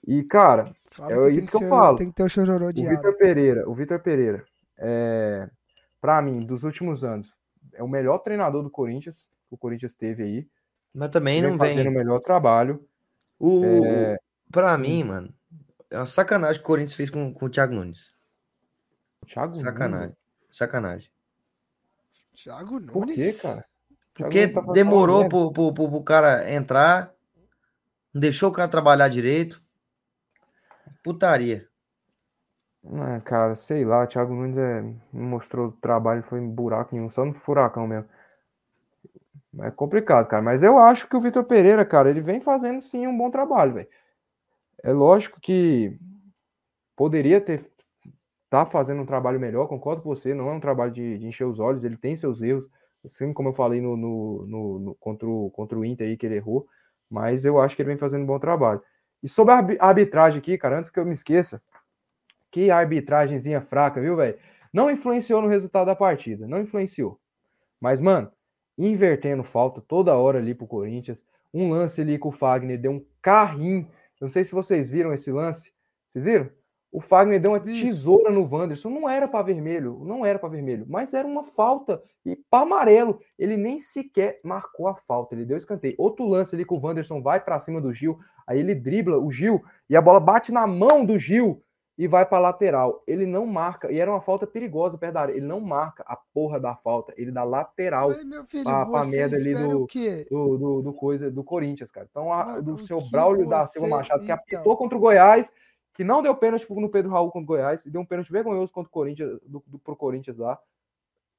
[0.06, 1.96] E, cara, Claro É tem isso que eu ser- falo.
[1.98, 2.96] Tem que ter o chororô o diário.
[2.98, 4.44] Vitor Pereira, o Vitor Pereira,
[4.78, 5.48] é,
[6.00, 7.34] para mim, dos últimos anos,
[7.74, 10.46] é o melhor treinador do Corinthians, que o Corinthians teve aí.
[10.96, 11.94] Mas também Vem não fazendo o vem.
[11.98, 12.82] melhor trabalho.
[13.38, 14.18] O, É,
[14.50, 15.34] Pra mim, mano,
[15.90, 18.14] é uma sacanagem que o Corinthians fez com, com o Thiago Nunes.
[19.26, 20.06] Thiago Sacanagem.
[20.06, 20.16] Nunes,
[20.50, 21.10] Sacanagem.
[22.34, 22.92] Thiago Nunes.
[22.92, 23.64] Por quê, cara?
[24.14, 27.12] Porque tá demorou pro, pro, pro, pro cara entrar,
[28.14, 29.60] não deixou o cara trabalhar direito.
[31.02, 31.68] Putaria.
[32.84, 37.10] Ah, cara, sei lá, o Thiago Nunes é, não mostrou trabalho, foi em buraco nenhum,
[37.10, 38.08] só no furacão mesmo.
[39.60, 40.42] É complicado, cara.
[40.42, 43.74] Mas eu acho que o Vitor Pereira, cara, ele vem fazendo sim um bom trabalho,
[43.74, 43.88] velho.
[44.84, 45.98] É lógico que
[46.96, 47.70] poderia ter
[48.50, 51.44] tá fazendo um trabalho melhor, concordo com você, não é um trabalho de, de encher
[51.46, 52.68] os olhos, ele tem seus erros,
[53.04, 56.26] assim como eu falei no, no, no- no- contra, o, contra o Inter aí que
[56.26, 56.66] ele errou,
[57.10, 58.82] mas eu acho que ele vem fazendo um bom trabalho.
[59.22, 61.62] E sobre a arbi- arbitragem aqui, cara, antes que eu me esqueça,
[62.50, 64.38] que arbitragemzinha fraca, viu, velho?
[64.72, 67.20] Não influenciou no resultado da partida, não influenciou.
[67.80, 68.30] Mas, mano,
[68.78, 73.04] invertendo falta toda hora ali pro Corinthians, um lance ali com o Fagner deu um
[73.22, 73.88] carrinho.
[74.20, 75.72] Eu não sei se vocês viram esse lance.
[76.12, 76.50] Vocês viram?
[76.92, 78.88] O Fagner deu uma tesoura no Wanderson.
[78.88, 83.20] Não era para vermelho, não era para vermelho, mas era uma falta e para amarelo.
[83.38, 85.94] Ele nem sequer marcou a falta, ele deu escanteio.
[85.98, 89.30] Outro lance ali que o Wanderson vai para cima do Gil, aí ele dribla o
[89.30, 91.62] Gil e a bola bate na mão do Gil
[91.98, 93.02] e vai para lateral.
[93.06, 95.32] Ele não marca, e era uma falta perigosa perto da área.
[95.32, 98.10] Ele não marca a porra da falta, ele dá lateral
[98.90, 99.86] pra você merda ali do-
[100.30, 102.06] do, do, do coisa do Corinthians, cara.
[102.10, 104.36] Então, a- do o seu que Braulio da Silva Machado, que então.
[104.36, 105.52] apitou contra o Goiás,
[105.94, 108.70] que não deu pênalti no Pedro Raul contra o Goiás, e deu um pênalti vergonhoso
[108.72, 110.58] contra o Corinthians, do, do, pro Corinthians lá.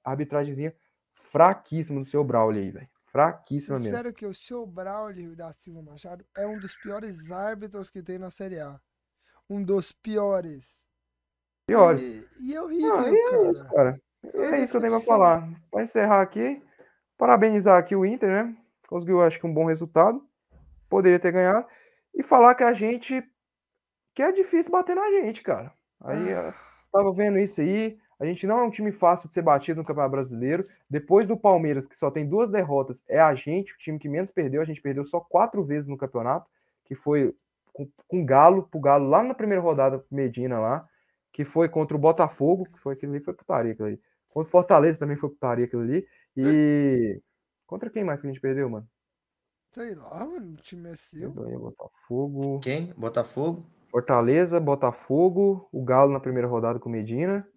[0.04, 0.74] Arbitragemzinha
[1.14, 2.88] fraquíssima do seu Braulio aí, velho.
[3.06, 3.90] Fraquíssima mesmo.
[3.90, 8.18] Espero que o seu Braulio da Silva Machado é um dos piores árbitros que tem
[8.18, 8.80] na Série A.
[9.50, 10.78] Um dos piores.
[11.68, 12.02] Piores.
[12.02, 13.52] E, e é horrível, Ah, e é cara.
[13.52, 14.02] isso, cara.
[14.34, 15.50] É É isso que eu tenho pra falar.
[15.72, 16.62] Pra encerrar aqui,
[17.18, 18.58] parabenizar aqui o Inter, né?
[18.88, 20.24] Conseguiu, acho que, um bom resultado.
[20.90, 21.66] Poderia ter ganhado.
[22.14, 23.24] E falar que a gente.
[24.14, 25.72] que é difícil bater na gente, cara.
[26.02, 26.50] Aí, Ah.
[26.50, 26.54] a-
[26.92, 28.00] tava vendo isso aí.
[28.20, 30.68] A gente não é um time fácil de ser batido no Campeonato Brasileiro.
[30.90, 34.32] Depois do Palmeiras, que só tem duas derrotas, é a gente, o time que menos
[34.32, 34.60] perdeu.
[34.60, 36.50] A gente perdeu só quatro vezes no campeonato,
[36.86, 37.36] que foi
[37.78, 40.88] com, com Galo, pro Galo lá na primeira rodada, Medina lá,
[41.32, 44.02] que foi contra o Botafogo, que foi aquilo ali, foi putaria aquilo ali.
[44.28, 46.08] Contra o Fortaleza também foi putaria aquilo ali.
[46.36, 47.22] E
[47.68, 48.88] contra quem mais que a gente perdeu, mano?
[49.72, 51.30] Sei lá, mano, o time é seu.
[51.30, 52.60] Botafogo.
[52.62, 52.94] Quem?
[52.98, 53.64] Botafogo?
[53.92, 57.48] Fortaleza, Botafogo, o Galo na primeira rodada com Medina.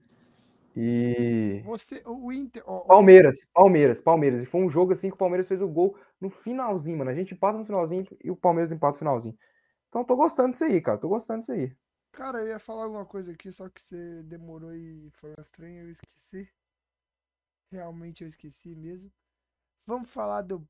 [0.77, 2.63] E Você, o Inter.
[2.67, 4.43] ó, Palmeiras, Palmeiras, Palmeiras.
[4.43, 7.11] E foi um jogo assim que o Palmeiras fez o gol no finalzinho, mano.
[7.11, 9.37] A gente empata no finalzinho e o Palmeiras empata no finalzinho.
[9.91, 10.99] Então tô gostando disso aí, cara.
[10.99, 11.77] Tô gostando disso aí.
[12.13, 15.91] Cara, eu ia falar alguma coisa aqui, só que você demorou e falou estranho, eu
[15.91, 16.49] esqueci.
[17.73, 19.13] Realmente eu esqueci mesmo.
[19.87, 20.67] Vamos falar do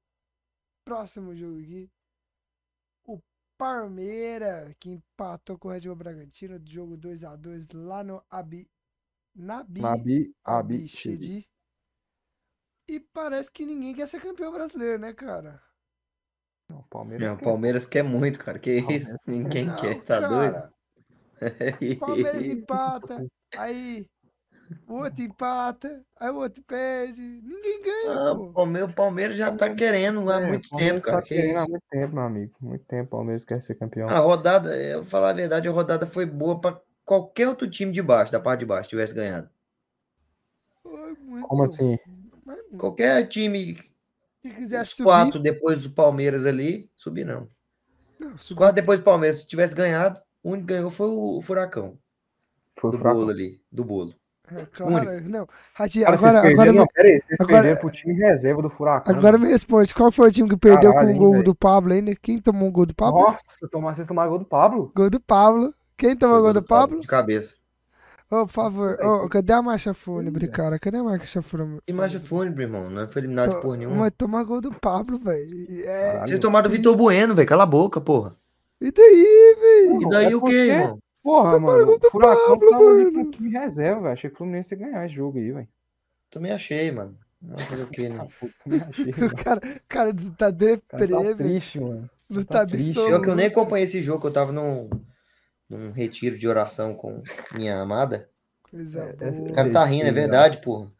[0.84, 1.90] próximo jogo aqui.
[3.04, 3.20] O
[3.58, 8.24] Palmeiras, que empatou com o Red Bull Bragantino, do jogo 2 a 2 lá no
[8.30, 8.70] Abi.
[9.34, 11.48] Nabi, Nabi, Abi, Abichedi.
[12.88, 15.62] E parece que ninguém quer ser campeão brasileiro, né, cara?
[16.70, 17.26] Não, Palmeiras.
[17.26, 17.44] Não, o quer.
[17.44, 18.58] Palmeiras quer muito, cara.
[18.58, 19.14] Que isso?
[19.26, 20.52] Ninguém Não, quer, tá doido?
[20.54, 20.72] cara,
[21.98, 24.06] Palmeiras empata, aí
[24.86, 27.20] o outro empata, aí o outro perde.
[27.20, 31.06] Ninguém ganha, Ah, o Palmeiras- o Palmeiras já tá querendo há É, muito Palmeiras tempo,
[31.06, 31.16] cara.
[31.22, 31.70] Tá Que querendo há isso?
[31.70, 32.52] muito tempo, meu amigo.
[32.60, 33.04] Muito tempo.
[33.04, 34.08] o Palmeiras quer ser campeão.
[34.08, 37.90] A rodada, eu vou falar a verdade, a rodada foi boa pra qualquer outro time
[37.90, 39.50] de baixo, da parte de baixo, tivesse ganhado.
[40.82, 41.48] Foi muito.
[41.48, 41.98] Como assim?
[42.78, 43.76] Qualquer time,
[44.42, 45.04] Se quiser os subir.
[45.04, 47.48] quatro depois do Palmeiras ali, subir não.
[48.18, 51.40] Não, Os quatro depois do Palmeiras, se tivesse ganhado, o único que ganhou foi o
[51.42, 51.98] Furacão,
[52.78, 53.18] Foi do fraco.
[53.18, 54.14] bolo ali, do bolo.
[54.52, 55.46] É, claro, não.
[55.74, 58.62] Ratinho, Cara, agora, vocês agora, perderam, me, não, peraí, vocês agora- perderam pro time reserva
[58.62, 59.14] do Furacão.
[59.16, 59.44] agora mano.
[59.46, 59.94] me responde.
[59.94, 61.44] Qual foi o time que perdeu Caralho, com o hein, gol velho?
[61.44, 62.12] do Pablo ainda?
[62.16, 63.20] Quem tomou o gol do Pablo?
[63.20, 64.90] Nossa, tomar, vocês tomaram gol do Pablo?
[64.96, 65.72] Gol do Pablo.
[65.96, 66.98] Quem tomou o gol do Pablo?
[67.00, 67.54] De cabeça.
[68.30, 70.52] Ô, por favor, velho, ô, que- cadê a marcha fúnebre, velho.
[70.52, 70.78] cara?
[70.78, 71.80] Cadê a marcha fúnebre?
[71.86, 73.96] E marcha fúnebre, irmão, não foi eliminado de porra nenhuma.
[73.96, 75.66] Mas toma gol do Pablo, velho.
[75.84, 76.20] É...
[76.20, 78.36] Vocês tomaram o Vitor Bueno, velho, cala a boca, porra.
[78.80, 80.02] E daí, velho?
[80.02, 80.98] E daí é o porque- quê, irmão?
[81.22, 83.24] Porra, mano, gol do o Furacão Pablo, tava ali mano.
[83.26, 84.12] com time reserva, velho.
[84.14, 85.68] Achei que o Fluminense ia ganhar esse jogo aí, velho.
[86.30, 87.14] Também achei, mano.
[87.42, 88.18] Não fazer o quê, né?
[88.70, 91.36] Ah, achei, O cara, cara tá deprê, cara tá velho.
[91.36, 92.08] triste, mano.
[92.28, 92.88] Não tá tá triste.
[92.90, 93.08] absoluto.
[93.08, 94.88] Pior que eu nem acompanhei esse jogo, eu tava num,
[95.70, 97.22] num retiro de oração com
[97.54, 98.28] minha amada.
[98.70, 99.50] Coisa É, boa.
[99.50, 100.90] O cara tá rindo, é verdade, porra.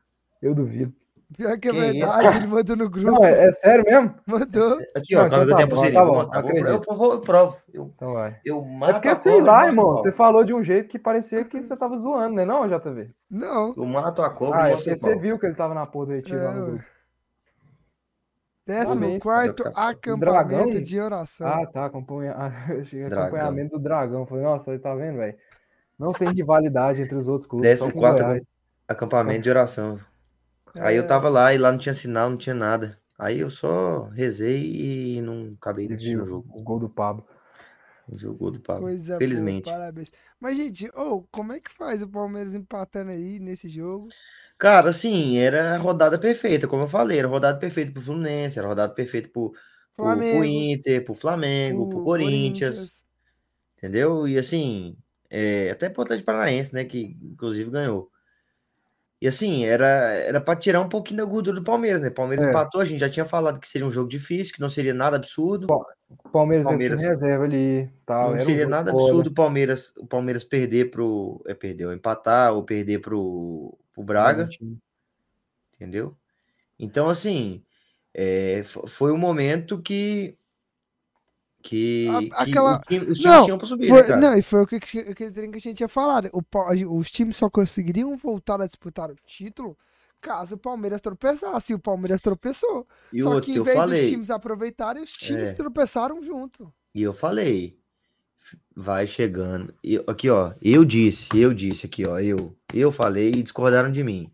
[0.41, 0.93] Eu duvido.
[1.37, 2.37] Pior que é Que verdade, isso?
[2.39, 3.11] ele mandou no grupo.
[3.13, 4.13] Não, é, é sério mesmo?
[4.27, 4.79] Mandou.
[4.97, 6.41] Aqui, ó, então calma que eu tá tenho a bom, pulseirinha, tá vou mostrar.
[6.41, 7.57] Eu, vou- eu provo.
[7.73, 8.41] Eu, Então vai.
[8.45, 10.89] eu É mato porque, a sei cobra lá, e irmão, você falou de um jeito
[10.89, 13.11] que parecia que você tava zoando, né não, JV?
[13.31, 13.73] Não.
[13.77, 16.13] Eu mato a cobra Ah, é porque você viu que ele tava na porra do
[16.15, 16.71] retiro lá É, no ué.
[16.73, 16.85] grupo.
[18.71, 19.75] Décimo Parabéns, quarto cara.
[19.89, 20.83] acampamento Dragão?
[20.83, 21.47] de oração.
[21.47, 22.33] Ah, tá, acompanha...
[23.13, 24.27] acompanhamento do Dragão.
[24.27, 25.37] Falei, nossa, aí tá vendo, velho?
[25.99, 28.47] Não tem rivalidade entre os outros clubes, só Décimo com quarto Goiás.
[28.89, 29.99] acampamento de oração.
[30.79, 31.07] Aí eu É.
[31.07, 32.99] tava lá e lá não tinha sinal, não tinha nada.
[33.19, 36.49] Aí eu só rezei e não acabei viu o jogo.
[36.55, 37.27] o gol do Pablo.
[38.09, 38.83] O gol do Pablo.
[38.83, 39.65] Coisa Felizmente.
[39.67, 40.11] boa, parabéns.
[40.41, 44.09] Mas, gente, ô, como é que faz o Palmeiras empatando aí nesse jogo?
[44.61, 48.59] Cara, assim, era a rodada perfeita, como eu falei, era a rodada perfeita pro Fluminense,
[48.59, 49.55] era a rodada perfeita pro,
[49.97, 53.03] pro, Inter, pro Flamengo, pro o Corinthians,
[53.75, 54.29] entendeu?
[54.29, 54.99] E assim,
[55.31, 58.11] é, até pro Atlético Paranaense, né, que inclusive ganhou.
[59.19, 62.11] E assim, era, era pra tirar um pouquinho da gordura do Palmeiras, né?
[62.11, 62.51] Palmeiras É.
[62.51, 65.17] empatou, a gente já tinha falado que seria um jogo difícil, que não seria nada
[65.17, 65.65] absurdo.
[65.65, 67.03] O Palmeiras, Palmeiras.
[67.03, 68.33] reserva ali, tal.
[68.33, 71.43] Não um seria jogo nada absurdo o Palmeiras, o Palmeiras perder pro.
[71.47, 74.79] É, perdeu, empatar ou perder pro, pro Braga, Bragantino.
[75.75, 76.17] entendeu?
[76.79, 77.63] Então, assim,
[78.15, 80.37] é, fo- foi um momento que.
[81.63, 84.21] Que, que aquela- o time- os times Não, tinham pra subir, Foi- né, cara?
[84.21, 86.31] não, e foi o que, que, que a gente tinha falado.
[86.33, 89.77] O, Pa- os times só conseguiriam voltar a disputar o título
[90.23, 91.73] caso o Palmeiras tropeçasse.
[91.73, 92.87] E o Palmeiras tropeçou.
[93.13, 95.53] E só outro, que em vez dos times aproveitarem, os times É.
[95.53, 96.73] tropeçaram junto.
[96.95, 97.79] e eu falei,
[98.75, 99.75] vai chegando.
[99.83, 104.03] Eu- aqui, ó, eu disse, eu disse aqui, ó, eu, eu falei e discordaram de
[104.03, 104.31] mim.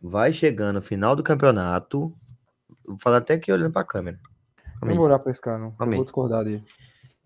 [0.00, 2.14] Vai chegando o final do campeonato.
[2.84, 4.18] Vou falar até aqui olhando pra câmera.
[4.80, 5.68] Calma Não vou olhar pra esse cara, não.
[5.68, 5.96] Eu Amém.
[5.96, 6.64] vou discordar dele.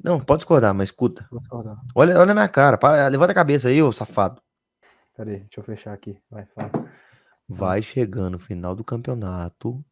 [0.03, 1.27] Não, pode discordar, mas escuta.
[1.31, 1.77] Vou discordar.
[1.95, 2.77] Olha, olha a minha cara.
[2.77, 4.43] Para, levanta a cabeça aí, ô safado.
[5.17, 6.19] Pera aí, deixa eu fechar aqui.
[6.31, 6.71] Vai, fala.
[7.49, 9.83] Vai chegando o final do campeonato,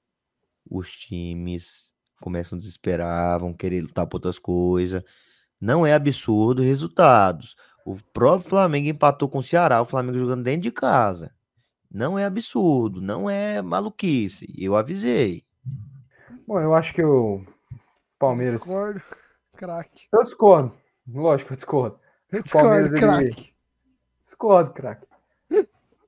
[0.69, 5.03] os times começam a desesperar, vão querer lutar por outras coisas.
[5.61, 7.57] Não é absurdo resultados.
[7.85, 11.33] O próprio Flamengo empatou com o Ceará, o Flamengo jogando dentro de casa.
[11.91, 14.53] Não é absurdo, não é maluquice.
[14.59, 15.45] Eu avisei.
[16.47, 17.45] Bom, eu acho que o
[18.19, 18.63] Palmeiras.
[18.63, 19.03] Discordo.
[19.57, 20.09] Craque.
[20.13, 20.73] Eu discordo.
[21.07, 21.99] Lógico, eu discordo.
[22.33, 23.55] Eu discordo, Palmeiras, ele- craque.
[24.25, 25.07] Discordo, craque.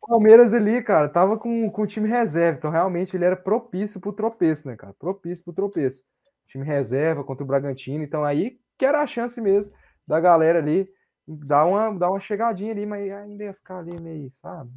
[0.00, 4.12] Palmeiras ali, cara, tava com, com o time reserva, então realmente ele era propício pro
[4.12, 4.94] tropeço, né, cara?
[4.94, 6.04] Propício pro tropeço.
[6.46, 9.74] Time reserva contra o Bragantino, então aí que era a chance mesmo
[10.06, 10.88] da galera ali
[11.26, 14.70] dar uma, dar uma chegadinha ali, mas ainda ia ficar ali meio, sabe?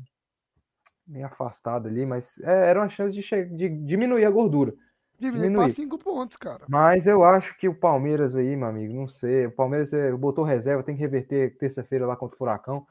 [1.07, 4.73] Meio afastado ali, mas é, era uma chance de, che- de diminuir a gordura.
[5.19, 5.65] Diminuir Diminuir.
[5.67, 6.65] pra cinco pontos, cara.
[6.69, 9.47] Mas eu acho que o Palmeiras aí, meu amigo, não sei.
[9.47, 12.85] O Palmeiras é, botou reserva, tem que reverter terça-feira lá contra o Furacão.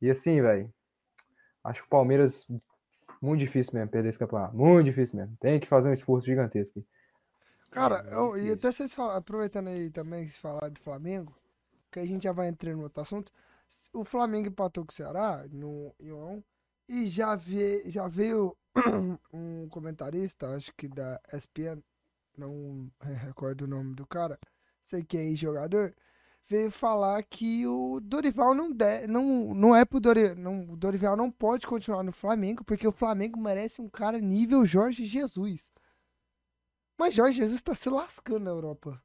[0.00, 0.72] E assim, velho,
[1.64, 2.46] acho que o Palmeiras
[3.20, 4.56] muito difícil mesmo perder esse campeonato.
[4.56, 5.36] Muito difícil mesmo.
[5.40, 6.84] Tem que fazer um esforço gigantesco.
[7.72, 11.34] Cara, eu, e até vocês falam, aproveitando aí também que falar de Flamengo,
[11.90, 13.32] que a gente já vai entrando no outro assunto.
[13.94, 16.42] O Flamengo empatou com o Ceará no, em 1 a 1
[16.88, 18.54] e já, ve, já veio
[19.32, 21.82] um comentarista, acho que da ESPN,
[22.36, 24.38] não recordo o nome do cara,
[24.82, 25.94] sei que é ex-jogador,
[26.46, 31.16] veio falar que o Dorival não de, não, não é pro Dorival, não, o Dorival
[31.16, 35.70] não pode continuar no Flamengo, porque o Flamengo merece um cara nível Jorge Jesus.
[36.98, 39.00] Mas Jorge Jesus tá se lascando na Europa.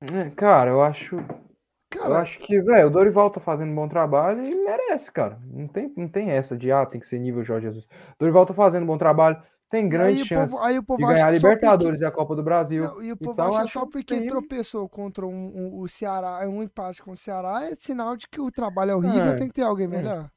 [0.00, 1.16] É, cara, eu acho.
[1.16, 5.38] Eu Cara, acho que, velho, o Dorival tá fazendo um bom trabalho e merece, cara.
[5.44, 7.86] Não tem, não tem essa de, ah, tem que ser nível Jorge Jesus.
[8.18, 11.12] Dorival tá fazendo um bom trabalho, tem grande aí, chance povo, aí o povo de
[11.12, 12.82] ganhar a Libertadores e a Copa do Brasil.
[12.84, 15.86] Não, e o povo Então, acha só que porque aí- tropeçou contra um, um- o
[15.86, 19.36] Ceará, um empate com o Ceará, é sinal de que o trabalho é horrível, É.
[19.36, 20.30] tem que ter alguém melhor.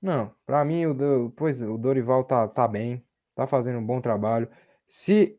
[0.00, 3.04] Não, pra mim, o, pois, o Dorival tá, tá bem,
[3.34, 4.48] tá fazendo um bom trabalho.
[4.86, 5.38] Se,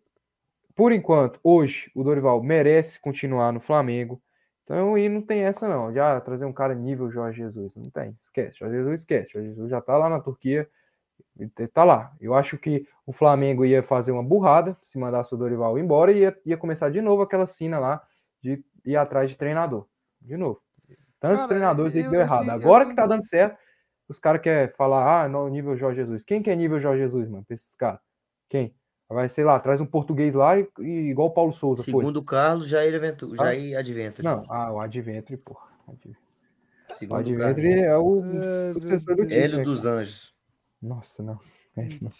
[0.76, 4.22] por enquanto, hoje, o Dorival merece continuar no Flamengo,
[4.64, 8.18] então e não tem essa não, já trazer um cara nível Jorge Jesus, não tem,
[8.22, 10.70] esquece, Jorge Jesus esquece, Jorge Jesus já tá lá na Turquia,
[11.74, 12.14] tá lá.
[12.20, 16.20] Eu acho que o Flamengo ia fazer uma burrada se mandasse o Dorival embora e
[16.20, 18.06] ia, ia começar de novo aquela cena lá
[18.42, 19.88] de ir atrás de treinador,
[20.22, 20.62] de novo.
[21.20, 22.50] Tantos Cara, treinadores aí que deu eu errado.
[22.50, 23.58] Agora que tá dando certo,
[24.08, 26.24] os caras querem falar, ah, não, nível Jorge Jesus.
[26.24, 28.00] Quem que é nível Jorge Jesus, mano, pra esses caras?
[28.50, 28.76] Quem?
[29.10, 31.92] Vai, sei lá, traz um português lá e, e igual o Paulo Souza foi.
[31.94, 33.46] Segundo o Carlos, Jair, Aventura, Ah?
[33.46, 34.24] Jair Adventure.
[34.28, 35.68] Não, ah, o Adventure, porra.
[35.88, 35.96] O
[36.96, 37.84] Segundo o Adventure Carlos.
[37.86, 39.96] é o Ai, sucessor do Hélio dos cara?
[39.96, 40.34] Anjos.
[40.82, 41.40] Nossa, não.
[41.78, 42.12] É, não.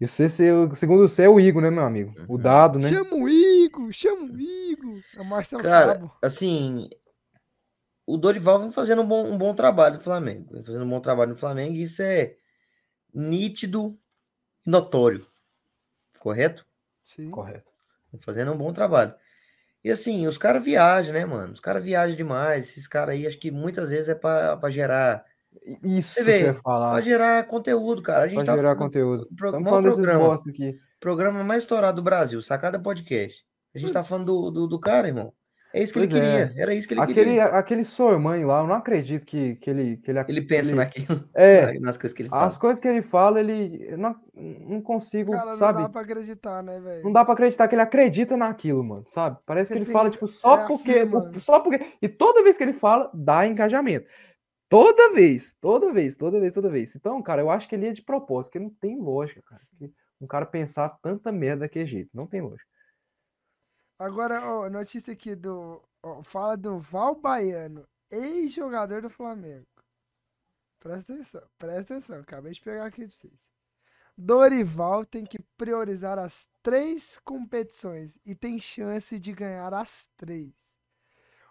[0.00, 2.14] E o CC, o segundo C é o Igor, né, meu amigo?
[2.28, 2.40] O Uhum.
[2.40, 2.88] dado, né?
[2.88, 5.00] Chama o Igor, chama o Igor.
[5.16, 6.12] É o Marcelo Cara, Cabo.
[6.22, 6.88] assim,
[8.06, 10.52] o Dorival vem fazendo um bom, um bom trabalho no Flamengo.
[10.52, 12.36] Vem fazendo um bom trabalho no Flamengo e isso é
[13.12, 13.98] nítido
[14.68, 15.26] notório.
[16.18, 16.66] Correto?
[17.02, 17.30] Sim.
[17.30, 17.70] Correto.
[18.12, 19.14] Vem fazendo um bom trabalho.
[19.84, 21.52] E assim, os caras viajam, né, mano?
[21.52, 22.68] Os caras viajam demais.
[22.68, 25.24] Esses caras aí, acho que muitas vezes é pra, pra gerar.
[25.82, 26.92] Isso Você que eu vê, ia falar.
[26.92, 28.24] Pra gerar conteúdo, cara.
[28.24, 29.28] A gente Pra tá gerar falando- conteúdo.
[29.30, 30.24] o pro- Estamos falando desses programa.
[30.28, 30.78] bosta aqui.
[31.00, 33.46] programa mais estourado do Brasil, Sacada Podcast.
[33.74, 35.32] A gente tá falando do, do, do cara, irmão.
[35.74, 36.46] É isso que ele Pois é.
[36.46, 36.62] queria.
[36.62, 37.44] Era isso que ele Aquele, queria.
[37.44, 39.96] aquele Sormani lá, eu não acredito que, que ele.
[39.98, 42.46] Que ele, Ele pensa ele- naquilo, É, nas coisas que ele fala.
[42.46, 43.84] as coisas que ele fala, ele.
[43.86, 45.82] Eu não, não consigo, Cara, não sabe?
[45.82, 47.04] dá pra acreditar, né, velho?
[47.04, 49.38] Não dá pra acreditar que ele acredita naquilo, mano, sabe?
[49.44, 50.90] Parece que Ele ele fala, tem- tipo, só é, porque.
[50.92, 51.32] afirma.
[51.38, 51.78] Só porque.
[52.00, 54.06] E toda vez que ele fala, dá engajamento.
[54.70, 56.94] Toda vez, toda vez, toda vez, toda vez.
[56.94, 59.62] Então, cara, eu acho que ele é de propósito, que não tem lógica, cara.
[60.20, 62.10] um cara pensar tanta merda daquele jeito.
[62.14, 62.64] Não tem lógica.
[63.98, 65.82] Agora, ó, notícia aqui do.
[66.02, 69.66] ó, fala do Val Baiano, ex-jogador do Flamengo.
[70.78, 73.50] Presta atenção, presta atenção, acabei de pegar aqui pra vocês.
[74.16, 80.54] Dorival tem que priorizar as três competições e tem chance de ganhar as três.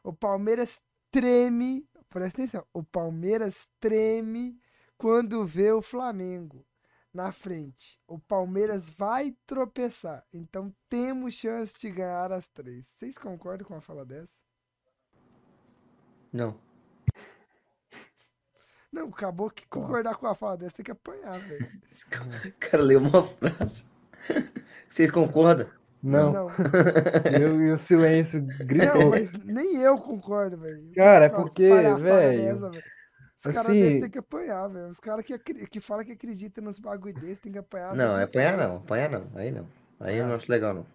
[0.02, 0.82] O Palmeiras
[1.12, 4.58] treme, presta atenção, o Palmeiras treme
[4.98, 6.66] quando vê o Flamengo
[7.14, 8.00] na frente.
[8.08, 10.24] O Palmeiras vai tropeçar.
[10.34, 12.86] Então temos chance de ganhar as três.
[12.88, 14.38] Vocês concordam com uma fala dessa?
[16.32, 16.60] Não.
[18.92, 21.68] Não, acabou que concordar com a fala dessa tem que apanhar, velho.
[22.48, 23.84] O cara leu uma frase.
[24.88, 25.68] Vocês concordam?
[26.02, 26.32] Não.
[26.32, 26.48] Não,
[27.40, 29.10] E o- e o silêncio não, gritou.
[29.10, 30.92] mas nem eu concordo, velho.
[30.96, 32.72] Cara, é porque, palhaçadas velho,
[33.38, 34.88] Os caras assim- desses tem que apanhar, velho.
[34.90, 37.96] Os caras que, que falam que acreditam nos bagulho desse tem que apanhar.
[37.96, 38.78] Não, é apanhar não.
[38.78, 39.28] Apanhar não.
[39.36, 39.68] Aí não.
[40.00, 40.28] Aí eu Ah.
[40.30, 40.86] não acho legal, não.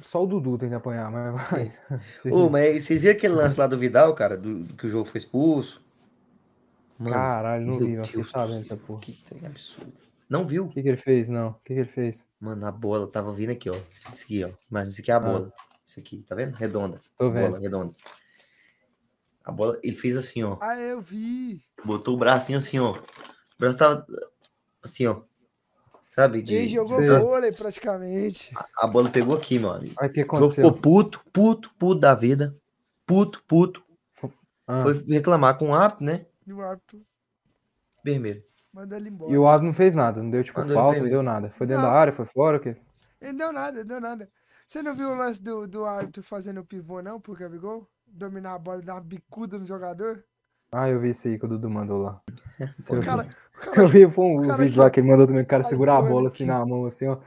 [0.00, 1.72] Só o Dudu tem que apanhar, mas vai.
[2.32, 4.36] Ô, mas vocês viram aquele lance lá do Vidal, cara?
[4.36, 5.80] Do, do que o jogo foi expulso?
[6.98, 9.00] Mano, Caralho, não vi, fiquei sabendo céu, dessa porra.
[9.00, 9.92] Que trem absurdo.
[10.28, 10.64] Não viu?
[10.64, 11.28] O que, que ele fez?
[11.28, 11.50] Não.
[11.50, 12.26] O que, que ele fez?
[12.40, 13.76] Mano, a bola tava vindo aqui, ó.
[14.08, 14.50] Isso aqui, ó.
[14.70, 15.20] Imagina, isso aqui é a Ah.
[15.20, 15.52] bola.
[15.84, 16.54] Isso aqui, tá vendo?
[16.54, 17.00] Redonda.
[17.18, 17.60] Tô Bola vendo.
[17.60, 17.92] redonda.
[19.44, 20.56] A bola, ele fez assim, ó.
[20.60, 21.64] Ah, eu vi.
[21.84, 22.92] Botou o bracinho assim, ó.
[22.92, 23.02] O
[23.58, 24.06] braço tava
[24.82, 25.22] assim, ó.
[26.10, 26.42] Sabe?
[26.42, 27.08] De, Ele jogou Sei.
[27.08, 28.52] vôlei praticamente.
[28.76, 29.94] A bola pegou aqui, amigo.
[29.98, 30.72] Aí o que jogo ficou aconteceu?
[30.72, 32.54] puto, puto, puto da vida.
[33.06, 33.82] Puto, puto.
[34.66, 36.26] Ah, Foi reclamar com o árbitro, né?
[36.46, 37.00] E o árbitro
[38.04, 38.44] Vermelho.
[38.72, 39.32] mandou ele embora.
[39.32, 41.50] E o árbitro não fez nada, não deu tipo Mandou falta, não deu nada.
[41.56, 41.90] Foi dentro Não.
[41.90, 42.76] da área, foi fora, o quê?
[43.20, 44.28] Ele deu nada, ele deu nada.
[44.66, 47.88] Você não viu o lance do, do árbitro fazendo o pivô, não, pro Gabigol?
[48.12, 50.22] Dominar a bola e dar uma bicuda no jogador?
[50.70, 52.20] Ah, eu vi isso aí que o Dudu mandou lá.
[53.04, 55.46] Cara, o cara Eu vi um cara vídeo que- lá que ele mandou também, o
[55.46, 57.18] cara segurar a bola assim na mão, assim, ó.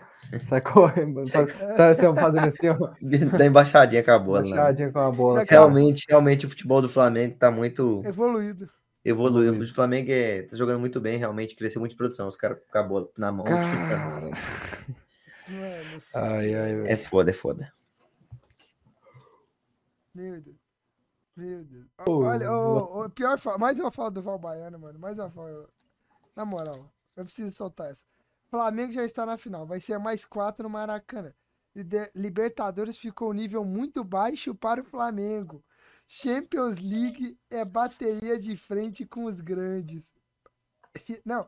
[0.43, 2.77] Sai correndo, tá, tá assim, ó, fazendo assim, ó.
[3.37, 4.41] Da embaixadinha com a bola.
[4.41, 4.49] né?
[4.49, 5.39] Baixadinha com a bola.
[5.39, 8.69] Daquela- Realmente, realmente o futebol do Flamengo tá muito evoluído.
[9.03, 9.43] evoluído.
[9.43, 9.63] Evoluído.
[9.63, 12.27] O Flamengo é, tá jogando muito bem, realmente cresceu muito de produção.
[12.27, 13.45] Os caras com a bola na mão.
[13.45, 14.29] Cara.
[16.15, 17.71] Ai, ai, É foda, é foda.
[20.15, 20.64] meu Deus.
[21.35, 21.87] Meu Deus.
[22.07, 24.97] Olha, ô, pior fala, mais uma fala do Val Baiano, mano.
[24.97, 25.69] Mais uma fala.
[26.35, 28.03] Na moral, eu preciso soltar essa.
[28.49, 29.65] Flamengo já está na final.
[29.65, 31.33] Vai ser mais quatro no Maracanã.
[32.13, 35.63] Libertadores ficou nível muito baixo para o Flamengo.
[36.07, 40.09] Champions League é bateria de frente com os grandes.
[41.25, 41.45] Não,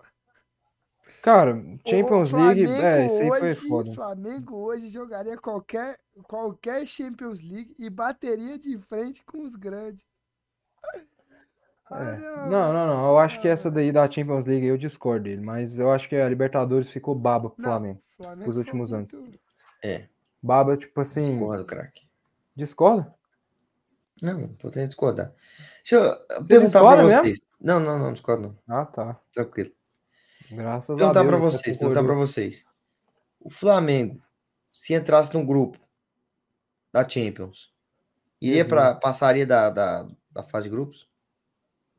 [1.22, 3.92] Cara, o- Champions o League, é, isso aí foi foda.
[3.92, 10.06] Flamengo hoje jogaria qualquer, qualquer Champions League e bateria de frente com os grandes.
[11.90, 12.18] Ah, É.
[12.50, 13.08] Não, não, não.
[13.10, 16.16] Eu acho que essa daí da Champions League eu discordo dele, mas eu acho que
[16.16, 18.02] a Libertadores ficou baba pro Não, Flamengo.
[18.18, 19.14] Flamengo os foi últimos anos.
[19.14, 19.40] muito-
[20.44, 21.22] Baba, tipo assim.
[21.22, 22.08] Discordo, craque.
[22.56, 23.14] Discorda?
[24.22, 25.34] Não, tô tentando discordar.
[25.78, 27.24] Deixa eu perguntar discorda pra mesmo?
[27.24, 27.40] vocês.
[27.62, 28.76] Não, não, não, discordo não.
[28.76, 29.20] Ah, tá.
[29.32, 29.72] Tranquilo.
[30.52, 31.32] Graças a Perguntar Deus.
[31.32, 32.28] pra você vocês, perguntar pra concordou.
[32.28, 32.66] vocês.
[33.40, 34.22] O Flamengo,
[34.72, 35.78] se entrasse num grupo
[36.92, 37.74] da Champions,
[38.42, 38.70] iria Uhum.
[38.70, 41.08] pra, passaria da, da, da fase de grupos?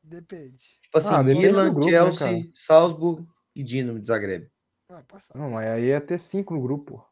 [0.02, 0.78] Depende.
[0.82, 2.50] Tipo assim, Ah, Milan, grupo, né, Chelsea, cara?
[2.54, 4.50] Salzburg e Dinamo de Zagreb.
[4.88, 5.02] Ah.
[5.34, 7.04] Não, mas aí ia ter cinco no grupo.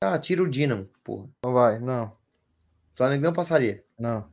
[0.00, 1.28] Ah, tira o Dinamo, porra.
[1.44, 3.84] Não vai, não, O Flamengo não passaria.
[3.98, 4.30] não.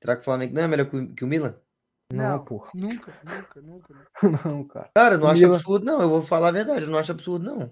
[0.00, 1.56] Será que o Flamengo não é melhor que o Milan?
[2.14, 2.44] Não, Não.
[2.44, 2.70] porra.
[2.74, 3.94] Nunca, nunca, nunca.
[3.94, 4.48] nunca.
[4.48, 4.90] Não, cara.
[4.94, 6.00] Cara, eu não O acho Milan- absurdo, não.
[6.02, 7.70] Eu vou falar a verdade, eu não acho absurdo, não.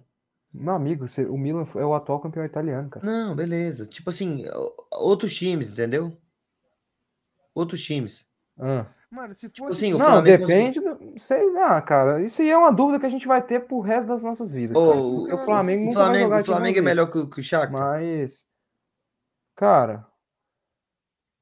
[0.53, 3.05] Meu amigo, você- o Milan é o atual campeão italiano, cara.
[3.07, 3.86] Não, beleza.
[3.86, 4.45] Tipo assim,
[4.93, 6.16] outros times, entendeu?
[7.55, 8.26] Outros times.
[8.59, 8.86] Ah.
[9.11, 9.84] Mano, se Tipo fosse.
[9.86, 10.80] assim, o Não, Flamengo- depende.
[10.80, 10.99] Do...
[11.20, 12.22] Sei lá, cara.
[12.22, 14.76] Isso aí é uma dúvida que a gente vai ter pro resto das nossas vidas.
[14.76, 17.72] o o Flamengo o Flamengo, o Flamengo é melhor que, o- que o Shakhtar?
[17.72, 18.45] Mas,
[19.55, 20.07] cara,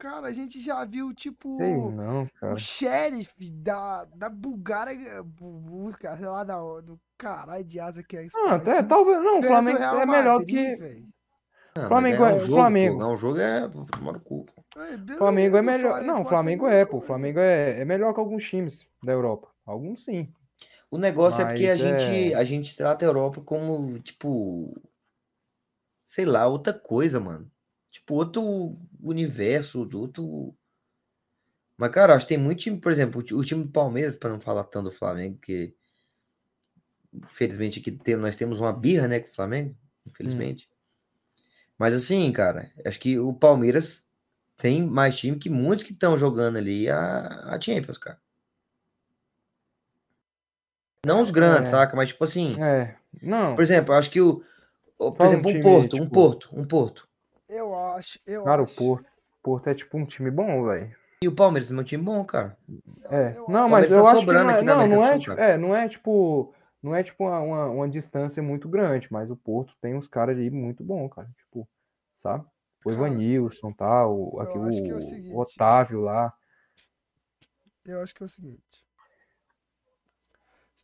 [0.01, 1.59] Cara, a gente já viu, tipo.
[1.59, 2.55] sei não, cara.
[2.55, 8.17] O xerife da, da Bulgária, bu- busca, sei lá, da, do caralho de asa que
[8.17, 9.19] é esse Ah, país, até, talvez.
[9.23, 10.79] Não, o do Flamengo é melhor Madrid, que.
[11.77, 12.93] Não, mas Flamengo ganhar é- um o jogo, Flamengo.
[12.95, 14.47] Pô, ganhar um jogo é tomar no cu.
[14.75, 16.03] O Flamengo é melhor.
[16.03, 16.97] Não, o Flamengo é, pô.
[16.97, 17.01] O.
[17.03, 19.49] Flamengo é, é melhor que alguns times da Europa.
[19.67, 20.33] Alguns sim.
[20.91, 24.75] O negócio é porque a Mas gente, é- a gente trata a Europa como, tipo,
[26.07, 27.51] sei lá, outra coisa, mano.
[27.91, 30.55] Tipo, outro universo, outro.
[31.77, 34.15] Mas, cara, acho que tem muito time, por exemplo, o ti- o time do Palmeiras,
[34.17, 35.75] para não falar tanto do Flamengo, que
[37.13, 39.75] infelizmente aqui tem- nós temos uma birra, né, com o Flamengo,
[40.09, 40.69] infelizmente.
[41.79, 44.07] Mas assim, cara, acho que o Palmeiras
[44.57, 48.21] tem mais time que muitos que estão jogando ali a, a Champions, cara.
[51.05, 51.73] Não os grandes, É.
[51.73, 51.97] saca?
[51.97, 52.95] Mas tipo assim, É.
[53.23, 53.55] Não.
[53.55, 54.43] por exemplo, acho que o,
[54.99, 57.09] por Fala um exemplo, um time, Porto, um tipo- Porto, um Porto.
[57.51, 58.77] Eu acho, eu Cara, o acho.
[58.77, 59.11] Porto.
[59.43, 60.95] Porto é tipo um time bom, velho.
[61.23, 62.57] E o Palmeiras é um time bom, cara.
[63.11, 63.37] É.
[63.37, 65.33] eu Não, mas eu tá acho que sobrando não é, não, não é, Sul, tipo,
[65.41, 69.37] é, não é tipo, não é tipo uma, uma, uma distância muito grande, mas o
[69.37, 71.69] Porto tem uns caras ali muito bom, cara, tipo,
[72.17, 72.47] sabe?
[72.85, 75.35] O Cara, Evanilson, tá, o, aqui acho que é o o, seguinte.
[75.35, 76.33] o Otávio lá.
[77.85, 78.87] Eu acho que é o seguinte.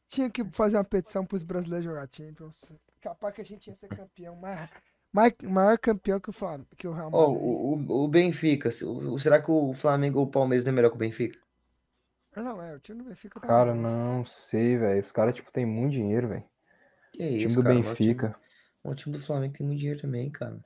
[0.09, 2.73] Tinha que fazer uma petição pros brasileiros jogar Champions.
[3.01, 4.69] Capaz que a gente ia ser campeão, mais,
[5.13, 7.43] maior campeão que o Flamengo, que o Real Madrid.
[7.43, 10.91] o, o, o Benfica, o- será que o Flamengo ou o Palmeiras não é melhor
[10.91, 11.39] que o Benfica?
[12.37, 15.01] Não, é, o time do Benfica tá Cara, não sei, velho.
[15.01, 16.45] Os caras, tipo, tem muito dinheiro, velho.
[17.13, 18.41] Que O time isso, do cara, mas o time- Benfica.
[18.85, 20.63] O time do Flamengo tem muito dinheiro também, cara.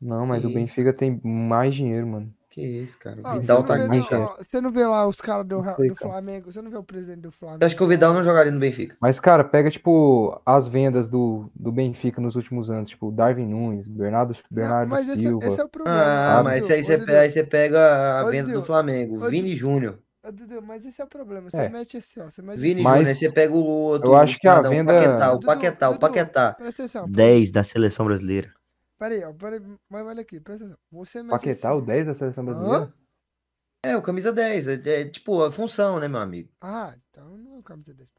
[0.00, 0.58] Não, mas Que o isso.
[0.58, 2.34] Benfica tem mais dinheiro, mano.
[2.50, 3.20] Que isso, cara.
[3.20, 4.34] O você, Vidal tá aqui, cara.
[4.40, 6.10] você não vê lá os caras do, sei, do cara.
[6.10, 7.62] Flamengo, você não vê o presidente do Flamengo.
[7.62, 8.96] Eu acho que o Vidal não jogaria no Benfica.
[9.00, 13.86] Mas, cara, pega, tipo, as vendas do, do Benfica nos últimos anos, tipo, Darwin Nunes,
[13.86, 15.46] Bernardo, Não, Bernardo mas esse, Silva.
[15.46, 15.96] esse é o problema.
[15.96, 19.24] Ah, Ô, mas Dudu, aí você pega, aí você pega a Ô, venda do Flamengo,
[19.24, 20.00] ô, Vini Júnior.
[20.32, 21.48] Dudu, mas esse é o problema.
[21.48, 21.68] Você É.
[21.68, 22.24] mete assim, ó.
[22.28, 22.82] Você mete Vini.
[22.82, 24.10] Mas Júnior, aí você pega o outro.
[24.10, 26.52] eu acho que a venda- O Paquetá, o Paquetá, o Paquetá.
[26.54, 27.08] Presta atenção.
[27.08, 28.50] 10 da seleção brasileira.
[29.00, 29.32] Peraí, ó.
[29.32, 30.78] Peraí, mas olha aqui, presta atenção.
[30.92, 31.78] Você mete Paquetá, assim.
[31.78, 32.92] o 10 da seleção brasileira?
[33.82, 34.68] É, o camisa 10.
[34.68, 36.50] É, é tipo a função, né, meu amigo?
[36.60, 38.10] Ah, então não é o camisa 10.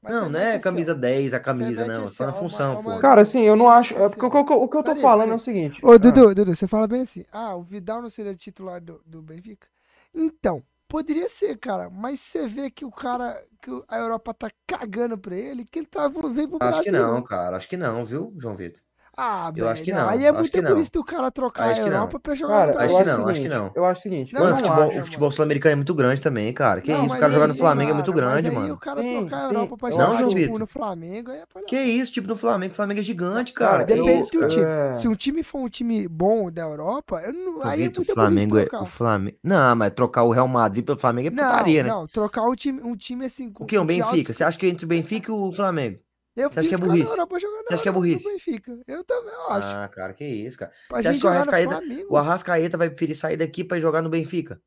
[0.00, 0.94] Mas não, não é camisa ó.
[0.96, 2.04] 10, a camisa, não.
[2.04, 2.98] assim, Só na uma- função, uma- pô.
[2.98, 3.94] Cara, assim, eu não acho.
[3.94, 5.84] É assim, porque o que eu- o que eu tô Peraí, falando é o seguinte.
[5.84, 7.24] Ô, ah, Dudu, Dudu, você fala bem assim.
[7.30, 9.68] Ah, o Vidal não seria titular do, do Benfica?
[10.14, 14.50] Então, poderia ser, cara, mas você vê que o cara, que o- a Europa tá
[14.66, 17.06] cagando pra ele, que ele tá veio pro Acho que Brasil.
[17.08, 17.56] não, cara.
[17.58, 18.82] Acho que não, viu, João Vitor?
[19.14, 20.08] Ah, Eu acho que não.
[20.08, 21.90] Aí é muito que burrice do cara trocar Acho a que.
[21.90, 23.72] Europa pra jogar Cara, no eu Acho que não, o acho que não.
[23.74, 26.50] eu acho o seguinte, Mano, não futebol, acho, o futebol sul-americano é muito grande também,
[26.52, 26.80] cara.
[26.80, 28.74] Que Não, isso, o cara jogar no Flamengo é mano, muito grande, mas aí mano.
[28.74, 30.58] o cara Sim, trocar a sim, Europa pra jogar, Não, tipo, Vitor.
[30.58, 31.34] no Flamengo, é
[31.66, 31.82] Que palhaçada.
[31.84, 32.72] isso, tipo do Flamengo.
[32.72, 33.84] O Flamengo é gigante, cara.
[33.84, 34.64] Que Depende do time.
[34.64, 34.94] É.
[34.94, 38.06] Se um time for um time bom da Europa, eu não, aí é Vitor, o
[38.06, 38.62] muito Flamengo é.
[38.62, 38.82] trocar.
[38.82, 39.36] O Flamengo.
[39.44, 41.88] Não, mas trocar o Real Madrid pelo Flamengo é Não, putaria, né?
[41.90, 43.76] não, trocar um time, um time assim com O que?
[43.76, 44.32] Um alto- Benfica?
[44.32, 45.98] Você acha que entre o Benfica e o Flamengo?
[46.34, 47.04] Eu Você acha que é burrice?
[47.04, 48.24] na Europa jogando Você acha que é burrice?
[48.24, 48.78] Benfica.
[48.86, 49.68] Eu também eu acho.
[49.68, 50.72] Ah, cara, que isso, cara.
[50.88, 51.80] pra você acha que o Arrascaeta-.
[52.08, 54.60] O Arrascaeta vai preferir sair daqui pra jogar no Benfica?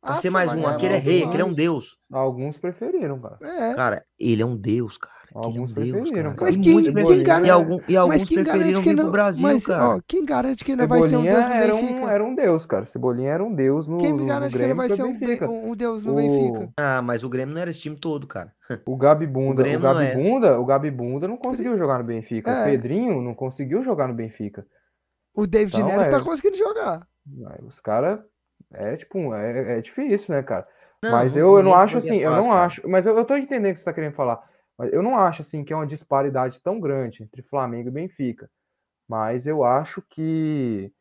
[0.00, 0.70] Pra ser Nossa, mais mas um.
[0.70, 1.56] é Aquele é muito rei, aquele é um mais.
[1.56, 1.98] deus.
[2.12, 3.38] alguns preferiram, cara.
[3.42, 3.74] É.
[3.74, 5.14] Cara, ele é um deus, cara.
[5.34, 6.36] Alguns deus, preferiram, cara.
[6.42, 7.24] Mas E quem- quem preferiram.
[7.24, 9.10] garante- E, algum- e alguns Mas quem preferiram que não.
[9.10, 9.84] Brasil, mas, cara.
[9.96, 12.00] ó, quem garante que não vai ser um deus no era Benfica?
[12.00, 12.86] um, era um deus, cara.
[12.86, 16.04] Cebolinha era um deus no, Quem me garante que ele vai ser um, um- deus
[16.04, 16.72] no O- Benfica?
[16.78, 18.52] Ah, mas o Grêmio não era esse time todo, cara.
[18.86, 20.14] O Gabi Bunda, O o, Gabi é.
[20.14, 22.50] Bunda, o Gabi Bunda não conseguiu jogar no Benfica.
[22.50, 22.62] É.
[22.62, 24.64] O Pedrinho não conseguiu jogar no Benfica.
[25.34, 26.22] O David Então, Neres tá é.
[26.22, 27.06] conseguindo jogar.
[27.66, 28.20] Os caras
[28.72, 30.64] é tipo, é, é difícil, né, cara?
[31.02, 32.62] Não, mas eu, eu não acho assim, eu não cara.
[32.66, 34.40] acho, mas eu, eu tô entendendo o que você tá querendo falar.
[34.78, 38.50] Mas eu não acho assim que é uma disparidade tão grande entre Flamengo e Benfica.
[39.08, 40.92] Mas eu acho que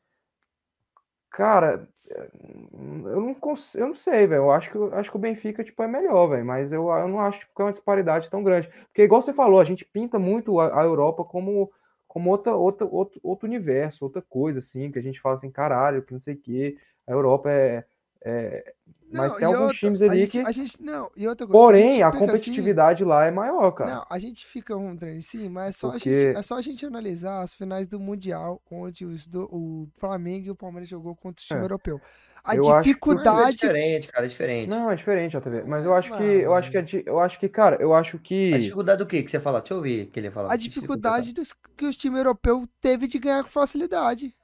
[1.32, 3.36] cara, eu não
[3.76, 4.44] eu não sei, velho.
[4.44, 7.08] Eu acho que eu acho que o Benfica tipo é melhor, velho, mas eu, eu
[7.08, 8.70] não acho tipo, que é uma disparidade tão grande.
[8.86, 11.72] Porque igual você falou, a gente pinta muito a, a Europa como
[12.08, 16.04] como outra, outra, outro, outro universo, outra coisa assim, que a gente fala assim, caralho,
[16.04, 16.78] que não sei o quê.
[17.08, 17.84] A Europa é,
[18.26, 18.74] é...
[19.12, 21.46] mas Não, tem alguns outra, times a ali gente, que a gente não, e outra
[21.46, 23.96] coisa, Porém, gente a fica assim, competitividade lá é maior, cara.
[23.96, 26.58] Não, a gente fica um trem sim, mas é só, a Porque- gente, é só
[26.58, 30.90] a gente analisar as finais do Mundial, onde os do, o Flamengo e o Palmeiras
[30.90, 31.64] jogou contra o time É.
[31.64, 32.02] europeu.
[32.46, 33.52] A Eu acho que- Mas é dificuldade.
[33.58, 34.70] diferente, cara, é diferente.
[34.70, 35.64] Não, é diferente, JV.
[35.64, 38.20] Mas eu acho que, eu acho que, é eu acho que, cara, eu acho A
[38.20, 39.60] que, dificuldade do quê que você fala?
[39.62, 40.50] Deixa eu ouvir o que ele ia falar.
[40.50, 44.36] A Que dificuldade dos, que os times europeus teve de ganhar com facilidade.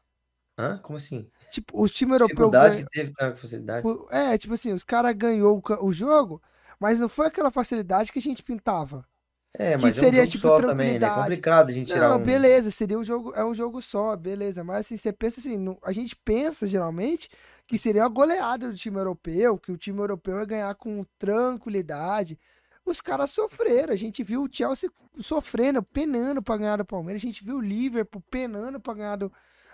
[0.57, 0.77] Hã?
[0.81, 1.29] Como assim?
[1.51, 2.77] Tipo, os times europeus ganham.
[2.77, 3.87] que teve com a facilidade?
[4.11, 6.41] É, tipo assim, os caras ganhou o, jogo,
[6.79, 9.05] mas não foi aquela facilidade que a gente pintava.
[9.53, 11.07] É, que mas é um seria, jogo tipo, só também, né?
[11.07, 12.23] É complicado a gente tirar Não, um...
[12.23, 14.63] beleza, seria um jogo, é um jogo só, beleza.
[14.63, 17.29] Mas assim, você pensa assim, no- a gente pensa geralmente
[17.65, 22.37] que seria uma goleada do time europeu, que o time europeu ia ganhar com tranquilidade.
[22.85, 24.89] Os caras sofreram, a gente viu o Chelsea
[25.19, 29.31] sofrendo, penando pra ganhar do Palmeiras, a gente viu o Liverpool penando pra ganhar do,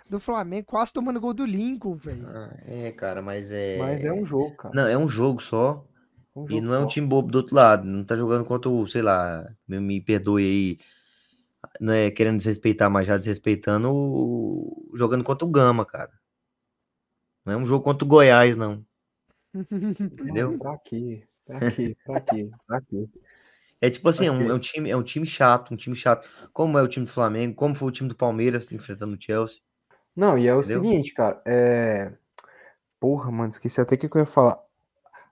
[0.08, 2.26] do Flamengo, quase tomando gol do Lincoln, velho.
[2.28, 3.76] Ah, é, cara, mas é...
[3.76, 4.74] mas é um jogo, cara.
[4.74, 5.86] Não, é um jogo só.
[6.34, 6.88] Um E jogo não é um só.
[6.88, 7.84] time bobo do outro lado.
[7.84, 10.78] Não tá jogando contra o, sei lá, me, me perdoe aí.
[11.80, 14.92] Não é querendo desrespeitar, mas já desrespeitando o...
[14.94, 16.12] jogando contra o Gama, cara.
[17.44, 18.84] Não é um jogo contra o Goiás, não.
[19.54, 20.58] Entendeu?
[20.58, 21.26] Pra quê?
[21.44, 21.96] Pra quê?
[22.04, 22.50] Pra quê?
[22.66, 23.08] Pra quê?
[23.80, 26.28] É tipo assim, é um, é um time, é um time chato, um time chato.
[26.52, 29.60] Como é o time do Flamengo, como foi o time do Palmeiras enfrentando o Chelsea.
[30.16, 30.80] Não, e é o Entendeu?
[30.80, 32.10] seguinte, cara, é...
[32.98, 34.58] Porra, mano, esqueci até o que eu ia falar.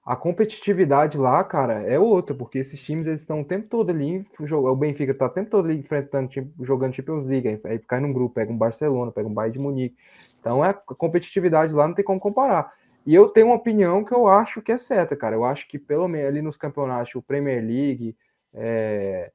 [0.04, 4.26] A competitividade lá, cara, é outra, porque esses times eles estão o tempo todo ali,
[4.38, 8.12] o Benfica tá o tempo todo ali enfrentando, time- jogando Champions League, aí, cai num
[8.12, 9.96] grupo, pega um Barcelona, pega um Bayern de Munique.
[10.38, 12.74] Então é, a competitividade lá não tem como comparar.
[13.06, 15.36] E eu tenho uma opinião que eu acho que é certa, cara.
[15.36, 18.14] Eu acho que pelo menos ali nos campeonatos, o Premier League,
[18.52, 19.32] é,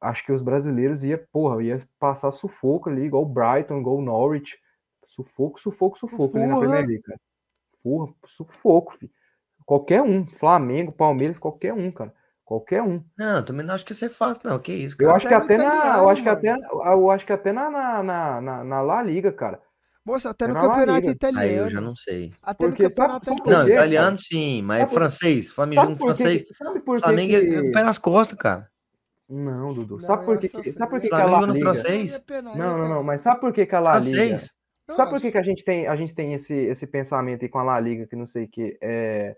[0.00, 4.02] acho que os brasileiros ia, porra, ia passar sufoco ali, igual o Brighton, igual o
[4.02, 4.58] Norwich.
[5.06, 6.58] Sufoco, sufoco, sufoco ali na.
[6.58, 7.18] Premier League, cara.
[7.82, 9.10] Porra, sufoco, filho.
[9.64, 12.12] Qualquer um, Flamengo, Palmeiras, qualquer um, cara.
[12.44, 13.02] Qualquer um.
[13.18, 14.58] Não, também não acho que isso é fácil, não.
[14.58, 15.16] Que isso, Eu cara.
[15.16, 16.56] acho que Até até no na, eu italiano, acho que até,
[16.94, 18.02] eu acho que até na, na,
[18.40, 19.60] na, na, La Liga, cara.
[20.04, 21.28] Moça, até É no campeonato Liga.
[21.36, 21.80] Aí eu já italiano.
[21.82, 22.32] não sei.
[22.42, 23.74] Até no Porque sabe- campeonato sabe por Não, italiano.
[23.80, 26.44] italiano sim, mas por- francês, Flamengo Sabe francês.
[26.52, 28.70] sabe por Flamengo é que- é nas costas, cara.
[29.28, 29.94] Não, Dudu.
[29.96, 31.58] Não, Sabe por que, que- sabe por que, que a La Liga...
[31.60, 32.24] francês?
[32.56, 34.16] Não, não, não, mas sabe por que, que a La Liga...
[34.16, 34.54] Francês?
[34.90, 37.58] Sabe por que, que a gente tem, a gente tem esse, esse pensamento aí com
[37.58, 39.36] a La Liga, que não sei o que, é,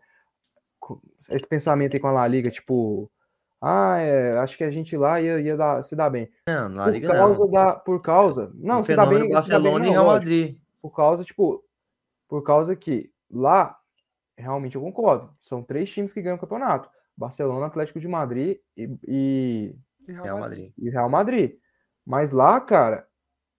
[1.28, 3.10] esse pensamento aí com a La Liga, tipo,
[3.60, 6.30] ah, é, acho que a gente lá ia, ia dar, se dar bem.
[6.46, 7.50] Não, na Por Liga causa não.
[7.50, 10.04] da, por causa, não, o se dá bem, se dá bem Barcelona não, e Real
[10.04, 10.30] lógico.
[10.30, 10.58] Madrid.
[10.80, 11.64] por causa, tipo,
[12.28, 13.76] por causa que lá,
[14.38, 16.88] realmente eu concordo, são três times que ganham o campeonato,
[17.20, 19.74] Barcelona, Atlético de Madrid e, e,
[20.08, 20.72] Real Madrid.
[20.78, 21.58] e Real Madrid.
[22.04, 23.06] Mas lá, cara,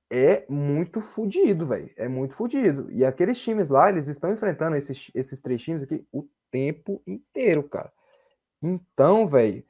[0.10, 1.90] é muito fodido, velho.
[1.96, 2.92] É muito fodido.
[2.92, 7.64] E aqueles times lá, eles estão enfrentando esses, esses três times aqui o tempo inteiro,
[7.70, 7.94] cara.
[8.62, 9.64] Então, velho,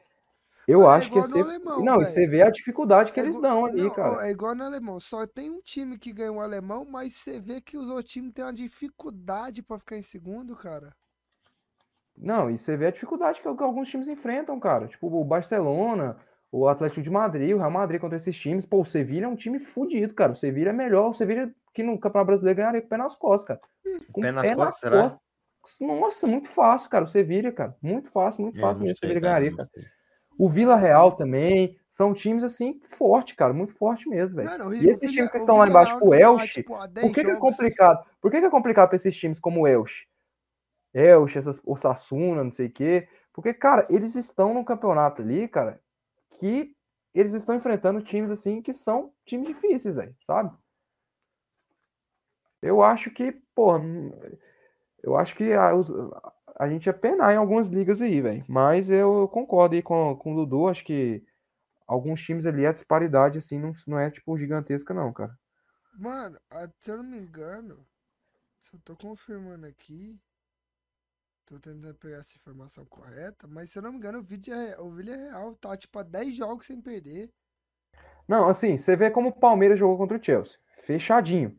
[0.68, 1.42] eu Mano, é acho que igual no ser.
[1.44, 2.08] alemão, Não, e velho.
[2.08, 4.28] você vê a dificuldade que É eles igual- dão ali, não, cara.
[4.28, 5.00] É igual no alemão.
[5.00, 8.34] Só tem um time que ganha o alemão, mas você vê que os outros times
[8.34, 10.96] têm uma dificuldade pra ficar em segundo, cara.
[12.18, 14.88] Não, e você vê a dificuldade que, que alguns times enfrentam, cara.
[14.88, 16.18] Tipo, o Barcelona,
[16.52, 18.66] o Atlético de Madrid, o Real Madrid contra esses times.
[18.66, 20.34] Pô, o Sevilha é um time fudido, cara.
[20.34, 21.10] O Sevilha é melhor.
[21.10, 23.62] O Sevilha que no Campeonato Brasileiro ganharia com o pé nas costas, cara.
[24.12, 25.16] Com Pé nas costas, será?
[25.80, 27.06] Nossa, muito fácil, cara.
[27.06, 27.76] O Sevilha, cara.
[27.82, 28.96] Muito fácil, muito É, fácil mesmo.
[28.96, 29.70] O Sevilha ganharia, cara.
[30.38, 31.78] O Vila Real também.
[31.90, 33.54] São times, assim, forte, cara.
[33.54, 34.74] Muito forte mesmo, velho.
[34.74, 36.88] E esses times que o estão lá embaixo, tipo o não tá, Elche, tipo, há
[36.88, 38.06] 10 Por que, que é complicado?
[38.20, 40.06] Por que, que é complicado pra esses times como o Elche?
[40.94, 43.08] Essas, o Sassuna, não sei o quê.
[43.34, 45.82] Porque, cara, eles estão num campeonato ali, cara,
[46.32, 46.76] que
[47.14, 50.56] eles estão enfrentando times assim que são times difíceis, velho, sabe?
[52.62, 53.74] Eu acho que, pô,
[55.02, 55.72] eu acho que a,
[56.58, 58.46] a gente ia penar em algumas ligas aí, velho.
[58.48, 61.24] Mas eu concordo aí com, com o Dudu, acho que
[61.88, 65.38] alguns times ali a disparidade, assim, não, não é, tipo, gigantesca, não, cara.
[65.94, 66.40] Mano,
[66.80, 67.86] se eu não me engano,
[68.62, 70.18] se eu tô confirmando aqui,
[71.46, 74.92] tô tentando pegar essa informação correta, mas se eu não me engano, o Villa, o
[74.92, 77.32] Villa Real tá tipo a 10 jogos sem perder.
[78.28, 80.58] Não, assim, você vê como o Palmeiras jogou contra o Chelsea.
[80.78, 81.58] Fechadinho.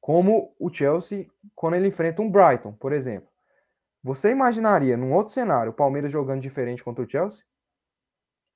[0.00, 3.28] Como o Chelsea, quando ele enfrenta um Brighton, por exemplo.
[4.02, 7.44] Você imaginaria, num outro cenário, o Palmeiras jogando diferente contra o Chelsea?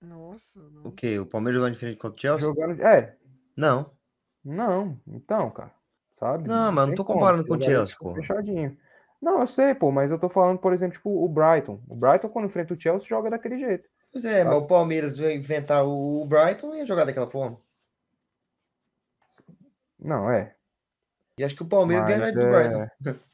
[0.00, 0.90] Nossa, O não.
[0.90, 1.18] quê?
[1.18, 2.46] O Palmeiras jogando diferente contra o Chelsea?
[2.46, 2.82] Jogando.
[2.82, 3.16] É,
[3.56, 3.90] Não.
[4.42, 4.98] não.
[5.06, 5.72] Então, cara.
[6.18, 6.48] Sabe?
[6.48, 8.16] Não, mas eu não tô como, comparando com o Chelsea, tipo, porra.
[8.16, 8.78] Fechadinho.
[9.20, 11.80] Não, eu sei, pô, mas eu tô falando, por exemplo, tipo, o Brighton.
[11.88, 13.88] O Brighton, quando enfrenta o Chelsea, joga daquele jeito.
[14.12, 17.58] Pois é, mas o Palmeiras veio inventar o Brighton e ia jogar daquela forma.
[19.98, 20.54] Não, é.
[21.38, 23.20] E acho que o Palmeiras Mas, ganha do é, Brighton.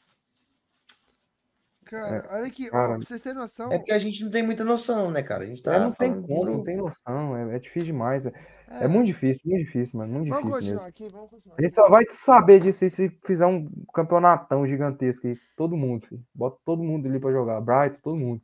[1.90, 4.64] Cara, olha aqui, ó, pra vocês terem noção, É porque a gente não tem muita
[4.64, 5.42] noção, né, cara?
[5.44, 7.36] A gente É, tá não tem como, não tem noção.
[7.36, 8.26] É, é difícil demais.
[8.26, 8.32] É,
[8.68, 10.12] é, é muito difícil, muito difícil, mano.
[10.14, 10.88] Muito vamos difícil continuar mesmo.
[10.88, 15.26] aqui, vamos continuar A gente só vai saber disso aí se fizer um campeonatão gigantesco
[15.26, 15.36] aí.
[15.56, 16.22] Todo mundo, filho.
[16.34, 17.60] Bota todo mundo ali pra jogar.
[17.60, 18.40] Brighton, todo mundo.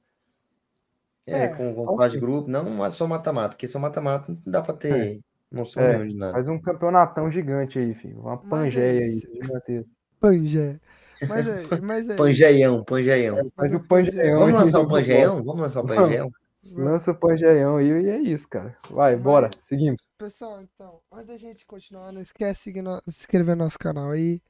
[1.26, 4.40] É, É, com, com fase de grupo, não é só mata-mata, porque só mata-mata não
[4.46, 5.20] dá pra ter
[5.50, 6.32] noção É, nenhuma de nada.
[6.32, 8.20] Faz um campeonatão gigante aí, filho.
[8.20, 9.90] Uma Mas é pangeia aí, gigantesca.
[10.20, 10.80] Pangé.
[11.28, 13.36] Mas é, mas é, Pangeião, Pangeião.
[13.36, 14.38] mas Faz o pangeão.
[14.40, 14.88] Vamos lançar o.
[14.88, 15.42] Pangeião?
[15.42, 16.02] Vamos lançar o Vamos.
[16.02, 16.32] Pangeião?
[16.72, 18.76] Lança o pangeão aí e é isso, cara.
[18.90, 19.50] Vai, bora.
[19.54, 20.02] Mas- Seguimos.
[20.18, 24.10] Pessoal, então, antes da gente continuar, não esquece de no- se inscrever no nosso canal
[24.10, 24.42] aí,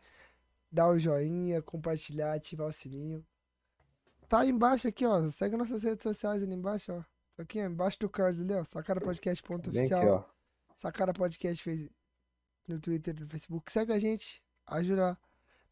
[0.72, 3.24] dar o joinha, compartilhar, ativar o sininho.
[4.28, 5.28] Tá aí embaixo aqui, ó.
[5.28, 7.00] Segue nossas redes sociais ali embaixo, ó.
[7.36, 8.64] Tá Aqui, ó, embaixo do card ali, ó.
[8.64, 10.26] Sacara Podcast ponto Vem aqui, oficial.
[10.28, 10.34] ó.
[10.74, 11.88] Sacara Podcast fez
[12.66, 13.70] no Twitter e no Facebook.
[13.70, 15.18] Segue a gente, ajuda,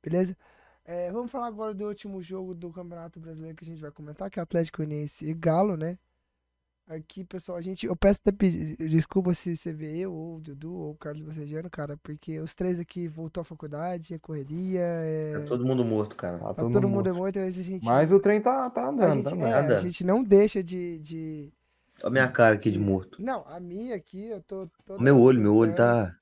[0.02, 0.36] beleza?
[0.84, 4.30] É, vamos falar agora do último jogo do Campeonato Brasileiro que a gente vai comentar,
[4.30, 5.98] que é Atlético Goianiense e Galo, né?
[6.86, 8.20] Aqui, pessoal, a gente, eu peço
[8.78, 12.54] desculpa se você vê eu, ou o Dudu, ou o Carlos Bocejano, cara, porque os
[12.54, 15.38] três aqui voltou à faculdade, é correria, é...
[15.38, 16.36] Tá todo mundo morto, cara.
[16.38, 17.36] Tá tá todo mundo é morto.
[17.36, 17.86] vezes a gente...
[17.86, 19.54] Mas o trem tá, tá a andando, gente, tá é, andando.
[19.54, 19.80] a andando.
[19.80, 21.52] gente não deixa de, de...
[22.02, 23.16] Olha a minha cara aqui de morto.
[23.22, 24.68] Não, a minha aqui, eu tô...
[25.00, 26.08] Meu olho, meu olho tentando.
[26.08, 26.18] tá.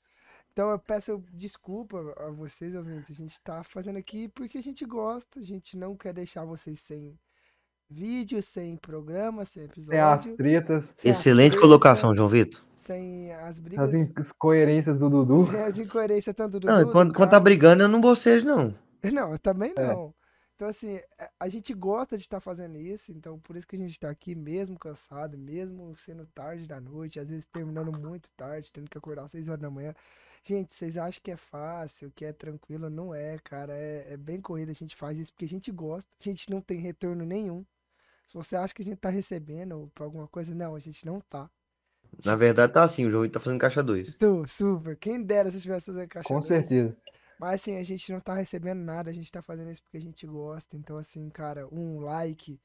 [0.52, 3.10] Então eu peço desculpa a vocês, ouvintes.
[3.10, 6.78] A gente tá fazendo aqui porque a gente gosta, a gente não quer deixar vocês
[6.80, 7.18] sem
[7.88, 12.62] vídeo, sem programa, sem Tem as episódio, tretas, sem as Excelente tretas, colocação, João Vitor.
[12.74, 15.46] sem as as brigas, incoerências do Dudu.
[15.46, 18.44] sem as incoerências tanto do Não, Dudu, do quando, quando tá brigando, eu não bocejo,
[18.46, 18.74] não.
[19.10, 19.86] Não, eu também É.
[19.86, 20.14] não.
[20.54, 23.78] Então, assim, a- a gente gosta de estar fazendo isso, então por isso que a
[23.78, 28.70] gente tá aqui, mesmo cansado, mesmo sendo tarde da noite, às vezes terminando muito tarde,
[28.72, 29.94] tendo que acordar às 6 horas da manhã.
[30.44, 32.90] Gente, vocês acham que é fácil, que é tranquilo?
[32.90, 33.72] Não é, cara.
[33.72, 34.70] É, é bem corrido.
[34.70, 36.10] A gente faz isso porque a gente gosta.
[36.20, 37.64] A gente não tem retorno nenhum.
[38.26, 41.20] Se você acha que a gente tá recebendo por alguma coisa, não, a gente não
[41.20, 41.48] tá.
[42.24, 44.16] Na verdade, tá assim, o João Vitor tá fazendo caixa 2.
[44.16, 44.96] Tô, super.
[44.96, 46.46] Quem dera se eu tivesse fazendo caixa Com dois.
[46.46, 46.96] certeza.
[47.38, 50.00] Mas assim, a gente não tá recebendo nada, a gente tá fazendo isso porque a
[50.00, 50.76] gente gosta.
[50.76, 52.60] Então, assim, cara, um like,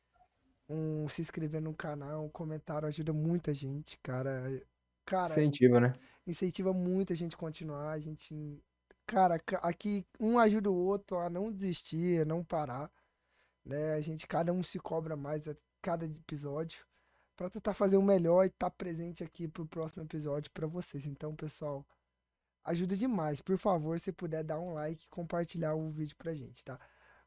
[0.69, 4.61] um se inscrever no canal, um comentário ajuda muita gente, cara.
[5.07, 5.93] Cara, Incentiva, né?
[6.27, 7.91] incentiva muita gente a continuar.
[7.93, 8.61] A gente.
[9.05, 12.91] Cara, ca- aqui um ajuda o outro a não desistir, a não parar.
[13.65, 13.93] Né?
[13.93, 16.85] A gente, cada um se cobra mais a cada episódio.
[17.37, 21.05] Pra tentar fazer o melhor e estar presente aqui pro próximo episódio pra vocês.
[21.05, 21.85] Então, pessoal,
[22.65, 23.39] ajuda demais.
[23.39, 26.77] Por favor, se puder dar um like e compartilhar o vídeo pra gente, tá?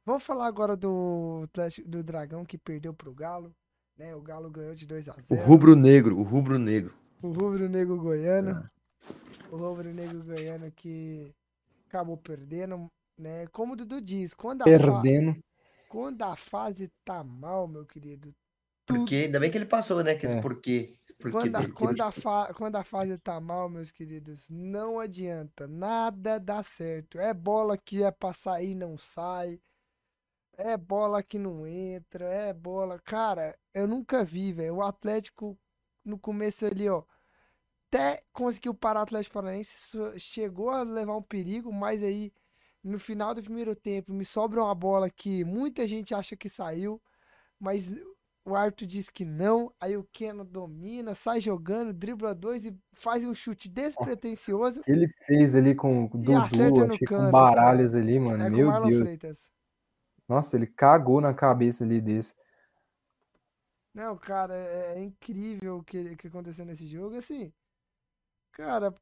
[0.04, 1.48] Vamos falar agora do,
[1.86, 3.54] do Dragão que perdeu pro Galo.
[3.96, 4.14] Né?
[4.14, 6.92] O Galo ganhou de 2 a O 0 rubro negro, o rubro negro.
[7.22, 8.68] O Rubro Negro Goiano.
[9.50, 11.34] O Rubro Negro Goiano que
[11.88, 12.88] acabou perdendo,
[13.18, 13.46] né?
[13.48, 15.36] Como o Dudu diz, quando a, fa- Perdendo.
[15.88, 18.32] quando a fase tá mal, meu querido,
[18.86, 20.14] Porque, ainda bem que ele passou, né?
[20.14, 20.40] Que esse É.
[20.40, 20.94] porquê.
[21.18, 25.66] porquê quando a, quando, a fa- quando a fase tá mal, meus queridos, não adianta,
[25.66, 27.18] nada dá certo.
[27.18, 29.60] É bola que é pra sair, não sai.
[30.56, 32.98] É bola que não entra, é bola.
[33.00, 34.76] Cara, eu nunca vi, velho.
[34.76, 35.58] O Atlético,
[36.04, 37.02] no começo ali, ó.
[37.88, 42.32] Até conseguiu parar o Atlético Paranaense, chegou a levar um perigo, mas aí,
[42.84, 47.02] no final do primeiro tempo, me sobra uma bola que muita gente acha que saiu,
[47.58, 47.92] mas
[48.44, 49.72] o árbitro diz que não.
[49.80, 54.80] Aí o Keno domina, sai jogando, dribla dois e faz um chute despretensioso.
[54.86, 58.42] Ele fez ali com o acerta Dudu, que com baralhas ali, mano.
[58.44, 59.02] É Meu Deus.
[59.02, 59.50] Freitas.
[60.28, 62.34] Nossa, ele cagou na cabeça ali desse.
[63.94, 67.16] Não, cara, é, é incrível o que, que aconteceu nesse jogo.
[67.16, 67.52] Assim,
[68.52, 68.94] cara,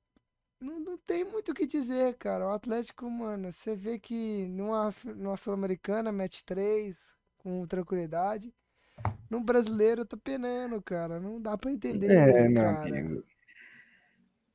[0.60, 2.47] não, não tem muito o que dizer, cara.
[2.48, 8.52] O Atlético, mano, você vê que numa, numa Sul-Americana mete três com tranquilidade.
[9.31, 11.20] No brasileiro tá penando, cara.
[11.20, 12.89] Não dá pra entender, É, meu cara.
[12.89, 13.24] amigo.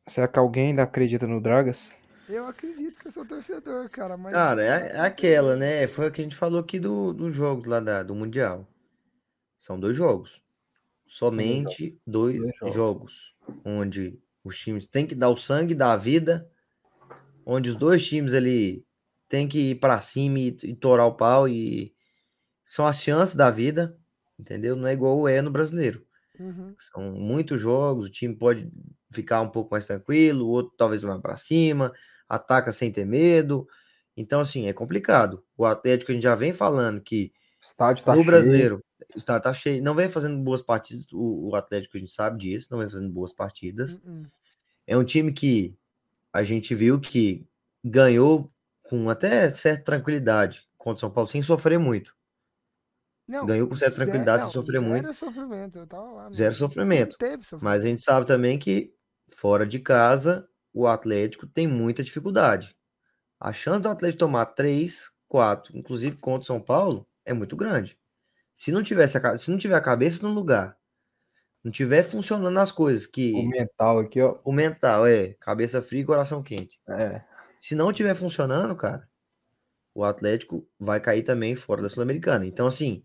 [0.08, 1.98] Será que alguém ainda acredita no Dragas?
[2.28, 5.88] Eu acredito que eu sou torcedor, cara, mas Cara, é, é aquela, né?
[5.88, 8.68] Foi o que a gente falou aqui do, do jogo lá da- do Mundial.
[9.64, 10.42] São dois jogos.
[11.08, 12.76] Somente dois Dois jogos.
[12.76, 13.36] jogos.
[13.64, 16.46] Onde os times têm que dar o sangue, dar a vida.
[17.46, 18.86] Onde os dois times ali
[19.30, 21.48] têm que ir pra cima e, e torar o pau.
[21.48, 21.96] E
[22.66, 23.98] são as chances da vida.
[24.38, 24.76] Entendeu?
[24.76, 26.06] Não é igual é no brasileiro.
[26.38, 26.76] Uhum.
[26.78, 28.70] São muitos jogos, o time pode
[29.14, 31.94] ficar um pouco mais tranquilo, o outro talvez vá para cima,
[32.28, 33.66] ataca sem ter medo.
[34.18, 35.42] Então, assim, é complicado.
[35.58, 37.32] O Atlético a gente já vem falando que
[37.62, 38.26] O estádio tá no cheio.
[38.26, 38.84] brasileiro
[39.16, 41.06] está tá cheio, não vem fazendo boas partidas.
[41.12, 44.00] O, o Atlético a gente sabe disso, não vem fazendo boas partidas.
[44.06, 44.24] Uhum.
[44.86, 45.76] É um time que
[46.32, 47.46] a gente viu que
[47.84, 48.52] ganhou
[48.84, 52.16] com até certa tranquilidade contra o São Paulo, sem sofrer muito.
[53.28, 55.04] Não, Ganhou com certa ze- tranquilidade, não, sem sofrer muito.
[55.04, 56.32] Zero sofrimento, eu tava lá.
[56.32, 57.14] Zero sofrimento.
[57.14, 57.60] Sofrimento.
[57.62, 58.94] Mas a gente sabe também que
[59.30, 62.76] fora de casa, o Atlético tem muita dificuldade.
[63.40, 67.98] A chance do Atlético tomar 3, 4, inclusive contra o São Paulo, é muito grande.
[68.54, 70.78] Se não tivesse a, se não tiver a cabeça no lugar,
[71.64, 74.38] não tiver funcionando as coisas, que O mental aqui, ó.
[74.44, 76.80] o mental é cabeça fria e coração quente.
[76.88, 77.22] É.
[77.58, 79.08] Se não tiver funcionando, cara,
[79.96, 82.46] o Atlético vai cair também fora da Sul-Americana.
[82.46, 83.04] Então, assim,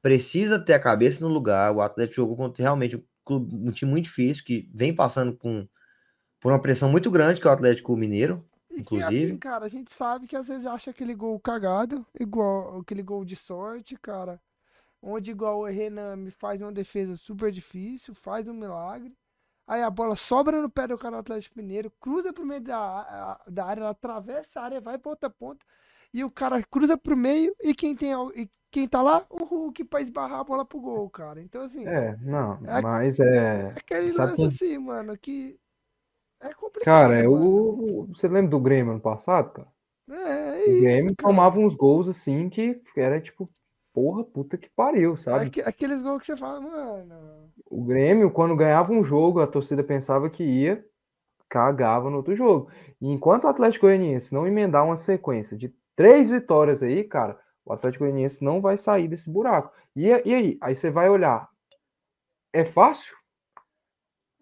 [0.00, 1.74] precisa ter a cabeça no lugar.
[1.74, 5.68] O Atlético jogou contra realmente um, clube- um time muito difícil, que vem passando com,
[6.40, 8.42] por uma pressão muito grande, que é o Atlético Mineiro.
[8.70, 9.38] E que assim, inclusive.
[9.38, 13.36] cara, a gente sabe que às vezes acha aquele gol cagado, igual aquele gol de
[13.36, 14.40] sorte, cara.
[15.02, 19.14] Onde igual o Renan me faz uma defesa super difícil, faz um milagre.
[19.66, 23.38] Aí a bola sobra no pé do cara do Atlético Mineiro, cruza pro meio da,
[23.46, 25.64] da área, ela atravessa a área, vai pra outra ponta.
[26.12, 29.24] E o cara cruza pro meio e quem tem e quem tá lá?
[29.30, 31.40] O Hulk pra esbarrar a bola pro gol, cara.
[31.40, 33.68] Então assim, É, não, É- mas é.
[33.70, 35.58] é aquele sabe lance quem- assim, mano, que
[36.40, 38.06] é complicado, Cara, é o.
[38.08, 39.68] Você lembra do Grêmio ano passado, cara?
[40.10, 41.28] É, é O isso, Grêmio cara.
[41.28, 43.48] tomava uns gols assim que era tipo,
[43.98, 45.46] porra, puta que pariu, sabe?
[45.46, 47.50] Aque- Aqueles gols que você fala, mano.
[47.68, 50.84] O Grêmio, quando ganhava um jogo, a torcida pensava que ia,
[51.48, 52.70] cagava no outro jogo.
[53.00, 57.72] E enquanto o Atlético Goianiense não emendar uma sequência de três vitórias aí, cara, o
[57.72, 59.72] Atlético Goianiense não vai sair desse buraco.
[59.96, 60.58] E, e aí?
[60.60, 61.48] Aí você vai olhar.
[62.52, 63.16] É fácil?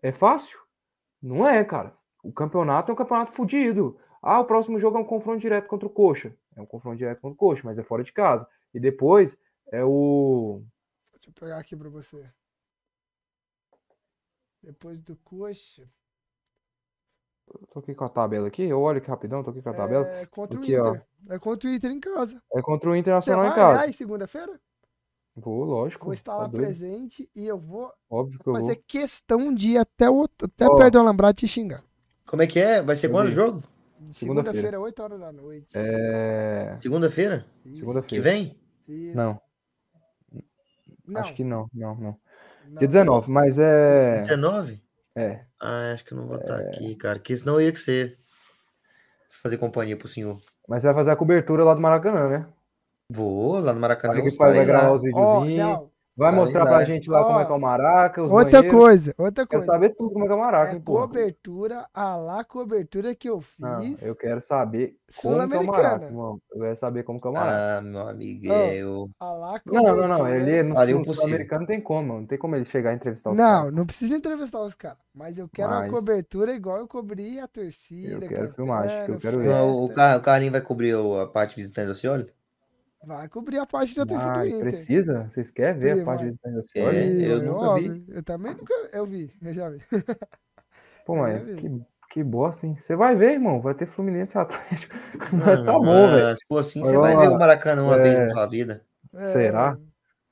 [0.02, 0.58] É fácil?
[1.22, 1.94] Não é, cara.
[2.22, 3.98] O campeonato é um campeonato fodido.
[4.22, 6.34] Ah, o próximo jogo é um confronto direto contra o Coxa.
[6.56, 8.46] É um confronto direto contra o Coxa, mas é fora de casa.
[8.74, 9.38] E depois
[9.72, 10.62] é o.
[11.12, 12.28] Deixa eu pegar aqui pra você.
[14.62, 15.88] Depois do coxa.
[17.72, 18.64] Tô aqui com a tabela aqui.
[18.64, 20.06] Eu olho aqui rapidão, tô aqui com a tabela.
[20.08, 20.88] É contra Aqui, o ó.
[20.90, 21.06] Inter.
[21.30, 22.42] É contra o Inter em casa.
[22.52, 23.86] É contra o Você Internacional vai em casa.
[23.88, 24.60] em segunda-feira?
[25.36, 26.06] Vou, lógico.
[26.06, 26.64] Vou estar tá lá doido.
[26.64, 28.84] presente e eu vou Óbvio que eu fazer vou.
[28.88, 30.74] questão de ir até, o, até Ó.
[30.76, 31.84] perto do Alambrado te xingar.
[32.26, 32.82] Como é que é?
[32.82, 33.62] Vai ser Eu quando o jogo?
[34.10, 34.12] Segunda-feira.
[34.12, 35.68] Segunda-feira, 8 horas da noite.
[35.74, 36.76] É.
[36.80, 37.46] Segunda-feira?
[37.64, 38.06] Segunda-feira.
[38.06, 38.58] Que vem?
[38.88, 39.16] isso.
[39.16, 39.40] Não,
[41.06, 42.18] Não, acho que não, não, não.
[42.68, 42.78] não.
[42.78, 44.20] Dia 19, mas é.
[44.20, 44.82] 19?
[45.14, 45.44] É.
[45.60, 47.18] Ah, acho que eu não vou estar aqui, cara.
[47.18, 48.18] Que senão eu ia que ser.
[49.30, 50.38] Fazer companhia pro senhor.
[50.68, 52.46] Mas você vai fazer a cobertura lá do Maracanã, né?
[53.08, 54.14] Vou lá no Maracanã.
[54.14, 55.58] Olha que vai, gravar os videozinhos.
[55.58, 56.70] não, vai mostrar lá.
[56.70, 58.80] pra gente lá como é que é o Maraca, os outra banheiros.
[58.80, 59.66] coisa, outra Quero coisa.
[59.66, 61.06] saber tudo como é que é o Maraca, É porra.
[61.06, 64.02] cobertura, a lá cobertura que eu Não, fiz.
[64.02, 65.66] eu quero saber como que é o.
[65.66, 66.38] Maraca, irmão.
[66.52, 67.78] Eu quero saber como que é o Maraca.
[67.78, 69.10] Ah, meu amigo, é eu.
[69.20, 70.28] A lá Não, não, não.
[70.28, 70.74] Ele é no
[71.14, 72.20] sul-americano não tem como, mano.
[72.20, 73.74] Não tem como ele chegar e entrevistar os Não, caras.
[73.74, 74.98] não precisa entrevistar os caras.
[75.14, 78.24] Mas eu quero Mas- a cobertura igual eu cobri a torcida.
[78.24, 79.48] Eu quero filmagem, que eu quero ver.
[79.48, 79.88] Não, o.
[79.88, 82.26] Car- o Carlinho vai cobrir a parte visitante do Cioli?
[83.06, 84.58] Vai cobrir a parte da torcida do Ah, Inter.
[84.60, 85.24] precisa?
[85.30, 86.52] Vocês querem ver Sim, a parte vai.
[86.52, 86.96] da É, Cioli?
[86.98, 88.04] Sim, eu é nunca vi.
[88.08, 88.74] Eu também nunca.
[88.92, 89.78] Eu vi, eu já vi.
[91.06, 91.54] Pô, Eu mas vi.
[91.56, 91.70] que,
[92.10, 92.76] que bosta, hein?
[92.80, 93.60] Você vai ver, irmão.
[93.60, 94.96] Vai ter Fluminense e Atlético.
[95.32, 96.36] Mas tá bom, velho.
[96.36, 98.26] Se for assim, você vai ver o Maracanã uma vez É.
[98.26, 98.84] na sua vida.
[99.14, 99.78] É, Será?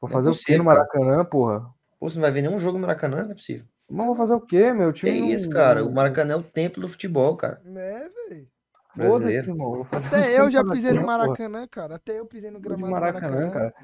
[0.01, 0.79] Vou é fazer o quê possível, no cara.
[0.81, 1.61] Maracanã, porra?
[2.01, 3.67] Pô, você não vai ver nenhum jogo no Maracanã, não é possível.
[3.89, 4.93] Mas vou fazer o quê, meu?
[4.93, 5.85] Time isso, não- cara?
[5.85, 7.63] O Maracanã é o templo do futebol, cara.
[7.65, 8.49] É, velho.
[8.97, 9.51] Foda-se, Brasileiro.
[9.51, 9.87] irmão.
[9.91, 11.19] Até eu já pisei no porra?
[11.19, 11.97] Maracanã, cara.
[11.97, 13.51] Até eu pisei no gramado do Maracanã, Maracanã.
[13.51, 13.75] cara.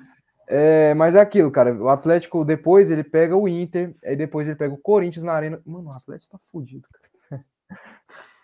[0.47, 1.75] É, mas é aquilo, cara.
[1.75, 5.61] O Atlético depois ele pega o Inter, aí depois ele pega o Corinthians na arena.
[5.65, 7.45] Mano, o Atlético tá fudido, cara.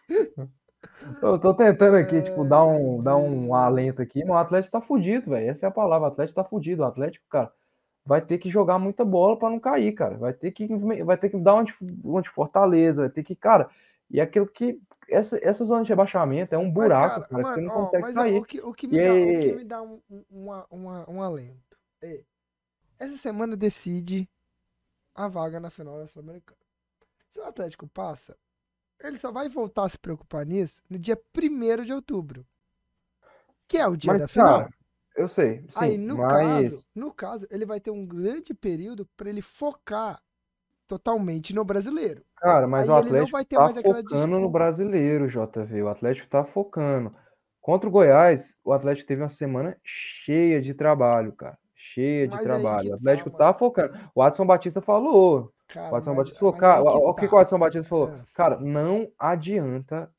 [1.20, 4.80] Eu tô tentando aqui, tipo, dar um, dar um alento aqui, mas o Atlético tá
[4.80, 5.50] fudido, velho.
[5.50, 6.08] Essa é a palavra.
[6.08, 6.82] O Atlético tá fudido.
[6.82, 7.50] O Atlético, cara,
[8.04, 10.16] vai ter que jogar muita bola pra não cair, cara.
[10.16, 10.68] Vai ter que,
[11.04, 13.68] vai ter que dar uma de, fortaleza, vai ter que, cara.
[14.10, 14.80] E aquilo que.
[15.08, 18.10] Essa, essa zona de rebaixamento é um Mas, buraco, cara, que você não ó, consegue
[18.10, 18.38] sair.
[18.38, 21.10] O que, o que me E dá, o que me dá um, um, uma, uma,
[21.10, 22.24] um alento é.
[22.98, 24.28] Essa semana decide
[25.14, 26.58] a vaga na final da Sul-Americana.
[27.28, 28.36] Se o Atlético passa,
[29.00, 32.46] ele só vai voltar a se preocupar nisso no dia 1 de outubro.
[33.68, 34.60] Que é o dia Mas, da final.
[34.60, 34.74] cara,
[35.16, 36.74] eu sei, sim, Aí, no mas.
[36.74, 40.22] caso, no caso, ele vai ter um grande período para ele focar
[40.86, 42.22] totalmente no brasileiro.
[42.36, 45.82] Cara, mas Aí o Atlético vai ter tá mais aquela focando no brasileiro, JV.
[45.82, 47.10] O Atlético tá focando.
[47.60, 51.58] Contra o Goiás, o Atlético teve uma semana cheia de trabalho, cara.
[51.74, 52.82] Cheia de Mas aí trabalho.
[52.86, 53.98] que O Atlético tá, tá focando.
[54.14, 55.52] O Adson Batista falou.
[55.68, 57.28] Cara, O Adson mas- Batista falou, cara, aí o, o que, tá.
[57.28, 58.08] que o Adson Batista falou?
[58.10, 58.20] É.
[58.34, 60.10] Cara, não adianta.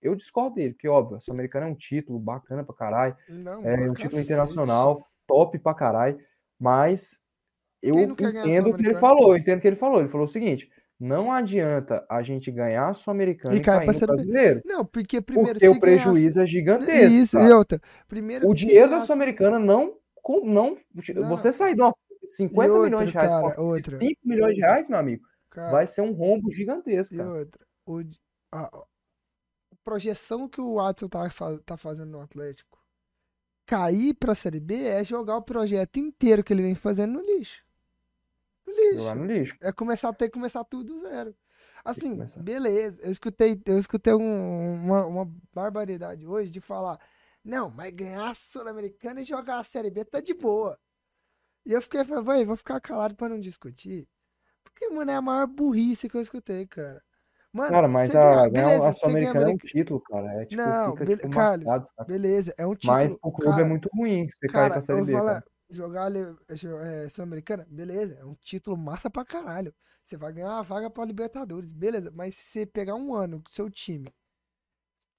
[0.00, 3.16] Eu discordo dele, porque, óbvio, a Sul-Americana é um título bacana pra caralho.
[3.28, 6.18] Não, É um título internacional, top pra caralho.
[6.60, 7.20] Mas
[7.88, 9.32] eu a entendo o que ele falou.
[9.32, 10.00] Eu entendo o que ele falou.
[10.00, 14.06] Ele falou o seguinte: não adianta a gente ganhar a Sul-Americana E e cair B.
[14.06, 14.62] brasileiro.
[14.64, 17.12] Não, porque primeiro Porque o prejuízo é gigantesco.
[17.12, 17.80] Isso, e outra.
[18.08, 19.96] Primeiro O dinheiro da Sul-Americana não,
[20.44, 20.78] não,
[21.14, 21.28] Não.
[21.28, 21.94] Você sair de uma
[22.26, 23.98] 50 E milhões de outra, reais cara, outra.
[23.98, 27.30] 5 milhões de reais, meu amigo, cara, vai ser um rombo gigantesco, e cara.
[27.30, 27.66] outra.
[27.86, 28.00] O,
[28.50, 28.84] a, a
[29.84, 31.28] projeção que o Watson tá,
[31.64, 32.82] tá fazendo no Atlético.
[33.66, 37.63] Cair pra Série B é jogar o projeto inteiro que ele vem fazendo no lixo.
[38.74, 38.98] Lixo.
[38.98, 39.56] Jogar no lixo.
[39.60, 41.34] É começar a ter que começar tudo do zero.
[41.84, 43.00] Assim, beleza.
[43.02, 46.98] Eu escutei, eu escutei um- uma, uma barbaridade hoje de falar:
[47.44, 50.78] não, mas ganhar a Sul-Americana e jogar a Série B tá de boa.
[51.66, 54.08] E eu fiquei falando, vai, vou ficar calado pra não discutir.
[54.62, 57.02] Porque, mano, é a maior burrice que eu escutei, cara.
[57.52, 60.42] Mano, Cara, mas a, ganhar- a Sul-Americana é um título, cara.
[60.42, 62.92] É tipo, Não, fica bele- tipo, Carlos, marcado, beleza, é um título.
[62.94, 65.32] Mas pro clube é cara, muito ruim que você cair Cara, pra Série B, falar,
[65.34, 65.44] cara.
[65.70, 69.74] Jogar é, Sul-Americana, beleza, é um título massa pra caralho.
[70.02, 73.50] Você vai ganhar uma vaga pra Libertadores, beleza, mas se você pegar um ano com
[73.50, 74.12] seu time,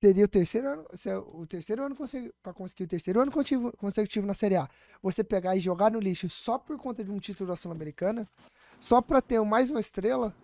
[0.03, 1.95] seria o terceiro ano, é o terceiro ano
[2.43, 4.69] pra conseguir o terceiro ano consecutivo na Série A,
[5.01, 8.29] você pegar e jogar no lixo só por conta de um título da Sul-Americana,
[8.79, 10.35] só pra ter mais uma estrela,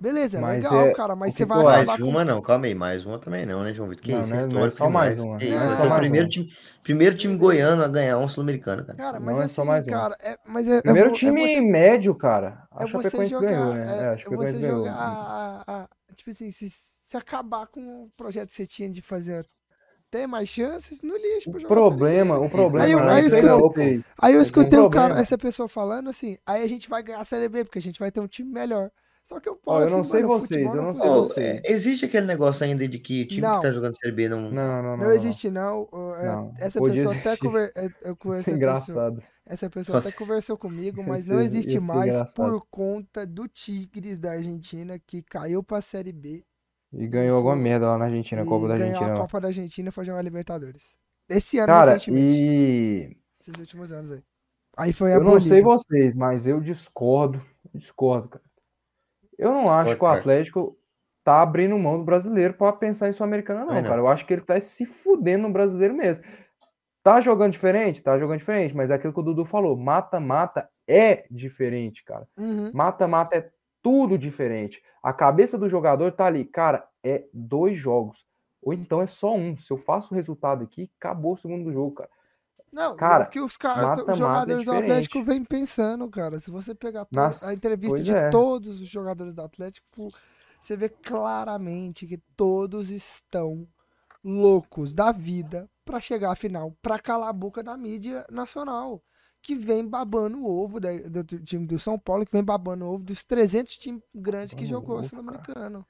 [0.00, 2.08] beleza, é Mas legal, é- cara, mas você que vai que eu Mais acabar com...
[2.08, 4.04] uma não, calma aí, mais uma também não, né, João Vitor?
[4.04, 5.76] Que Não, isso, não é- é não é histórico só mais uma, Que não é
[5.76, 6.30] só o mais primeiro uma.
[6.30, 6.48] time,
[6.82, 8.98] primeiro time goiano a ganhar um sul-americano, cara.
[8.98, 9.90] Cara, Não mas é assim, só mais um.
[9.90, 12.66] cara, é, mas é, é Primeiro é time você médio, cara.
[12.70, 13.80] A É você Chapecoense jogar, ganhou, né?
[13.80, 14.86] é, É, a é Chapecoense você ganhou.
[14.88, 19.00] a- a- a- tipo assim, se, se acabar com o projeto que você tinha de
[19.00, 19.46] fazer
[20.10, 23.22] ter mais chances, no lixo pra O problema, o problema Aí eu- não aí é
[23.22, 24.04] eu escutei- não.
[24.18, 27.20] Aí eu um escutei o cara, essa pessoa falando assim, aí a gente vai ganhar
[27.20, 28.90] a Série B, porque a gente vai ter um time melhor.
[29.24, 31.02] Só que eu Ó, falo eu assim, não sei mano, vocês, futebol eu não sei
[31.04, 31.26] futebol.
[31.26, 31.64] vocês.
[31.64, 33.56] é, existe aquele negócio ainda de que o time Não.
[33.56, 34.50] que tá jogando Série B não...
[34.50, 34.96] Não, não, não.
[34.98, 35.88] Não existe não,
[36.18, 37.46] é, Não, essa podia pessoa até existir.
[37.46, 39.22] conver, é, eu Isso é engraçado.
[39.46, 40.18] Essa pessoa até Nossa.
[40.18, 42.34] conversou comigo, mas Ia não existe mais engraçado.
[42.34, 46.44] por conta do Tigres da Argentina que caiu pra Série B
[46.92, 49.14] E ganhou alguma merda lá na Argentina, a Copa da ganhou Argentina.
[49.16, 49.20] a.
[49.20, 50.98] Copa da Argentina foi jogar Libertadores.
[51.28, 52.36] Esse ano, Cara, recentemente.
[52.42, 54.22] e Esses últimos anos aí.
[54.76, 57.40] Aí foi eu não sei vocês, mas eu discordo.
[57.72, 58.44] eu Discordo, cara.
[59.38, 60.08] Eu não acho Pode, que o.
[60.08, 60.78] Atlético
[61.24, 63.88] tá abrindo mão do brasileiro pra pensar em Sul-Americana, não, Vai não.
[63.88, 64.00] cara.
[64.00, 66.24] Eu acho que ele tá se fudendo no brasileiro mesmo.
[67.02, 68.02] Tá jogando diferente?
[68.02, 72.26] Tá jogando diferente, mas é aquilo que o Dudu falou: mata-mata é diferente, cara.
[72.36, 72.70] Uhum.
[72.72, 73.50] Mata-mata é
[73.82, 74.82] tudo diferente.
[75.02, 78.26] A cabeça do jogador tá ali, cara, é dois jogos.
[78.62, 79.56] Ou então é só um.
[79.58, 82.08] Se eu faço o resultado aqui, acabou o segundo jogo, cara.
[82.74, 84.72] Não, Cara, o que os, mata-mata os é jogadores do.
[84.72, 86.40] Atlético vêm pensando, cara.
[86.40, 88.30] Se você pegar Nas- a entrevista de é.
[88.30, 90.12] todos os jogadores do Atlético,
[90.60, 93.66] você vê claramente que todos estão
[94.24, 99.02] loucos da vida pra chegar à final, pra calar a boca da mídia nacional,
[99.42, 102.94] que vem babando o ovo da- do, time do São Paulo, que vem babando o
[102.94, 105.86] ovo dos 300 times grandes que jogou ovo, Sul-Americano.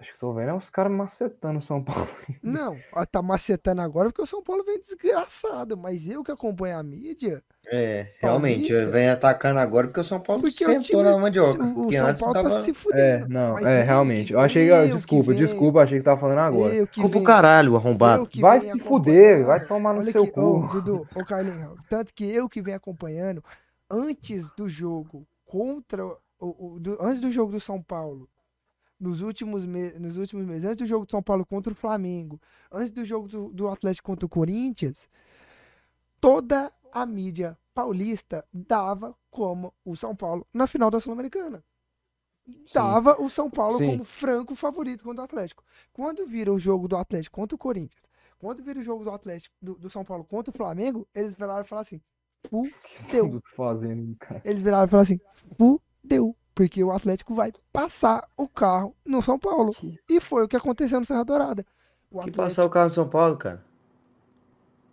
[0.00, 2.08] Acho que tô vendo é os caras macetando o São Paulo.
[2.42, 6.78] Não, ó, tá macetando agora porque o São Paulo vem desgraçado, mas eu que acompanho
[6.78, 8.90] a mídia, É, realmente, Paulista.
[8.90, 11.62] vem atacando agora porque o São Paulo Porque o sentou time, na mandioca.
[11.64, 12.50] o, o porque São antes Paulo tava...
[12.50, 13.28] tá se É, fudendo.
[13.28, 14.32] não, Mas é, realmente.
[14.32, 14.70] Eu achei.
[14.70, 16.74] eu desculpa, desculpa, achei que tava falando agora.
[16.74, 18.28] eu que Culpa o caralho, arrombado.
[18.40, 20.40] Vai se fuder, vai tomar no Olha seu cu.
[20.64, 23.42] ô, Dudu, ô Carlinhos, tanto que eu que venho acompanhando,
[23.90, 28.28] antes do jogo contra o, o- do- antes do jogo do São Paulo,
[29.04, 32.40] nos últimos, nos últimos meses, antes do jogo do São Paulo contra o Flamengo,
[32.72, 35.08] antes do jogo do, do Atlético contra o Corinthians,
[36.20, 41.62] toda a mídia paulista dava como o São Paulo na final da Sul-Americana.
[42.72, 43.86] Dava o São Paulo Sim.
[43.86, 45.64] como franco favorito contra o Atlético.
[45.92, 48.04] Quando vira o jogo do Atlético contra o Corinthians,
[48.38, 51.62] quando vira o jogo do Atlético do, do São Paulo contra o Flamengo, eles viraram
[51.62, 52.00] e falaram assim:
[52.50, 53.42] O que fudeu.
[54.44, 55.20] Eles viraram e falaram assim:
[55.56, 56.36] fudeu.
[56.54, 59.74] Porque o Atlético vai passar o carro no São Paulo.
[60.08, 61.66] E foi o que aconteceu no Serra Dourada.
[62.10, 62.42] O Que Atlético.
[62.44, 63.62] passar o carro do São Paulo, cara?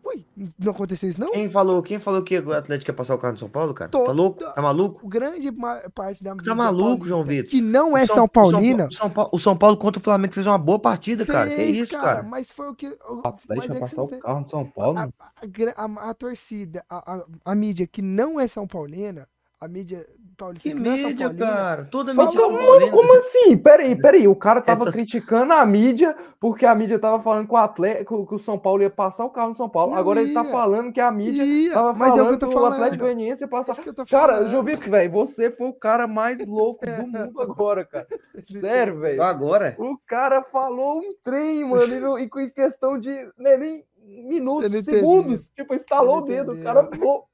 [0.03, 0.25] Ui,
[0.57, 1.31] não aconteceu isso, não?
[1.31, 3.89] Quem falou, quem falou que o Atlético ia passar o carro do São Paulo, cara?
[3.91, 4.39] Toda- Tá louco?
[4.43, 5.05] Tá maluco?
[5.05, 5.49] O grande
[5.93, 7.51] parte da Tá mídia maluco, João Vitor?
[7.51, 8.87] Que não é São, o Paulina.
[8.87, 11.47] o São, Paulo, o São Paulo contra o Flamengo fez uma boa partida, cara.
[11.51, 12.23] Que fez, isso, cara?
[12.23, 12.87] Mas foi o que.
[12.87, 14.97] o- Atlético é que passar você o carro do São Paulo?
[14.97, 19.29] a, a a- a torcida, a, a, a mídia que não é São Paulina,
[19.61, 20.05] a mídia
[20.41, 21.85] paulista Que é mídia, cara.
[21.85, 23.57] Toda Fala, mídia é mano, como assim?
[23.57, 24.27] Peraí, peraí.
[24.27, 28.25] O cara tava Essas- criticando a mídia porque a mídia tava falando que o Atlético,
[28.25, 29.91] que o São Paulo ia passar o carro no São Paulo.
[29.91, 30.49] Não Agora ele tá ia.
[30.49, 32.51] falando que a mídia Ia, tava mas é o falando que eu que, tô o
[32.63, 32.73] falando.
[32.73, 33.75] Atlético Goianiense ia passar.
[33.79, 34.63] Que eu tô Cara, falando.
[34.63, 38.07] Vitor, velho, você foi o cara mais louco do mundo agora, cara.
[38.49, 39.21] Sério, velho.
[39.21, 39.75] Agora?
[39.77, 45.51] O cara falou um trem, mano, e, e em questão de né, nem minutos, segundos.
[45.51, 46.53] Tipo, estalou o dedo.
[46.53, 47.25] O cara falou.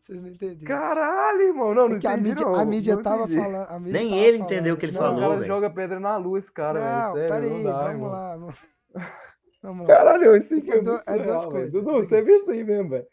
[0.00, 0.64] Vocês não entenderam.
[0.66, 1.74] Caralho, irmão.
[1.74, 3.36] Não, não É que a entendi, mídia, não, a mídia não tava entendi.
[3.40, 3.70] falando.
[3.70, 5.46] a mídia Nem tava ele entendeu o que ele Não, Não, o falou, cara velho.
[5.48, 7.28] joga pedra na lua, esse cara, Não, velho.
[7.28, 8.36] Sério, peraí, não dá, vamos lá.
[8.36, 8.58] Vamos,
[9.62, 9.94] vamos lá.
[9.94, 12.90] Caralho, isso aí É muito é duas coisas, Dudu, é você viu isso aí mesmo,
[12.90, 13.06] velho.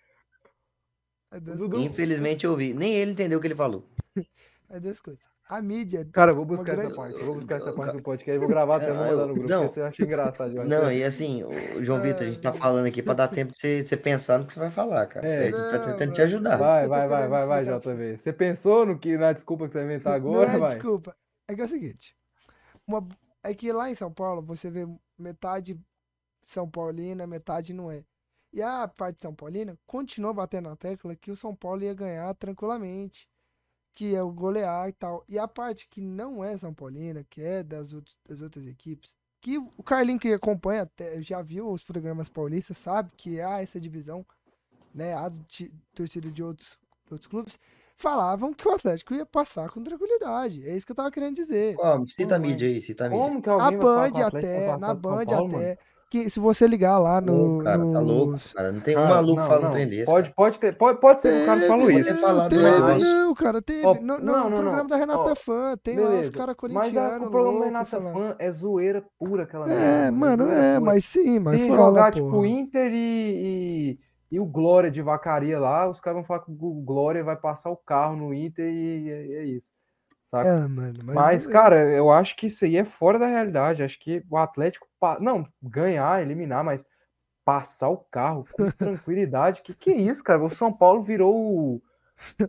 [1.32, 2.74] É duas, Dudu, Infelizmente eu vi.
[2.74, 3.84] Nem ele entendeu o que ele falou.
[4.70, 5.24] é duas coisas.
[5.50, 6.06] A mídia.
[6.12, 7.18] Cara, eu vou buscar essa grande- parte.
[7.20, 9.70] Eu vou buscar essa parte do podcast vou gravar até Não, mandar no grupo, não.
[9.70, 10.54] você acha engraçado.
[10.66, 13.58] Não, e assim, o João Vitor, a gente tá falando aqui pra dar tempo de
[13.58, 15.26] você, você pensar no que você vai falar, cara.
[15.26, 15.40] É.
[15.40, 16.58] a gente tá Não, tentando te ajudar.
[16.58, 16.88] Vai.
[16.88, 18.18] Vai, vai, vai, vai, JV.
[18.18, 20.74] Você pensou no que, na desculpa que você vai inventar agora, não é vai?
[20.74, 21.16] desculpa.
[21.48, 22.14] É que é o seguinte.
[22.86, 23.08] Uma,
[23.42, 24.86] é que lá em São Paulo você vê
[25.18, 25.80] metade
[26.46, 28.04] São Paulina, metade não é.
[28.52, 32.34] E a parte São Paulina continuou batendo na tecla que o São Paulo ia ganhar
[32.36, 33.30] tranquilamente.
[33.98, 35.24] Que é o golear e tal.
[35.28, 39.12] E a parte que não é São Paulina, que é das, outros, das outras equipes,
[39.42, 43.80] que o Carlinho que acompanha, até, já viu os programas paulistas, sabe que há essa
[43.80, 44.24] divisão,
[44.94, 45.16] né?
[45.48, 46.78] Ti- torcida de outros,
[47.10, 47.58] outros clubes,
[47.96, 50.64] falavam que o Atlético ia passar com tranquilidade.
[50.70, 51.76] É isso que eu tava querendo dizer.
[51.80, 53.26] Ó, cita a Como, mídia aí, cita a mídia.
[53.26, 55.78] Como que A alguém falar Band até, na Band Paulo, mano?
[56.10, 58.72] Que se você ligar lá no, Ô, cara, tá louco, nos- cara.
[58.72, 59.70] Não tem um maluco não, falando não.
[59.70, 60.06] um trem desse.
[60.06, 62.16] Pode, pode, ter, pode, pode ser que o cara Teve, falou isso.
[62.16, 63.00] falado teve, negócio.
[63.00, 63.86] não, cara, teve.
[63.86, 64.88] Ó, no, no não, não, programa não.
[64.88, 66.32] da Renata Ó, Fã, tem lá os Beleza.
[66.32, 66.98] caras Mas corintianos.
[66.98, 68.14] a, o programa da louco Renata falando.
[68.14, 69.76] Fã é zoeira pura aquela É,
[70.10, 70.80] merda, mano, é, pura.
[70.80, 72.48] mas sim, mas Se fala, jogar, tipo, porra.
[72.48, 72.98] Inter e,
[74.32, 77.36] e, e o Glória de Vacaria lá, os caras vão falar que o Glória vai
[77.36, 79.70] passar o carro no Inter e é, é isso.
[80.30, 80.50] Saca?
[80.50, 81.52] É, mano, mas, Mas, beleza.
[81.52, 83.82] cara, eu acho que isso aí é fora da realidade.
[83.84, 86.86] Acho que o Atlético, pa- não, ganhar, eliminar, mas
[87.46, 89.62] passar o carro com tranquilidade.
[89.62, 90.44] Que que é isso, cara?
[90.44, 91.82] O São Paulo virou o,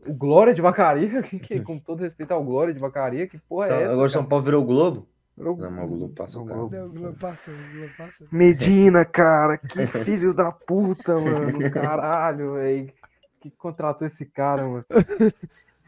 [0.08, 3.68] o Glória de Vacaria, que, que- com todo respeito ao Glória de Vacaria, que porra
[3.68, 3.92] Só- é essa?
[3.92, 4.24] agora o São?
[4.26, 5.08] Paulo virou o Globo?
[5.36, 6.68] Virou Não, mas o Globo passa o carro.
[6.72, 8.26] Não, o Globo passou, o Globo passou.
[8.32, 11.70] Medina, cara, que filho da puta, mano.
[11.70, 12.92] Caralho, velho.
[13.40, 14.84] Que contratou esse cara, mano.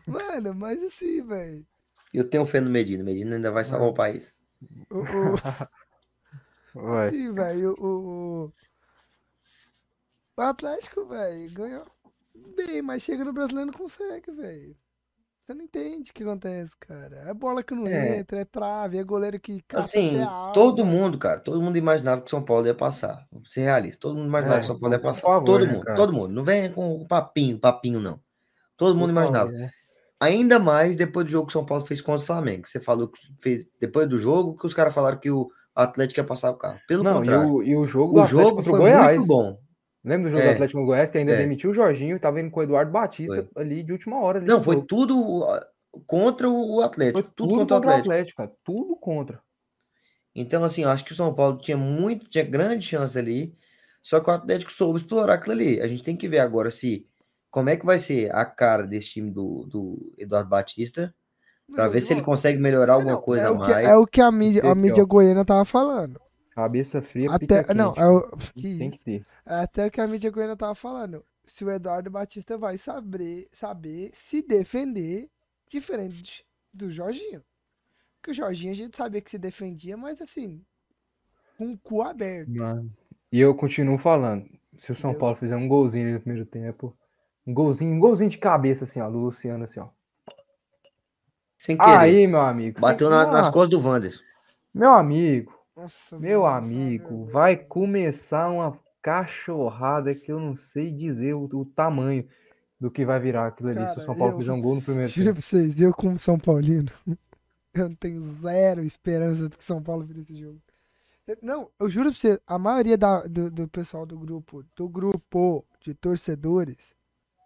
[0.07, 1.67] Mano, mas assim, velho.
[2.13, 3.03] Eu tenho fé no Medina.
[3.05, 4.35] Medina ainda vai salvar o país.
[4.91, 5.35] O, o,
[6.75, 7.09] Ué.
[7.09, 8.53] assim, velho, o, o,
[10.37, 11.87] o Atlético, velho, ganhou
[12.57, 14.77] bem, mas chega no brasileiro não consegue, velho.
[15.45, 17.25] Você não entende o que acontece, cara.
[17.29, 18.19] É bola que não É.
[18.19, 22.27] entra, é trave, é goleiro que Assim, a todo mundo, cara, todo mundo imaginava que
[22.29, 23.27] o São Paulo ia passar.
[23.33, 24.01] Vamos ser realista.
[24.03, 25.23] Todo mundo imaginava É, que o São Paulo ia passar.
[25.23, 25.97] favor, todo né, mundo, cara?
[25.97, 26.29] todo mundo.
[26.33, 28.21] Não venha com papinho, papinho, não.
[28.77, 29.53] Todo mundo Por favor, imaginava.
[29.53, 29.71] né?
[30.21, 32.69] Ainda mais depois do jogo que o São Paulo fez contra o Flamengo.
[32.69, 36.25] Você falou que fez depois do jogo que os caras falaram que o Atlético ia
[36.25, 36.79] passar o carro.
[36.87, 37.49] Pelo Não, e contrário.
[37.55, 39.17] o, e o jogo O Atlético jogo contra o foi Goiás.
[39.17, 39.59] muito bom.
[40.05, 40.47] Lembra do jogo É.
[40.49, 41.37] do Atlético contra Goiás, que ainda É.
[41.39, 44.41] demitiu o Jorginho e tava indo com o Eduardo Batista ali de última hora.
[44.43, 44.87] Não, foi jogo.
[44.87, 45.61] tudo uh,
[46.07, 47.23] contra o Atlético.
[47.23, 48.37] Foi tudo, contra o Atlético.
[48.37, 48.53] cara.
[48.63, 49.41] Tudo contra.
[50.35, 53.55] Então, assim, eu acho que o São Paulo tinha muito, tinha grande chance ali.
[54.03, 55.81] Só que o Atlético soube explorar aquilo ali.
[55.81, 57.07] A gente tem que ver agora se
[57.51, 61.15] como é que vai ser a cara desse time do, do Eduardo Batista,
[61.75, 63.85] pra Não, ver se ele consegue melhorar alguma não, coisa é a o que, mais.
[63.85, 66.21] é o que a mídia, a mídia goiana tava falando.
[66.51, 67.99] Cabeça fria, Até, pica não, quente.
[67.99, 68.23] é o,
[68.55, 68.91] que Tem isso.
[68.91, 69.27] que ter.
[69.45, 71.25] Até o que a mídia goiana tava falando.
[71.47, 75.31] se o Eduardo Batista vai saber, saber se defender
[75.71, 77.45] diferente do Jorginho.
[78.17, 80.65] Porque o Jorginho a gente sabia que se defendia, mas assim,
[81.57, 82.53] com o cu aberto.
[82.55, 82.93] Mano,
[83.33, 84.47] E eu continuo falando.
[84.79, 85.15] Se o São Entendeu?
[85.15, 86.97] Paulo fizer um golzinho no primeiro tempo,
[87.47, 89.89] um golzinho, um golzinho de cabeça, assim, ó, do Luciano, assim, ó.
[91.59, 91.91] Sem querer.
[91.99, 92.81] Aí, meu amigo.
[92.81, 94.23] Bateu sem- na- nas costas do Wanderson.
[94.73, 101.45] Meu amigo, Nossa, meu amigo, vai começar uma cachorrada que eu não sei dizer o,
[101.53, 102.27] o tamanho
[102.79, 103.79] do que vai virar aquilo ali.
[103.81, 105.35] se o Cara, São Paulo eu- fizer um gol no primeiro Juro tempo.
[105.35, 106.91] pra vocês, eu como São Paulino,
[107.75, 110.61] eu não tenho zero esperança de que São Paulo vire esse jogo.
[111.43, 115.65] Não, eu juro pra você, a maioria da- do, do pessoal do grupo, do grupo
[115.81, 116.93] de torcedores,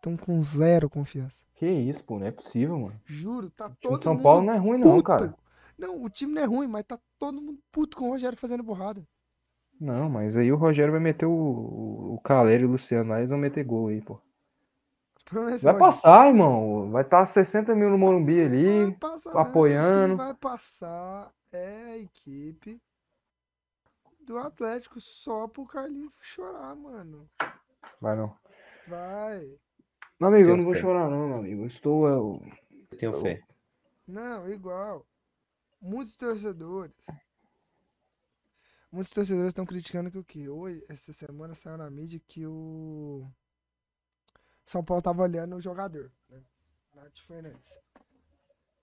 [0.05, 1.39] estão com zero confiança.
[1.55, 3.01] Que isso, pô, não é possível, mano.
[3.07, 5.05] Juro, tá todo São mundo Paulo não é ruim, não, puto.
[5.05, 5.35] cara.
[5.79, 8.63] Não, o time não é ruim, mas tá todo mundo puto com o Rogério fazendo
[8.63, 9.07] borrada.
[9.81, 13.31] Não, mas aí o Rogério vai meter o, o, Calero e o Luciano lá, eles
[13.31, 14.21] vão meter gol aí, pô.
[15.27, 15.79] Esse, Vai Rogério.
[15.79, 16.91] passar, irmão.
[16.91, 18.93] Vai estar 60 mil no Morumbi ali.
[18.97, 19.41] passar, né?
[19.41, 20.17] apoiando.
[20.17, 22.81] Vai passar é a equipe
[24.21, 27.29] do Atlético só pro Carlinhos chorar, mano.
[28.01, 28.37] Vai não.
[28.89, 29.57] Vai.
[30.21, 30.81] Meu amigo, eu não vou fé.
[30.81, 31.63] chorar, não, meu amigo.
[31.63, 32.09] Eu estou.
[32.09, 32.43] Eu...
[32.91, 33.43] Eu tenho fé.
[34.07, 35.07] Não, igual.
[35.81, 36.95] Muitos torcedores.
[38.91, 40.49] Muitos torcedores estão criticando que o quê?
[40.49, 43.27] Hoje, essa semana saiu na mídia que o
[44.65, 46.41] São Paulo tava olhando o jogador, né?
[46.95, 47.77] Nath Fernandes.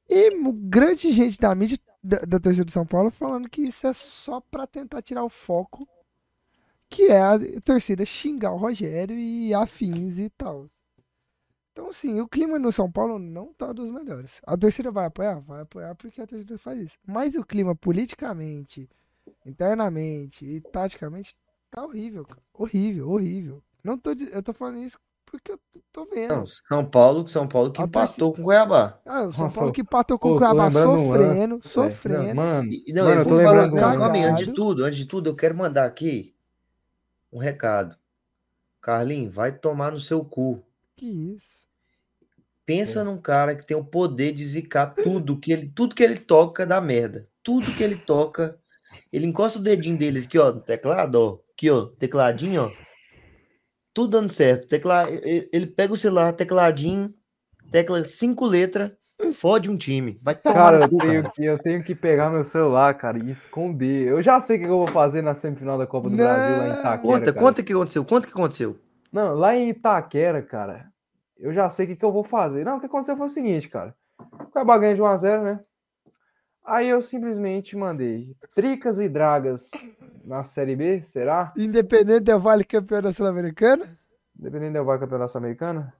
[0.09, 3.93] E grande gente da mídia da, da torcida do São Paulo falando que isso é
[3.93, 5.87] só pra tentar tirar o foco,
[6.89, 10.67] que é a torcida xingar o Rogério e afins e tal.
[11.71, 14.41] Então, assim, o clima no São Paulo não tá dos melhores.
[14.45, 15.39] A torcida vai apoiar?
[15.39, 16.97] Vai apoiar porque a torcida faz isso.
[17.07, 18.89] Mas o clima politicamente,
[19.45, 21.35] internamente e taticamente
[21.69, 22.41] tá horrível, cara.
[22.53, 23.63] Horrível, horrível.
[23.83, 25.59] Não tô, eu tô falando isso porque eu
[25.91, 26.29] tô vendo.
[26.35, 28.99] Não, São Paulo, São Paulo que A empatou com o Cuiabá.
[29.05, 32.35] Ah, o São Nossa, Paulo que empatou com o Cuiabá um lance, sofrendo, Não, sofrendo.
[32.35, 34.97] mano, E, não, mano, eu eu tô vou lembrando calma aí, antes de tudo, antes
[34.97, 36.35] de tudo, eu quero mandar aqui
[37.31, 37.97] um recado.
[38.81, 40.63] Carlinhos, vai tomar no seu cu.
[40.95, 41.60] Que isso?
[42.71, 43.03] Pensa É.
[43.03, 46.65] num cara que tem o poder de zicar tudo que ele, tudo que ele toca
[46.65, 47.27] dá merda.
[47.43, 48.57] Tudo que ele toca,
[49.11, 52.71] ele encosta o dedinho dele aqui, ó, no teclado, ó, aqui, ó, tecladinho, ó.
[53.93, 54.67] Tudo dando certo.
[54.67, 57.13] Tecla, ele pega o celular, tecladinho,
[57.69, 58.91] tecla cinco letras,
[59.33, 60.17] fode um time.
[60.21, 64.07] Vai Cara, eu tenho, que, eu tenho que pegar meu celular, cara, e esconder.
[64.07, 66.65] Eu já sei o que eu vou fazer na semifinal da Copa do Brasil lá
[66.65, 66.79] em Não.
[66.79, 67.01] Itaquera.
[67.01, 67.45] Conta, cara.
[67.45, 68.79] conta o que aconteceu, conta o que aconteceu.
[69.11, 70.90] Não, lá em Itaquera, cara,
[71.41, 72.63] eu já sei o que, que eu vou fazer.
[72.63, 73.93] Não, o que aconteceu foi o seguinte, cara.
[74.17, 75.59] O Cuiabá ganha de 1x0, né?
[76.63, 79.71] Aí eu simplesmente mandei Tricas e Dragas
[80.23, 81.51] na Série B, será?
[81.57, 83.97] Independente do Vale campeão da Sul-Americana?
[84.41, 85.91] Dependendo do vai campeonato americano.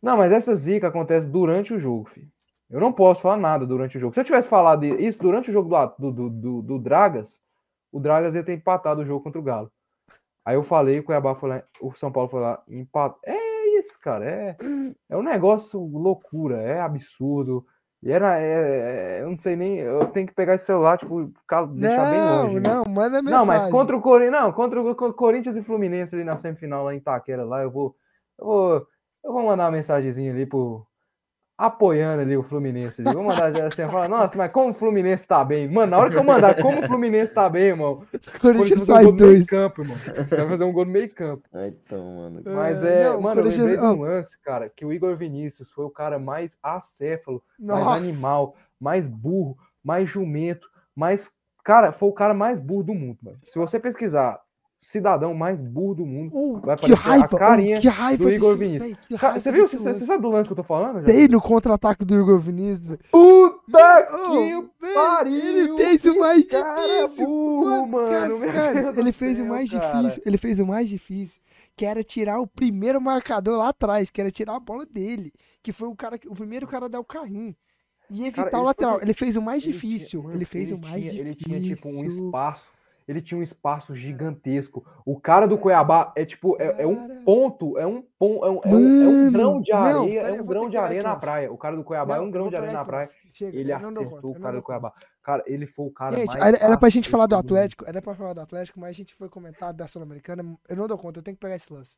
[0.00, 2.28] Não, mas essa zica acontece durante o jogo, filho.
[2.70, 4.14] Eu não posso falar nada durante o jogo.
[4.14, 7.42] Se eu tivesse falado isso durante o jogo do, do, do, do, Dragas,
[7.92, 9.70] o Dragas ia ter empatado o jogo contra o Galo.
[10.44, 13.20] Aí eu falei, o Cuiabá foi lá, o São Paulo foi lá e empatou.
[13.22, 13.43] É
[13.84, 14.24] isso, cara.
[14.24, 14.56] É,
[15.10, 17.64] é um negócio loucura, é absurdo.
[18.02, 18.38] E era.
[18.38, 19.78] é- é- eu não sei nem.
[19.78, 22.60] Eu tenho que pegar esse celular, tipo, ficar, deixar bem Não, longe.
[22.60, 22.60] né?
[22.74, 23.38] não, manda mensagem.
[23.38, 26.84] Não, mas contra o Corinthians, não, contra o Co- Corinthians e Fluminense ali na semifinal
[26.84, 27.96] lá em Itaquera, lá eu vou,
[28.38, 28.86] eu vou,
[29.24, 30.86] eu vou mandar uma mensagenzinha ali pro
[31.56, 33.14] apoiando ali o Fluminense ali.
[33.14, 35.68] Vou mandar assim, falar, nossa, mas como o Fluminense tá bem?
[35.68, 38.02] Mano, na hora que eu mandar como o Fluminense tá bem, irmão.
[38.12, 39.46] o Corinthians um faz gol no meio dois.
[39.46, 39.96] campo, irmão.
[40.16, 41.48] Você vai fazer um gol no meio campo.
[41.52, 42.42] Ah, então, mano.
[42.44, 44.04] Mas É, é, não, mano, eu lembrei de um ó.
[44.04, 47.96] lance, cara, que o Igor Vinícius foi o cara mais acéfalo, mais Nossa.
[47.96, 51.30] animal, mais burro, mais jumento, mais.
[51.62, 53.38] Cara, foi o cara mais burro do mundo, mano.
[53.44, 54.40] Se você pesquisar
[54.86, 58.32] cidadão mais burro do mundo, Uh, vai que a raiva, uh, carinha que raiva do
[58.32, 58.98] Igor Vinícius.
[59.18, 59.66] Cara, você viu?
[59.66, 61.02] Você, sabe do lance que eu tô falando?
[61.04, 62.86] Dei no contra-ataque do Igor Vinícius.
[62.88, 63.00] velho.
[63.10, 65.34] Puta Oh, que pariu!
[65.36, 67.26] Ele fez o mais difícil.
[67.26, 68.08] burro, mano.
[68.08, 69.92] Cara, cara, ele fez o céu, mais cara.
[70.02, 70.22] difícil.
[70.26, 71.40] Ele fez o mais difícil,
[71.76, 75.32] que era tirar o primeiro marcador lá atrás, que era tirar a bola dele,
[75.62, 77.54] que foi o cara, o primeiro cara a dar o carrinho.
[78.10, 78.96] E evitar o ele, tipo lateral.
[78.96, 80.20] assim, Ele fez o mais Ele difícil.
[80.20, 81.24] tinha- ele fez o mais tinha- difícil.
[81.26, 82.73] Ele tinha tipo um espaço.
[83.06, 84.84] Ele tinha um espaço gigantesco.
[85.04, 88.60] O cara do Cuiabá é tipo, é, é um ponto, é um ponto, é um,
[88.64, 91.02] é um, é um grão de não, areia, pera aí, é um grão de areia
[91.02, 91.52] na praia.
[91.52, 93.10] O cara do Cuiabá é Não, um eu grão de areia na praia.
[93.32, 94.62] Chega, Ele não acertou o não cara do.
[94.62, 94.92] Cuiabá.
[95.22, 97.34] Cara, ele foi o cara Gente, mais era, era pra gente falar do.
[97.34, 100.56] Atlético, era pra falar do Atlético, mas a gente foi comentar da Sul-Americana.
[100.68, 101.96] Eu não dou conta, eu tenho que pegar esse lance.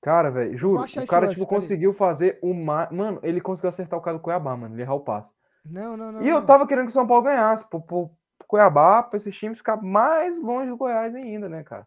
[0.00, 2.90] Cara, velho, juro, o cara, lance, tipo, conseguiu fazer o mais.
[2.90, 5.32] Mano, ele conseguiu acertar o cara do Cuiabá, mano, ele errar o passe.
[5.64, 6.22] Não, não, não.
[6.22, 6.46] E eu não.
[6.46, 8.10] tava querendo que o São Paulo ganhasse, pro, pro
[8.46, 11.86] Cuiabá, pra esses times ficar mais longe do Goiás ainda, né, cara?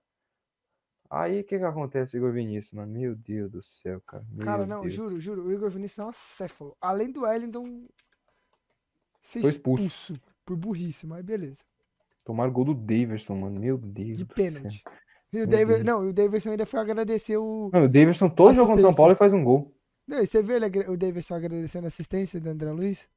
[1.10, 2.91] Aí o que que acontece com o Igor Vinícius, mano?
[2.91, 4.23] Meu Deus do céu, cara.
[4.32, 4.94] Meu Cara, não, Deus.
[4.94, 5.44] juro, juro.
[5.45, 6.78] O Igor Vinícius é um acéfalo.
[6.80, 7.86] Além do Wellington
[9.22, 9.84] ser Foi expulso.
[9.86, 11.64] expulso por burrice, mas beleza.
[12.23, 13.60] Tomaram o gol do Daverson, mano.
[13.60, 14.36] Meu Deus De do céu.
[14.36, 14.84] pênalti.
[15.34, 17.69] E o David, não, e o Davidson ainda foi agradecer o.
[17.73, 18.94] Não, o Daverson todo jogo contra São.
[18.95, 19.73] Paulo ele faz um gol.
[20.07, 23.07] Não, e você vê ele o Davidson agradecendo a assistência do André Luiz?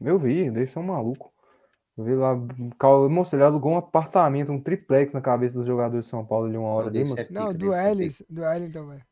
[0.00, 1.32] Eu vi, o Daverson é um maluco.
[1.98, 2.34] Eu vi lá,
[3.10, 6.56] moço, ele alugou um apartamento, um triplex na cabeça dos jogadores de São Paulo ali
[6.56, 7.16] uma hora Não, ali, moço.
[7.24, 9.02] ser- Não, Pica, do Ellis, do Wellington, velho.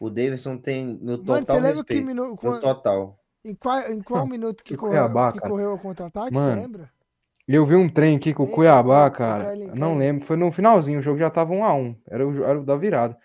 [0.00, 2.06] O Davidson tem meu Mano, total você lembra que respeito.
[2.06, 2.38] minu...
[2.42, 3.18] Meu total.
[3.44, 6.90] em qual, em qual minuto que correu, Cuiabá, que correu o contra-ataque, você Mano, lembra?
[7.48, 9.54] E eu vi um trem aqui com o Cuiabá, cara.
[9.74, 12.60] Não lembro, foi no finalzinho, o jogo já tava 1 a 1 Era o, era
[12.60, 13.16] o da virada.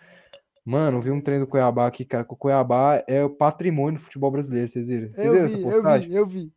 [0.63, 3.99] Mano, eu vi um trem do Cuiabá aqui, cara, que o Cuiabá é o patrimônio
[3.99, 5.07] do futebol brasileiro, vocês viram?
[5.09, 6.07] Vocês Eu viram essa vi, eu postagem?
[6.09, 6.53] vi, eu vi.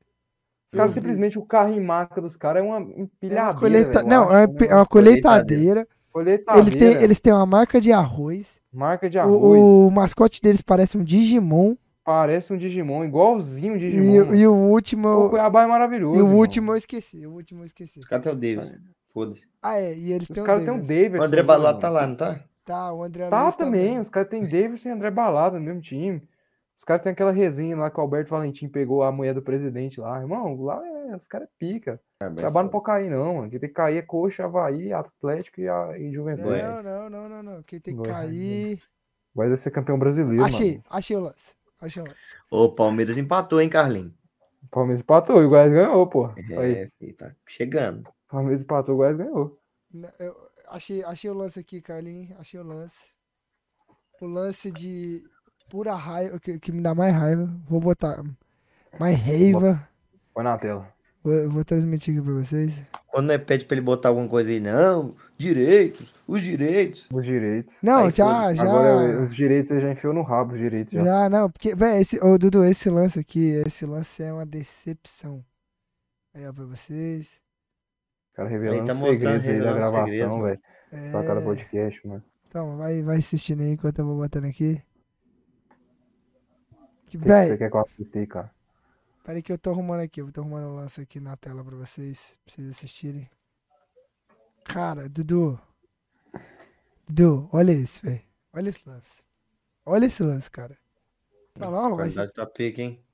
[0.68, 4.02] Os caras simplesmente, o carro em marca dos caras é uma É uma empilhadeira, colheita...
[4.02, 5.88] velho, eu Não, acho, é uma, pe- é uma colheitadeira.
[6.12, 8.60] Colheitadeira, Ele tem, eles têm uma marca de arroz.
[8.72, 11.76] marca de O, arroz, o mascote deles parece um Digimon.
[12.04, 14.26] parece um Digimon, igualzinho um E, Digimon.
[14.26, 14.34] mano.
[14.34, 15.08] e o último.
[15.08, 16.38] O Cuiabá é maravilhoso, E o irmão.
[16.38, 17.26] último eu esqueci.
[17.26, 17.98] O último eu esqueci.
[18.00, 18.78] Os caras têm o Davidson.
[19.12, 19.46] Foda-se.
[19.62, 19.94] Ah, é.
[19.96, 21.20] E eles Os têm o caras têm um Davis.
[21.20, 21.80] O André Balado mano?
[21.80, 22.40] tá lá, não tá?
[22.64, 26.22] Tá, o André Tá também, os caras têm Davidson e André Balada no mesmo time.
[26.84, 29.98] Os caras têm aquela resenha lá que o Alberto Valentim pegou a mulher do presidente
[29.98, 30.20] lá.
[30.20, 31.98] Irmão, lá é, os caras é pica.
[32.20, 33.48] É, Trabalho não pode cair, não, mano.
[33.50, 36.46] Quem tem que cair é Coxa, Havaí, Atlético e, a, e Não, Juventude.
[36.48, 36.84] Goiás.
[36.84, 37.62] não, não, não, não.
[37.62, 38.82] Quem tem que cair.
[39.34, 40.84] Vai ser campeão brasileiro, Achei, mano.
[40.90, 41.56] achei o lance.
[41.80, 42.34] Achei o lance.
[42.50, 44.12] Ô, o Palmeiras empatou, hein, Carlinhos?
[44.64, 46.26] O Palmeiras empatou e o Goiás ganhou, pô.
[46.58, 48.02] Aí, É, filho, tá chegando.
[48.06, 49.58] o Palmeiras empatou, o Goiás ganhou.
[49.90, 50.36] Não, eu
[50.68, 52.38] achei, achei o lance aqui, Carlinhos.
[52.38, 53.14] Achei o lance.
[54.20, 55.24] O lance de
[55.74, 57.52] pura raiva, que, que me dá mais raiva.
[57.68, 58.22] Vou botar
[58.96, 59.88] mais raiva.
[60.32, 60.88] Põe na tela.
[61.20, 62.84] Vou, vou transmitir aqui pra vocês.
[63.08, 67.08] Quando é pede pra ele botar alguma coisa aí, não, direitos, os direitos.
[67.12, 67.74] Os direitos.
[67.82, 68.56] Não, Aí já, foda-se.
[68.56, 68.62] já.
[68.62, 71.02] Agora os direitos você já enfiou no rabo, os direitos já.
[71.04, 75.44] Já, não, porque, velho, esse, ô Dudu, esse lance aqui, esse lance é uma decepção.
[76.32, 77.40] Aí, ó, pra vocês.
[78.32, 80.60] O cara revelando tá os mostrando, segredos aí da gravação, velho.
[80.92, 81.08] É...
[81.08, 82.22] Sacada podcast, mano.
[82.48, 84.80] Então, vai, vai assistindo aí enquanto eu vou botando aqui.
[87.06, 88.50] Que, que, que você quer que eu assista aí, cara?
[89.24, 90.20] peraí que eu tô arrumando aqui.
[90.20, 93.28] Eu tô arrumando o lance aqui na tela pra vocês, pra vocês assistirem.
[94.64, 95.58] Cara, Dudu.
[97.08, 98.20] Dudu, olha isso, velho.
[98.52, 99.22] Olha esse lance.
[99.84, 100.76] Olha esse lance, cara.
[101.54, 103.04] Tá Nossa, lá, a vai ser- qualidade tá pica, hein?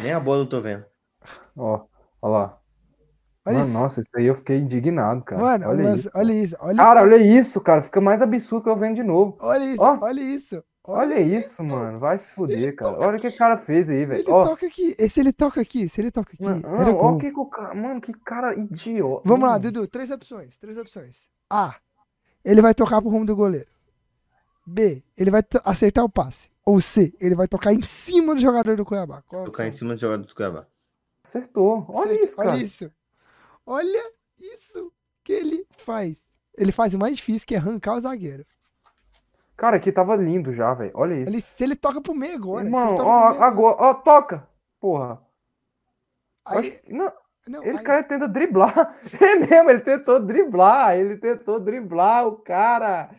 [0.00, 0.84] Nem a bola eu tô vendo.
[1.56, 1.86] Ó,
[2.22, 2.60] ó lá.
[3.44, 3.78] Olha Mano, isso.
[3.78, 5.40] nossa, isso aí eu fiquei indignado, cara.
[5.40, 6.10] Mano, olha lance- isso.
[6.14, 6.56] olha isso.
[6.58, 7.82] Olha, Cara, olha isso, cara.
[7.82, 9.36] Fica mais absurdo que eu vendo de novo.
[9.40, 9.98] olha isso, ó.
[10.00, 10.64] olha isso.
[10.88, 11.98] Olha isso, mano.
[11.98, 12.98] Vai se fuder, cara.
[12.98, 14.20] Olha o que o cara fez aí, velho.
[14.20, 15.08] Ele Ó, toca aqui.
[15.08, 15.88] Se ele toca aqui?
[15.88, 17.74] Se ele toca aqui, mano, era ó, o que que o cara.
[17.74, 19.22] Mano, que cara idiota.
[19.24, 19.88] Vamos lá, Mano, Dudu.
[19.88, 20.56] Três opções.
[20.56, 21.28] Três opções.
[21.50, 21.74] A.
[22.44, 23.68] Ele vai tocar pro rumo do goleiro.
[24.66, 25.02] B.
[25.16, 26.50] Ele vai acertar o passe.
[26.64, 27.12] Ou C.
[27.20, 29.22] Ele vai tocar em cima do jogador do Cuiabá.
[29.22, 29.78] Qual Tocar em opção?
[29.78, 30.66] cima do jogador do Cuiabá.
[31.24, 31.84] Acertou.
[31.88, 32.50] Olha Acerta- isso, cara.
[32.50, 32.92] Olha isso.
[33.66, 34.92] Olha isso
[35.24, 36.24] que ele faz.
[36.56, 38.46] Ele faz o mais difícil, que é arrancar o zagueiro.
[39.56, 40.90] Cara, aqui tava lindo já, velho.
[40.94, 41.30] Olha isso.
[41.30, 42.64] Ele, se ele toca pro meio agora.
[42.64, 43.76] Irmão, ó, agora.
[43.78, 44.46] Ó, toca.
[44.80, 45.18] Porra.
[46.44, 47.12] Aí, acho não,
[47.48, 48.94] não, ele aí- cara tenta driblar.
[49.20, 50.96] É mesmo, ele tentou driblar.
[50.96, 53.10] Ele tentou driblar o cara.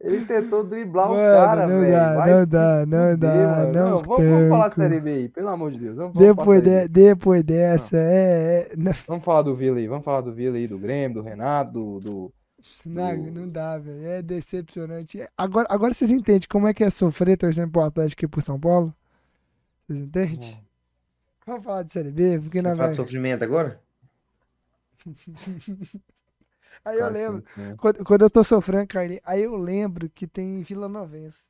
[0.00, 1.92] Ele tentou driblar o Mano, cara, não velho.
[1.92, 3.72] dá, Vai não dá, não dá, mano.
[3.72, 4.74] não vamos, vamos falar de.
[4.76, 5.96] Série B aí, pelo amor de Deus.
[5.96, 10.04] Vamos, vamos depois, de- depois dessa, é, é- não, Vamos falar do Vila aí, vamos
[10.04, 12.00] falar do Vila aí, do Grêmio, do Renato, do.
[12.00, 12.32] do-
[12.84, 14.04] não, dá, velho.
[14.06, 15.20] É decepcionante.
[15.20, 18.42] É- Agora, agora vocês entendem como é que é sofrer torcendo pro Atlético e pro
[18.42, 18.94] São Paulo?
[19.86, 20.62] Vocês entendem?
[21.46, 22.96] Vamos falar de Série B, porque Você na fala de verdade.
[22.96, 23.80] sofrimento agora?
[26.84, 27.42] Aí eu lembro.
[27.44, 27.76] sim.
[27.76, 31.46] Quando, quando eu tô sofrendo, Carlinhos, aí eu lembro que tem Vila Novense.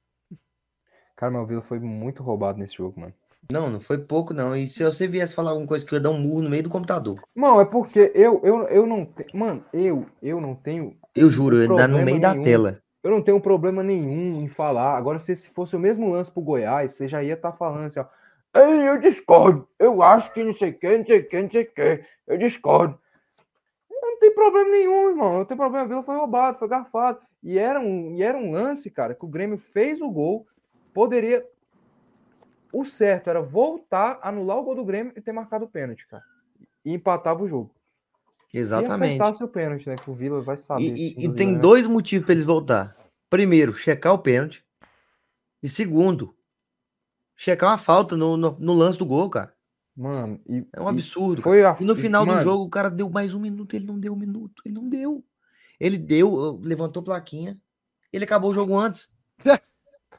[1.17, 3.15] Cara, meu Vila foi muito roubado nesse jogo, mano.
[3.51, 4.55] Não, não foi pouco, não.
[4.55, 6.63] E se você viesse falar alguma coisa que eu ia dar um murro no meio
[6.63, 7.21] do computador?
[7.35, 9.29] Mano, é porque eu, eu, eu não tenho.
[9.35, 10.97] Mano, eu, eu não tenho.
[11.15, 12.45] Eu juro, eu ia dar no meio da nenhum.
[12.45, 12.83] tela.
[13.03, 14.97] Eu não tenho problema nenhum em falar.
[14.97, 18.01] Agora, se esse fosse o mesmo lance pro Goiás, você já ia estar falando assim,
[18.01, 18.07] ó.
[18.55, 19.67] Ei, eu discordo.
[19.79, 22.05] Eu acho que não sei o que, não sei o que, não sei o que.
[22.27, 22.99] Eu discordo.
[23.91, 25.39] Eu não tem problema nenhum, irmão.
[25.39, 25.85] Não tem problema.
[25.85, 27.21] A Vila foi roubado, foi garfado.
[27.43, 30.47] E era, um, e era um lance, cara, que o Grêmio fez o gol.
[30.95, 31.45] Poderia.
[32.73, 36.25] O certo era voltar, anular o gol do Grêmio e ter marcado o pênalti, cara.
[36.85, 37.75] E empatava o jogo.
[38.53, 38.93] E Exatamente.
[39.21, 39.97] acertasse o pênalti, né?
[39.97, 40.83] Que o Vila vai saber.
[40.83, 41.61] E, e- e tem nenhuma.
[41.61, 42.97] dois motivos para eles voltar.
[43.31, 44.65] Primeiro, checar o pênalti.
[45.63, 46.35] E segundo,
[47.37, 49.55] checar uma falta no, no, no lance do gol, cara.
[49.95, 51.43] Mano, e, É um e absurdo.
[51.43, 53.87] Foi a, E no final mano, do jogo, o cara deu mais um minuto, ele
[53.87, 55.25] não deu um minuto, ele não deu.
[55.79, 57.59] Ele deu, levantou plaquinha,
[58.13, 59.11] Ele acabou o jogo antes.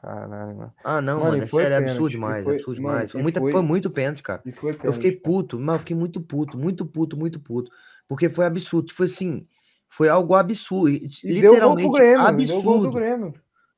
[0.04, 0.72] Caralho, mano.
[0.84, 3.12] Ah, não, Mano, mano, é sério, é pênalti, absurdo demais, foi- é absurdo demais.
[3.12, 4.42] Foi, muita, foi- foi muito pênalti, cara.
[4.44, 5.22] E foi Eu fiquei pênalti.
[5.22, 7.70] puto, mas eu fiquei muito puto, muito puto, muito puto.
[8.06, 8.92] Porque foi absurdo.
[8.92, 9.46] Foi assim,
[9.88, 10.90] foi algo absurdo.
[10.90, 12.16] E deu gol pro Literalmente Grêmio.
[12.18, 12.92] Deu absurdo.
[12.92, 13.34] Grêmio.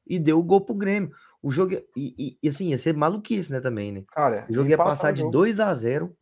[0.06, 1.12] E deu o gol pro Grêmio.
[1.42, 4.02] O jogo, ia- e, e- e, assim, ia ser maluquice, né, também, né?
[4.12, 5.30] Cara, O jogo ia passar de jogo.
[5.30, 6.12] 2 a 0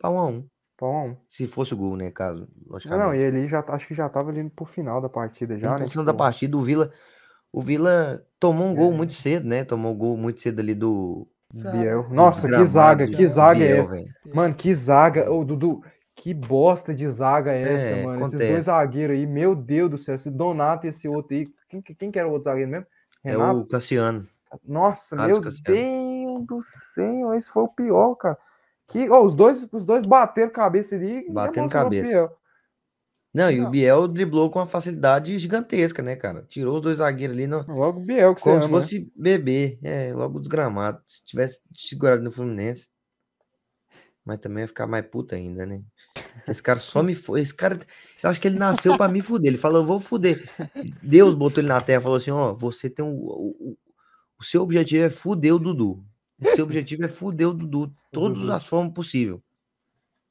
[0.00, 1.16] para 1 a 1 Pau a um.
[1.28, 3.06] Se fosse o gol, né, caso, Não, logicamente.
[3.06, 5.84] não, e ele já acho que já tava ali pro final da partida já, né?
[5.84, 6.90] no final da tipo, partida, o Vila,
[7.56, 8.96] o Vila tomou um gol É.
[8.96, 9.64] muito cedo, né?
[9.64, 12.04] Tomou um gol muito cedo ali do, Biel.
[12.04, 13.94] Do Nossa, que gramado zaga, do que zaga é Biel, essa?
[13.94, 14.08] velho.
[14.34, 15.30] Mano, que zaga.
[15.30, 15.82] Ô, Dudu,
[16.16, 18.22] que bosta de zaga é essa, É, mano?
[18.22, 18.52] Esses acontece.
[18.52, 20.14] dois zagueiros aí, meu Deus do céu.
[20.16, 21.44] Esse Donato e esse outro aí.
[21.68, 22.86] Quem, que- quem que era o outro zagueiro mesmo?
[23.24, 23.60] É Renato?
[23.60, 24.26] o Cassiano.
[24.66, 26.26] Nossa, Carlos meu Cassiano.
[26.26, 28.38] Deus do céu, esse foi o pior, cara.
[28.86, 31.26] Que, ó, os dois, os dois bateram cabeça ali.
[31.30, 32.30] Batendo cabeça.
[33.34, 33.68] Não, e o.
[33.68, 36.46] Biel driblou com uma facilidade gigantesca, né, cara?
[36.48, 38.80] Tirou os dois zagueiros ali no, Logo o Biel que você como se ama, né?
[38.80, 39.76] fosse bebê.
[39.82, 41.02] É, logo desgramado.
[41.04, 42.88] Se tivesse segurado no Fluminense.
[44.24, 45.82] Mas também ia ficar mais puta ainda, né?
[46.46, 47.40] Esse cara só me foi.
[47.40, 47.78] Esse cara,
[48.22, 49.48] eu acho que ele nasceu pra me fuder.
[49.48, 50.48] Ele falou, eu vou fuder.
[51.02, 53.10] Deus botou ele na terra e falou assim: ó, você tem um.
[53.10, 53.78] O, o,
[54.38, 56.04] o seu objetivo é fuder o Dudu.
[56.40, 57.92] O seu objetivo é fuder o Dudu.
[58.12, 59.40] Todas as formas possíveis.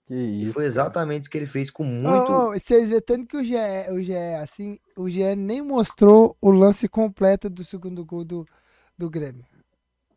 [0.05, 0.53] Que E isso.
[0.53, 0.67] foi cara.
[0.67, 2.31] exatamente o que ele fez com muito.
[2.31, 3.55] ô, vocês vê tanto que o GE,
[3.91, 8.45] o GE, assim, o GE nem mostrou o lance completo do segundo gol do,
[8.97, 9.45] do Grêmio.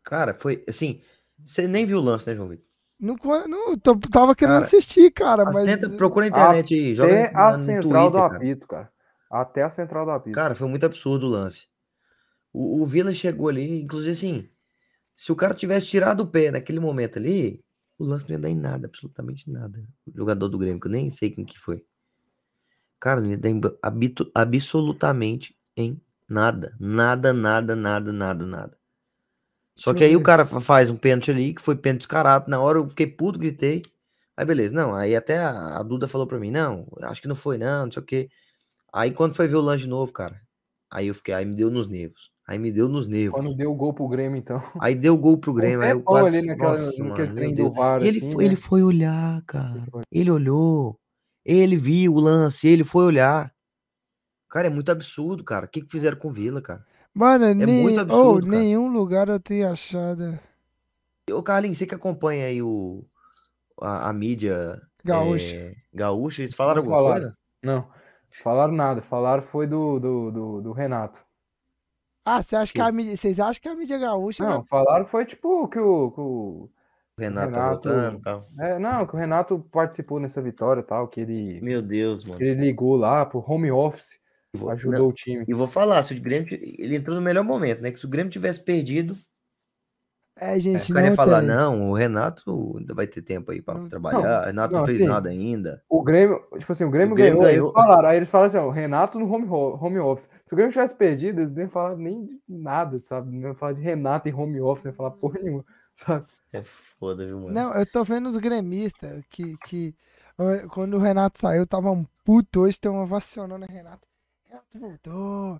[0.03, 1.01] Cara, foi assim.
[1.45, 2.67] Você nem viu o lance, né, João Vitor?
[2.99, 3.15] Não,
[3.47, 5.65] não tô- tava querendo Cara, assistir, cara, Mas.
[5.65, 8.35] Tenta, procura na internet aí, joga Até na- a central do Twitter, cara.
[8.37, 8.91] apito, cara.
[9.29, 10.33] Até a central do apito.
[10.35, 11.67] Cara, foi muito absurdo o lance.
[12.51, 14.49] O, o Vila chegou ali, inclusive assim,
[15.15, 17.63] se o cara tivesse tirado o pé naquele momento ali,
[17.97, 19.83] o lance não ia dar em nada, absolutamente nada.
[20.07, 21.83] O jogador do Grêmio, que eu nem sei quem que foi.
[22.99, 26.75] Cara, não ia dar em habito- absolutamente em nada.
[26.79, 28.77] Nada, nada, nada, nada, nada.
[29.75, 32.49] Só Deixa que aí o cara fa- faz um pênalti ali, que foi pênalti descarado.
[32.49, 33.81] Na hora eu fiquei puto, gritei.
[34.35, 34.95] Aí beleza, não.
[34.95, 37.91] Aí até a, a Duda falou pra mim, não, acho que não foi não, não
[37.91, 38.29] sei o quê.
[38.93, 40.41] Aí quando foi ver o lance de novo, cara,
[40.91, 42.31] aí eu fiquei, aí me deu nos nervos.
[42.47, 43.33] Aí me deu nos nervos.
[43.39, 44.63] Quando deu o gol pro Grêmio, então.
[44.79, 46.37] Aí deu gol pro Grêmio, aí eu quase...
[46.37, 47.71] ali naquela- Nossa, naquele mano, do.
[47.73, 48.61] VAR, ele, assim, foi, ele né?
[48.61, 49.81] foi olhar, cara.
[50.09, 50.97] Ele olhou.
[51.45, 53.53] Ele viu o lance, ele foi olhar.
[54.49, 55.65] Cara, é muito absurdo, cara.
[55.65, 56.85] O que, que fizeram com o Vila, cara?
[57.13, 58.59] Mano, nem, muito absurdo, cara.
[58.61, 60.39] nenhum lugar eu tenho achado.
[61.29, 63.03] Ô, Carlinhos, você que acompanha aí o,
[63.81, 65.53] a, a mídia Gaúcho.
[65.55, 67.21] é, gaúcha, eles falaram Não alguma falaram.
[67.21, 67.37] coisa?
[67.63, 67.89] Não.
[68.41, 69.01] Falaram nada.
[69.01, 71.25] Falaram foi do, do, do, do Renato.
[72.29, 75.25] Ah, você acha que a mídia, vocês acham que a mídia gaúcha Não, falaram foi
[75.25, 76.11] tipo que o.
[76.11, 76.69] Que o
[77.17, 78.47] O Renato, tá Renato- voltando e tal.
[78.59, 82.41] é, não, que o Renato participou nessa vitória e tal, que ele, Meu Deus, mano.
[82.41, 84.19] ele ligou lá pro home office,
[84.53, 85.45] Vou- ajudou não, o time.
[85.47, 86.47] E vou falar, se o Grêmio.
[86.51, 87.91] Ele entrou no melhor momento, né?
[87.91, 89.17] Que se o Grêmio tivesse perdido,
[90.39, 91.49] É, gente, ia não falar, tem.
[91.49, 93.89] não, o Renato ainda vai ter tempo aí pra Não.
[93.89, 94.43] trabalhar.
[94.43, 95.83] o Renato não, não, fez assim, nada ainda.
[95.89, 97.65] O Grêmio, tipo assim, o Grêmio, O Grêmio ganhou, ganhou.
[97.65, 100.29] eles falaram, aí eles falaram assim, ó, o Renato no home, ho- home office.
[100.45, 103.35] Se o Grêmio tivesse perdido, eles nem falaram nem de nada, sabe?
[103.35, 105.65] Não falar de Renato em home office, nem falar porra nenhuma,
[105.95, 106.25] sabe?
[106.53, 107.53] É foda, viu, mano?
[107.53, 109.95] Não, eu tô vendo os gremistas que, que
[110.69, 114.07] quando o Renato saiu, tava um puto, hoje estão ovacionando o Renato.
[114.47, 115.59] Renato voltou,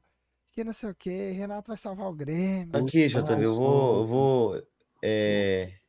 [0.57, 2.75] que não sei o que, Renato vai salvar o Grêmio.
[2.75, 3.97] Aqui, JV, eu vou.
[3.97, 4.67] Eu vou.
[5.03, 5.79] é,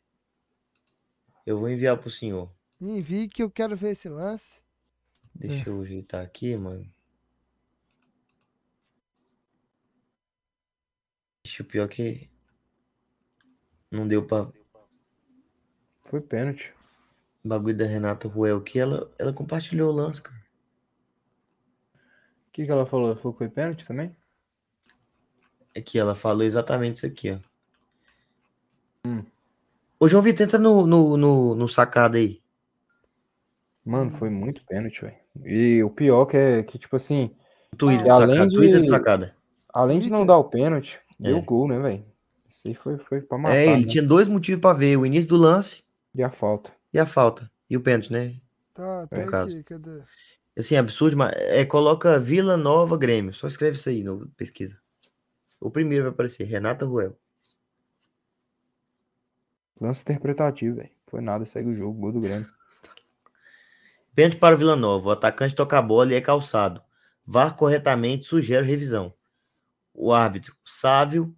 [1.46, 2.54] Eu vou enviar pro senhor.
[2.78, 4.60] Me envie que eu quero ver esse lance.
[5.34, 6.86] Deixa eu ajeitar aqui, mano.
[11.42, 12.30] Deixa o pior que.
[13.90, 14.52] Não deu pra.
[16.02, 16.74] Foi pênalti.
[17.42, 20.36] Bagulho da Renata Ruel que ela, ela compartilhou o lance, cara.
[22.48, 23.06] O que, que ela falou?
[23.06, 24.14] Ela falou que foi pênalti também?
[25.80, 27.38] Que ela falou exatamente isso aqui, ó.
[29.08, 29.22] Hum.
[30.00, 32.40] Ô, João Vitor, tenta no, no, no, no sacada aí.
[33.84, 35.16] Mano, foi muito pênalti, velho.
[35.44, 37.34] E o pior que é que, tipo assim,
[37.76, 38.48] Twitter além sacada.
[38.48, 39.36] de- Twitter do sacada.
[39.72, 41.38] além de não dar o pênalti, deu É.
[41.40, 42.04] o gol, né, velho?
[42.48, 43.88] Isso aí foi, foi pra matar, É, ele né?
[43.88, 45.82] tinha dois motivos pra ver: o início do lance
[46.14, 46.70] E a falta.
[46.92, 47.50] e a falta.
[47.70, 48.34] E o pênalti, né?
[48.74, 49.64] Tá, tá No aqui, caso.
[49.64, 50.00] cadê?
[50.58, 53.32] Assim, absurdo, mas é, coloca Vila Nova Grêmio.
[53.32, 54.76] Só escreve isso aí no pesquisa.
[55.60, 57.16] O primeiro vai aparecer, Renata Ruel.
[59.80, 60.90] Lance interpretativo, velho.
[61.06, 62.48] Foi nada, segue o jogo, gol do Grêmio.
[64.14, 65.08] Pênalti para o Vila Nova.
[65.08, 66.82] O atacante toca a bola e é calçado.
[67.24, 69.12] VAR corretamente sugere revisão.
[69.94, 71.34] O árbitro, Sávio,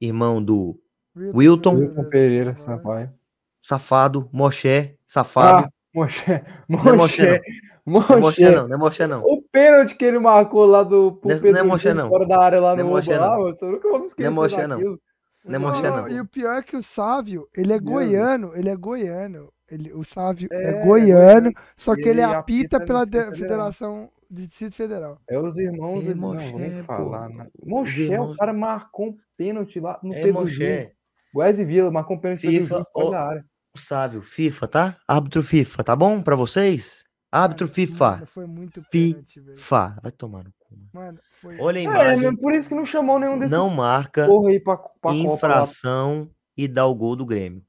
[0.00, 0.80] irmão do
[1.16, 1.74] Wilton.
[1.76, 3.12] Wilton Pereira, Sampaio.
[3.60, 5.66] Safado, Moché, safado.
[5.66, 7.42] Ah, Moché, Não é Moché, Moché,
[7.84, 8.50] não é Moché Moché.
[8.50, 9.22] não, não é Moché não.
[9.24, 12.08] O pênalti que ele marcou lá do pro Não é- Pedro não é Moché, não.
[12.08, 13.42] fora da área lá Não é no Moché, Oba lá, não.
[13.44, 13.56] mano.
[13.60, 14.76] Eu nunca vou me esquecer Moché, não.
[14.76, 15.00] daquilo.
[15.44, 16.08] Não Moché, não.
[16.08, 19.48] E o pior é que o Sávio, ele é goiano, ele é goiano.
[19.70, 23.36] Ele, o Sávio é, É, goiano, só que Ele ele apita pela de-.
[23.36, 25.18] Federação de Distrito Federal.
[25.28, 26.06] É os irmãos.
[26.06, 27.28] É não, vou nem Moché, falar.
[27.28, 27.46] né?
[27.66, 30.92] Moché, irmãos- o cara marcou um pênalti lá no É Pedro Moché.
[31.34, 33.44] Goiás e Vila, marcou um pênalti no Pedro FIFA, Gil, ó, da área.
[33.74, 34.96] O Sávio, FIFA, tá?
[35.06, 37.04] Árbitro FIFA, tá bom pra vocês?
[37.30, 38.26] Árbitro Mano, FIFA.
[38.26, 39.40] Foi muito pênalti.
[39.40, 39.98] FIFA.
[40.02, 40.74] Vai tomar no cu.
[40.76, 40.88] mano.
[40.92, 41.60] Mano, foi.
[41.60, 42.18] Olha a É, imagem.
[42.20, 45.14] mesmo, por isso que não chamou nenhum desses não marca porra aí pra, pra Copa
[45.14, 47.64] infração e dá o gol do Grêmio.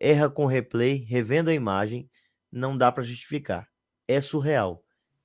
[0.00, 2.10] Erra com replay, revendo a imagem,
[2.50, 3.68] não dá pra justificar.
[4.08, 4.82] É surreal.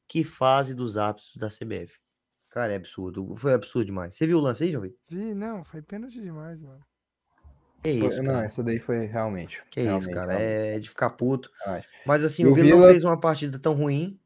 [0.07, 1.97] Que fase dos árbitros da CBF.
[2.49, 3.35] Cara, é absurdo.
[3.35, 4.15] Foi absurdo demais.
[4.15, 4.99] Você viu o lance aí, João Vitor?
[5.09, 6.80] Vi, não, foi pênalti demais, mano.
[7.84, 8.45] Que isso, não, cara.
[8.45, 9.64] essa daí foi realmente.
[9.70, 10.38] Que isso, realmente, cara.
[10.38, 10.76] realmente.
[10.76, 11.49] É de ficar puto.
[12.06, 14.20] Mas assim, o o Vila, não Vila- fez uma partida tão ruim.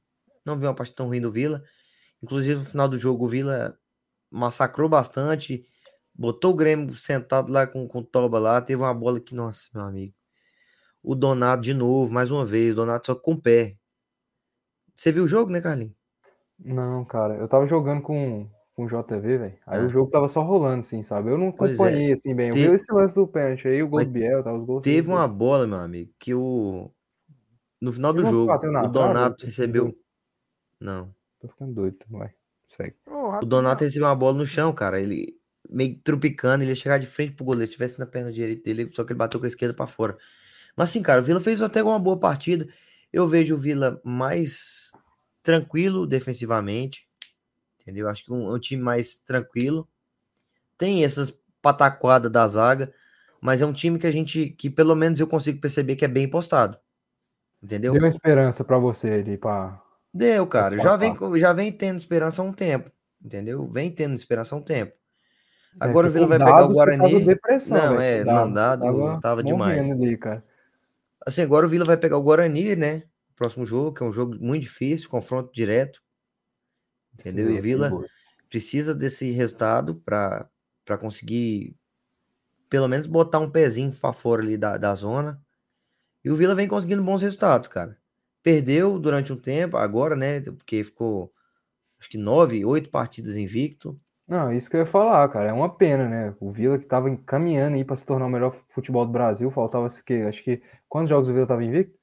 [0.45, 1.63] Não viu uma partida tão ruim do Vila.
[2.23, 3.77] Inclusive, no final do jogo, o Vila
[4.29, 5.65] massacrou bastante.
[6.13, 8.61] Botou o Grêmio sentado lá com, com o Toba lá.
[8.61, 10.13] Teve uma bola que, nossa, meu amigo.
[11.03, 12.73] O Donato de novo, mais uma vez.
[12.73, 13.75] O Donato só com o pé.
[14.95, 15.93] Você viu o jogo, né, Carlinhos?
[16.59, 18.47] Não, cara, eu tava jogando com,
[18.87, 19.57] com o JV, velho.
[19.65, 19.85] Aí Ah.
[19.85, 21.29] o jogo tava só rolando, assim, sabe?
[21.29, 21.49] Eu não é.
[21.49, 22.49] acompanhei, assim, bem.
[22.49, 24.65] Eu Te- vi esse lance do pênalti aí, o gol Mas do Biel, tá, os
[24.65, 24.81] gols.
[24.83, 25.37] Teve todos uma dele.
[25.37, 26.91] bola, meu amigo, que o.
[27.79, 29.97] No final do jogo, o Donato recebeu.
[30.79, 31.13] Não.
[31.39, 32.31] Tô ficando doido, vai.
[32.69, 32.95] Segue.
[33.07, 33.39] O.
[33.45, 34.99] Donato recebeu uma bola no chão, cara.
[34.99, 35.35] Ele
[35.69, 37.67] meio que trupicando, ele ia chegar de frente pro goleiro.
[37.67, 40.17] Se tivesse na perna direita dele, só que ele bateu com a esquerda pra fora.
[40.75, 42.67] Mas assim, cara, o Vila fez até uma boa partida.
[43.11, 44.91] Eu vejo o Vila mais
[45.43, 47.07] tranquilo defensivamente.
[47.81, 48.07] Entendeu?
[48.07, 49.87] Acho que um, um time mais tranquilo.
[50.77, 52.93] Tem essas pataquadas da zaga,
[53.39, 56.07] mas é um time que a gente, que pelo menos eu consigo perceber que é
[56.07, 56.77] bem postado.
[57.61, 57.93] Entendeu?
[57.93, 59.37] Deu uma esperança pra você ali.
[60.13, 60.77] Deu, cara.
[60.77, 62.91] Já vem, já vem tendo esperança há um tempo.
[63.23, 63.67] Entendeu?
[63.67, 64.93] Vem tendo esperança há um tempo.
[65.79, 67.25] É, Agora o que Vila vai pegar o Guarani.
[67.69, 69.89] Não, é, não, dado tava tava demais.
[69.89, 70.19] ali.
[71.25, 73.03] Assim, agora o Vila vai pegar o Guarani, né?
[73.35, 76.01] Próximo jogo, que é um jogo muito difícil, confronto direto.
[77.21, 77.49] Entendeu?
[77.51, 77.91] E o Vila
[78.49, 80.49] precisa desse resultado para
[80.99, 81.75] conseguir
[82.69, 85.41] pelo menos botar um pezinho para fora ali da, da zona.
[86.23, 87.97] E o Vila vem conseguindo bons resultados, cara.
[88.43, 90.39] Perdeu durante um tempo, agora, né?
[90.41, 91.33] Porque ficou
[91.99, 93.99] acho que nove, oito partidas invicto.
[94.27, 95.49] Não, isso que eu ia falar, cara.
[95.49, 96.35] É uma pena, né?
[96.39, 99.51] O Vila que tava encaminhando aí pra se tornar o melhor futebol do Brasil.
[99.51, 101.99] Faltava, acho que, acho que quantos jogos o Vila tava invicto?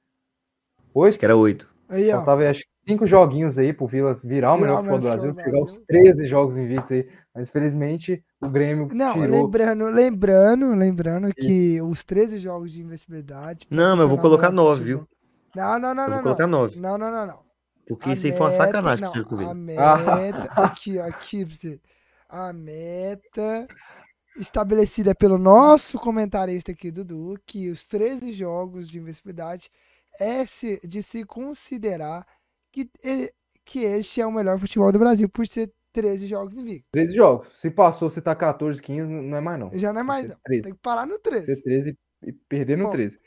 [0.92, 1.08] Oito?
[1.08, 1.74] Acho que era oito.
[1.88, 2.16] Aí, ó.
[2.16, 5.32] Faltava acho que cinco joguinhos aí pro Vila virar o melhor o futebol do Brasil,
[5.32, 5.84] do chegar aos Brasil.
[5.86, 7.08] 13 jogos invictos aí.
[7.34, 9.28] Mas infelizmente o Grêmio Não, tirou.
[9.44, 13.66] lembrando, lembrando, lembrando que os 13 jogos de invencibilidade.
[13.70, 15.08] Não, mas eu vou colocar o melhor nove, futebol- viu?
[15.54, 16.14] Não, não, não, Eu não.
[16.16, 16.58] vou colocar não.
[16.60, 16.78] nove.
[16.80, 17.38] Não, não, não, não.
[17.86, 19.54] Porque A isso aí foi uma meta- sacanagem não, com o Circo A Vila.
[19.54, 20.52] meta.
[20.62, 21.80] aqui, aqui pra você.
[22.28, 23.66] A meta
[24.38, 29.70] estabelecida pelo nosso comentarista aqui, Dudu, que os 13 jogos de invencibilidade
[30.20, 32.26] é se- de se considerar
[32.84, 33.32] que, e-
[33.64, 36.88] que este é o melhor futebol do Brasil, por ser 13 jogos invictos.
[36.92, 37.48] 13 jogos.
[37.60, 39.70] Se passou, se tá 14, 15, não é mais não.
[39.74, 40.34] Já não é mais, não.
[40.36, 40.62] Você 13.
[40.62, 41.46] tem que parar no 13.
[41.46, 43.18] Ser 13 e perder no Bom, 13.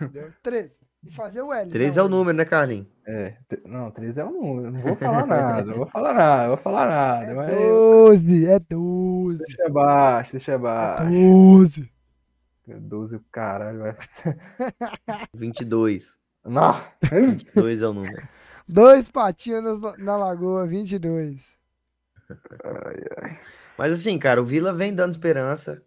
[0.00, 0.32] Entendeu?
[0.42, 0.76] 13.
[1.06, 1.70] E fazer o L.
[1.70, 2.86] 13 não, é o número, né, Carlinhos?
[3.06, 4.70] É, não, 13 é um número.
[4.72, 7.30] Não vou falar nada, não vou falar nada, não vou falar nada.
[7.30, 9.44] É mas 12, é 12.
[9.46, 11.04] deixa abaixo, deixa É abaixo.
[11.10, 11.90] 12.
[12.66, 13.96] 12 o caralho, vai.
[15.34, 16.16] 22.
[16.44, 16.74] Não.
[17.02, 18.28] 22 é o número.
[18.66, 21.56] Dois patinhos na, lagoa, 22.
[23.76, 25.82] Mas assim, cara, o Vila vem dando esperança.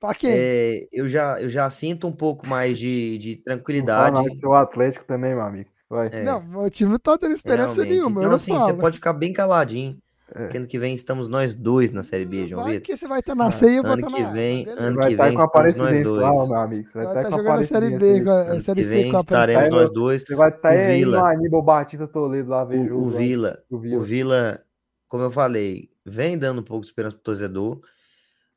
[0.00, 0.30] Pra quem?
[0.32, 4.22] É, eu, já, eu já sinto um pouco mais de, de Não tranquilidade.
[4.28, 5.70] do seu Atlético também, meu amigo.
[5.88, 6.08] Vai.
[6.12, 7.90] É, Não, meu time não tá dando esperança realmente.
[7.90, 8.10] nenhuma.
[8.12, 8.64] Então, eu não assim, falo.
[8.64, 10.00] você pode ficar bem caladinho.
[10.32, 10.46] É.
[10.48, 12.86] Que ano que vem estamos nós dois na Série B, João Vai Vitor.
[12.86, 14.82] que você vai estar na ceia e eu vou Ano estar que na vem, beleza.
[14.82, 16.48] ano Vai que estar vem com a nós Aparecidense lá, dois.
[16.48, 16.86] meu amigo.
[16.88, 17.98] Você vai Vai estar estar com a jogando a Série.
[17.98, 20.22] B, com a, Ano que Série C vem com a estaremos nós dois.
[20.22, 21.18] Você vai estar O aí Vila.
[21.18, 23.06] no Aníbal Batista Toledo lá ver O, jogo.
[23.06, 24.02] o Vila, o Vila.
[24.04, 24.64] Vila,
[25.08, 27.80] como eu falei, vem dando um pouco de esperança pro torcedor.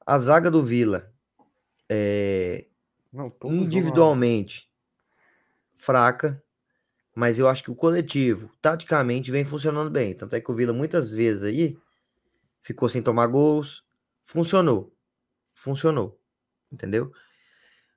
[0.06, 1.10] A zaga do Vila
[1.90, 2.66] é
[3.12, 4.70] Não, jogo, individualmente
[5.76, 6.42] fraca,
[7.16, 10.14] mas eu acho que o coletivo, taticamente, vem funcionando bem.
[10.16, 11.78] Tanto é que o Vila muitas vezes aí
[12.64, 13.84] ficou sem tomar gols.
[14.26, 14.94] Funcionou.
[15.54, 16.20] Funcionou.
[16.72, 17.12] Entendeu?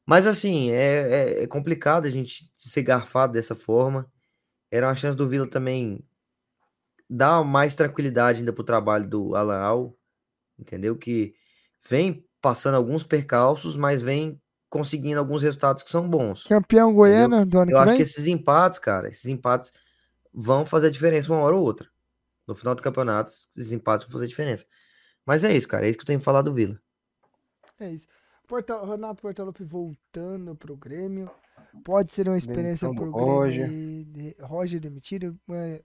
[0.06, 4.10] Mas assim, é, é- é complicado a gente ser garfado dessa forma.
[4.70, 6.04] Era uma chance do Vila também
[7.08, 9.98] dar mais tranquilidade ainda pro trabalho do Alan Al,
[10.58, 10.96] entendeu?
[10.96, 11.34] Que
[11.88, 16.44] vem passando alguns percalços, mas vem conseguindo alguns resultados que são bons.
[16.44, 17.96] Campeão Goiânia do ano Eu que acho vem?
[17.96, 19.72] que esses empates, cara, esses empates
[20.32, 21.88] vão fazer a diferença uma hora ou outra.
[22.46, 24.66] No final do campeonato, os empates vão fazer diferença.
[25.24, 25.86] Mas é isso, cara.
[25.86, 26.80] É isso que eu tenho que falar do Vila.
[27.80, 28.06] É isso.
[28.46, 31.28] Porta, Renato Portaluppi voltando pro Grêmio.
[31.84, 33.66] Pode ser uma experiência Demissão pro Roger.
[33.66, 34.04] Grêmio.
[34.04, 35.36] De, Roger demitido.
[35.48, 35.80] Uma,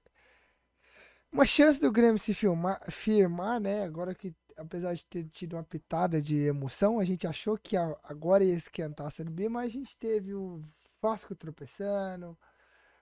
[1.31, 3.83] uma chance do Grêmio se filmar, firmar, né?
[3.83, 7.97] Agora que, apesar de ter tido uma pitada de emoção, a gente achou que a-
[8.03, 10.61] agora ia esquentar a Série B, mas a gente teve o
[11.01, 12.37] Vasco tropeçando,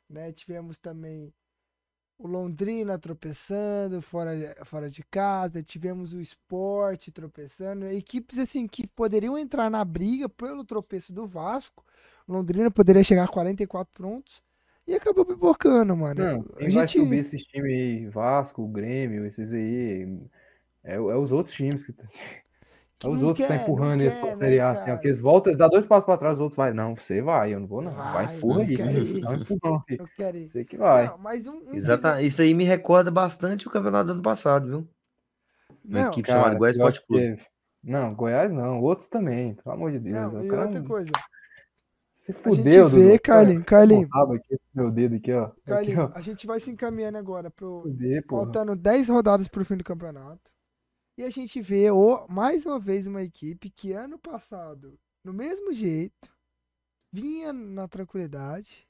[0.09, 0.31] né?
[0.33, 1.33] Tivemos também
[2.17, 4.31] o Londrina tropeçando fora,
[4.65, 10.65] fora de casa, tivemos o Sport tropeçando, equipes assim que poderiam entrar na briga pelo
[10.65, 11.83] tropeço do Vasco.
[12.27, 14.43] O Londrina poderia chegar a 44 pontos
[14.85, 16.29] e acabou pipocando, mano.
[16.33, 20.05] Não, a quem vai gente subir esses times aí, Vasco, Grêmio, esses aí,
[20.83, 24.01] é, é os outros times que, que é os não outros que quer, tá empurrando
[24.01, 24.97] eles quer, pra né, Série A, assim, ó, cara?
[24.97, 27.53] que eles voltam, eles dão dois passos pra trás, os outros vai, não, você vai,
[27.53, 28.75] eu não vou não, vai, Vai, empurra aí,
[29.21, 30.01] dá um empurrão, filho.
[30.01, 30.45] Eu quero ir.
[30.45, 31.07] você que vai.
[31.07, 34.67] Não, mas um, um Exata, Isso aí me recorda bastante o campeonato do ano passado,
[34.67, 34.89] viu?
[35.85, 37.21] Uma Não, equipe Cara, chamada Goiás Esporte Clube.
[37.23, 37.49] que teve.
[37.81, 40.33] Não, Goiás não, outros também, pelo amor de Deus.
[40.33, 41.11] não, e cara outra coisa.
[42.13, 43.17] se A gente fudeu, vê.
[43.17, 44.09] Carlinhos, Carlinhos,
[44.73, 45.51] meu dedo aqui, ó.
[45.65, 49.83] Carlinhos, a gente vai se encaminhando agora pro, Fuder, faltando 10 rodadas pro fim do
[49.83, 50.51] campeonato.
[51.19, 55.73] E a gente vê o, mais uma vez uma equipe que ano passado, no mesmo
[55.73, 56.29] jeito,
[57.11, 58.87] vinha na tranquilidade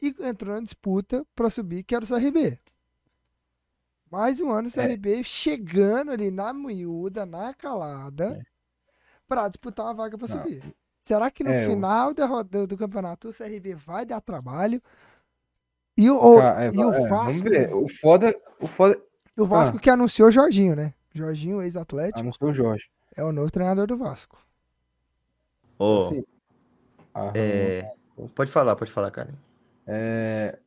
[0.00, 2.56] e entrou na disputa para subir, que era o CRB.
[4.08, 4.86] Mais um ano o É.
[4.86, 8.46] CRB chegando ali na miúda, na calada,
[9.26, 10.62] para disputar uma vaga para subir.
[11.00, 14.80] Será que no É, final ro- do, do campeonato o CRB vai dar trabalho?
[15.96, 17.48] E o, o- Ca- é, e o é, Vasco.
[17.74, 19.02] O foda, o foda.
[19.36, 19.80] o Vasco Ah.
[19.80, 20.94] que anunciou o Jorginho, né?
[21.14, 22.90] Jorginho, ex-atlético, Anunciou o Jorge.
[23.16, 24.38] é o novo treinador do Vasco.
[25.78, 26.10] Ô,
[27.14, 27.92] ah, é,
[28.34, 29.34] Pode falar, pode falar, cara.
[29.86, 30.58] É,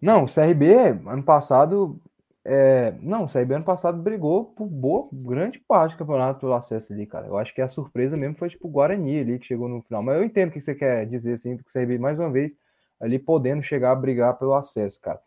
[0.00, 0.74] Não, o CRB
[1.06, 2.00] ano passado.
[2.44, 6.92] é, Não, o CRB ano passado brigou por boa, grande parte do campeonato pelo acesso
[6.92, 7.26] ali, cara.
[7.26, 10.02] Eu acho que a surpresa mesmo foi tipo o Guarani ali que chegou no final.
[10.02, 12.30] Mas eu entendo o que você quer dizer, assim, do que o CRB mais uma
[12.30, 12.56] vez
[13.00, 15.20] ali podendo chegar a brigar pelo acesso, cara.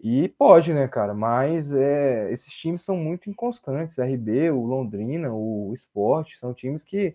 [0.00, 1.14] E pode, né, cara?
[1.14, 3.98] Mas é, esses times são muito inconstantes.
[3.98, 7.14] RB, o Londrina, o Sport, são times que,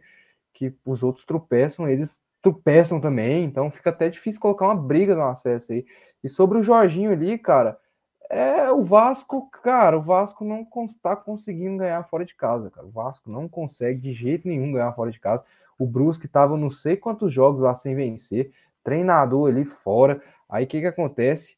[0.53, 5.23] que os outros tropeçam, eles tropeçam também, então fica até difícil colocar uma briga no
[5.23, 5.85] acesso aí.
[6.23, 7.79] E sobre o Jorginho ali, cara,
[8.29, 12.87] é o Vasco, cara, o Vasco não está conseguindo ganhar fora de casa, cara.
[12.87, 15.43] O Vasco não consegue de jeito nenhum ganhar fora de casa.
[15.77, 18.51] O Brusque tava não sei quantos jogos lá sem vencer,
[18.83, 20.21] treinador ali fora.
[20.49, 21.57] Aí o que que acontece?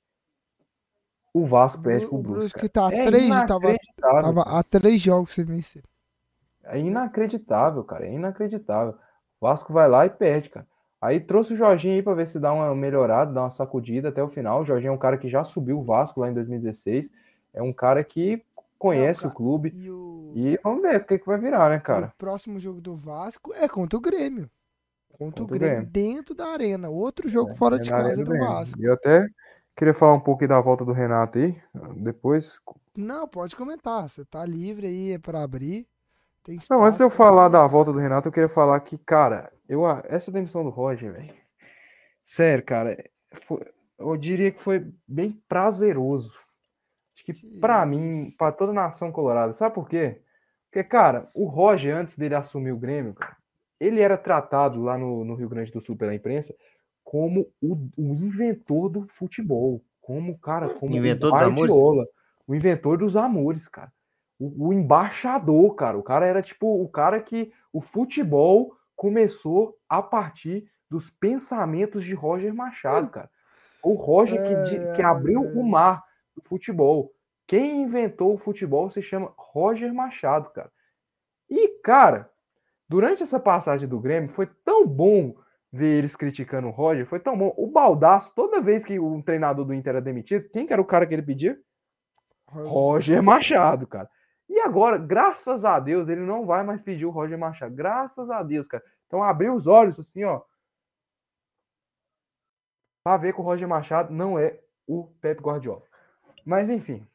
[1.34, 2.40] O Vasco perde pro o Brusque.
[2.60, 5.82] Brusque tá a É três, tava, tava a três jogos sem vencer.
[6.64, 8.06] É inacreditável, cara.
[8.06, 8.94] É inacreditável.
[9.42, 10.68] O Vasco vai lá e perde, cara.
[11.02, 14.24] Aí trouxe o Jorginho aí pra ver se dá uma melhorada, dá uma sacudida até
[14.24, 14.62] o final.
[14.62, 17.12] O Jorginho é um cara que já subiu o Vasco lá em 2016.
[17.54, 18.42] É um cara que
[18.80, 19.70] conhece cara, o clube.
[19.74, 22.14] E o, E vamos ver o que, que vai virar, né, o cara?
[22.18, 24.50] próximo jogo do Vasco é contra o Grêmio.
[25.10, 25.92] Contra, o Contra o Grêmio, Grêmio.
[25.92, 26.90] dentro da arena.
[26.90, 28.38] Outro jogo fora de É na Arena casa do.
[28.38, 28.82] Vasco.
[28.82, 29.28] E eu até
[29.76, 31.56] queria falar um pouco da volta do Renato aí.
[31.98, 32.60] Depois.
[32.96, 34.08] Não, pode comentar.
[34.08, 35.88] Você tá livre aí para abrir.
[36.44, 39.52] Tem Não, antes de eu falar da volta do Renato, eu queria falar que, cara,
[39.68, 41.34] eu, essa demissão do Roger, velho.
[42.26, 42.98] Sério, cara,
[43.48, 43.66] foi-
[43.98, 46.34] eu diria que foi bem prazeroso.
[47.16, 47.90] Acho que isso.
[47.90, 50.22] mim, pra toda a nação colorada, sabe por quê?
[50.70, 53.38] Porque, cara, o Roger, antes dele assumir o Grêmio, cara,
[53.80, 56.54] ele era tratado lá no, no Rio Grande do Sul pela imprensa
[57.14, 61.36] como o, o inventor do futebol, como, cara, como Inventor o?
[61.36, 62.08] Guardiola,
[62.48, 63.94] o inventor dos amores, cara.
[64.40, 65.96] O, o embaixador, cara.
[65.96, 72.16] O cara era tipo o cara que o futebol começou a partir dos pensamentos de
[72.16, 73.30] Roger Machado, cara.
[73.84, 76.04] O Roger que, di- que abriu o mar
[76.36, 77.14] do futebol.
[77.46, 80.72] Quem inventou o futebol se chama Roger Machado, cara.
[81.48, 82.28] E, cara,
[82.90, 85.36] durante essa passagem do Grêmio, foi tão bom
[85.74, 87.52] ver eles criticando o Roger, foi tão bom.
[87.58, 90.86] O Baldaço, toda vez que um treinador do Inter era demitido, quem que era o
[90.86, 91.60] cara que ele pedia?
[92.48, 94.08] Roger Machado, cara.
[94.48, 97.74] E agora, graças a Deus, ele não vai mais pedir o Roger Machado.
[97.74, 98.84] Graças a Deus, cara.
[99.08, 100.44] Então, abrir os olhos, assim, ó.
[103.04, 105.82] Pra ver que o Roger Machado não é o Pep Guardiola.
[106.46, 107.08] Mas, enfim.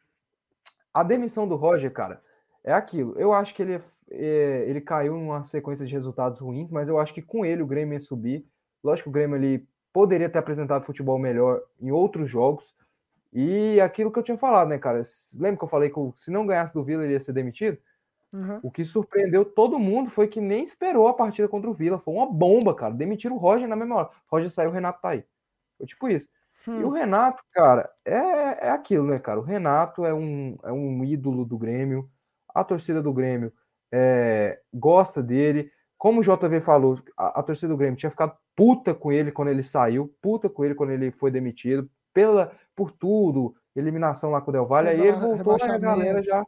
[0.92, 2.20] A demissão do Roger, cara,
[2.64, 3.16] é aquilo.
[3.16, 7.12] Eu acho que ele, é, ele caiu numa sequência de resultados ruins, mas eu acho
[7.12, 8.46] que com ele o Grêmio ia subir.
[8.82, 12.74] Lógico que o Grêmio ele poderia ter apresentado futebol melhor em outros jogos.
[13.32, 15.02] E aquilo que eu tinha falado, né, cara?
[15.34, 17.78] Lembra que eu falei que se não ganhasse do Vila, ele ia ser demitido?
[18.32, 18.60] Uhum.
[18.62, 21.98] O que surpreendeu todo mundo foi que nem esperou a partida contra o Vila.
[21.98, 22.94] Foi uma bomba, cara.
[22.94, 24.08] Demitiram o Roger na mesma hora.
[24.08, 25.24] O Roger saiu, o Renato tá aí.
[25.76, 26.28] Foi tipo isso.
[26.66, 29.40] E o Hum, Renato, cara, é, é aquilo, né, cara?
[29.40, 32.10] O Renato é um, é um ídolo do Grêmio.
[32.54, 33.52] A torcida do Grêmio
[33.92, 35.70] é, gosta dele.
[35.96, 39.48] Como o JV falou, a, a torcida do Grêmio tinha ficado puta com ele quando
[39.48, 44.50] ele saiu, puta com ele quando ele foi demitido, pela, por tudo, eliminação lá com
[44.50, 44.88] o Del Valle.
[44.88, 46.44] Aí ele voltou a galera já.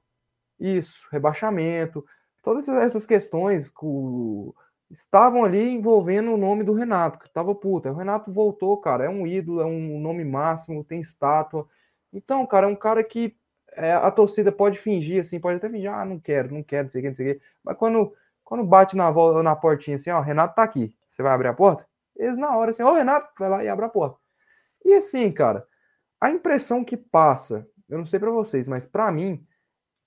[0.59, 2.05] Isso, rebaixamento.
[2.43, 4.55] Todas essas- questões que o-
[4.91, 7.87] estavam ali envolvendo o nome do Renato, que tava puto.
[7.89, 11.67] Aí O Renato voltou, cara, é um ídolo, é um nome máximo, tem estátua.
[12.13, 13.37] Então, cara, é um cara que
[13.75, 16.91] é, a torcida pode fingir, assim, pode até fingir, ah, não quero, não quero, não
[16.91, 17.43] sei o que, não sei o que.
[17.65, 18.15] Mas quando,
[18.45, 21.55] quando bate na, vol- na portinha assim, ó, Renato tá aqui, você vai abrir a
[21.55, 21.87] porta?
[22.17, 24.19] Eles na hora assim, ô Renato, vai lá e abre a porta.
[24.85, 25.67] E assim, cara,
[26.21, 29.47] a impressão que passa, eu não sei pra vocês, mas pra mim,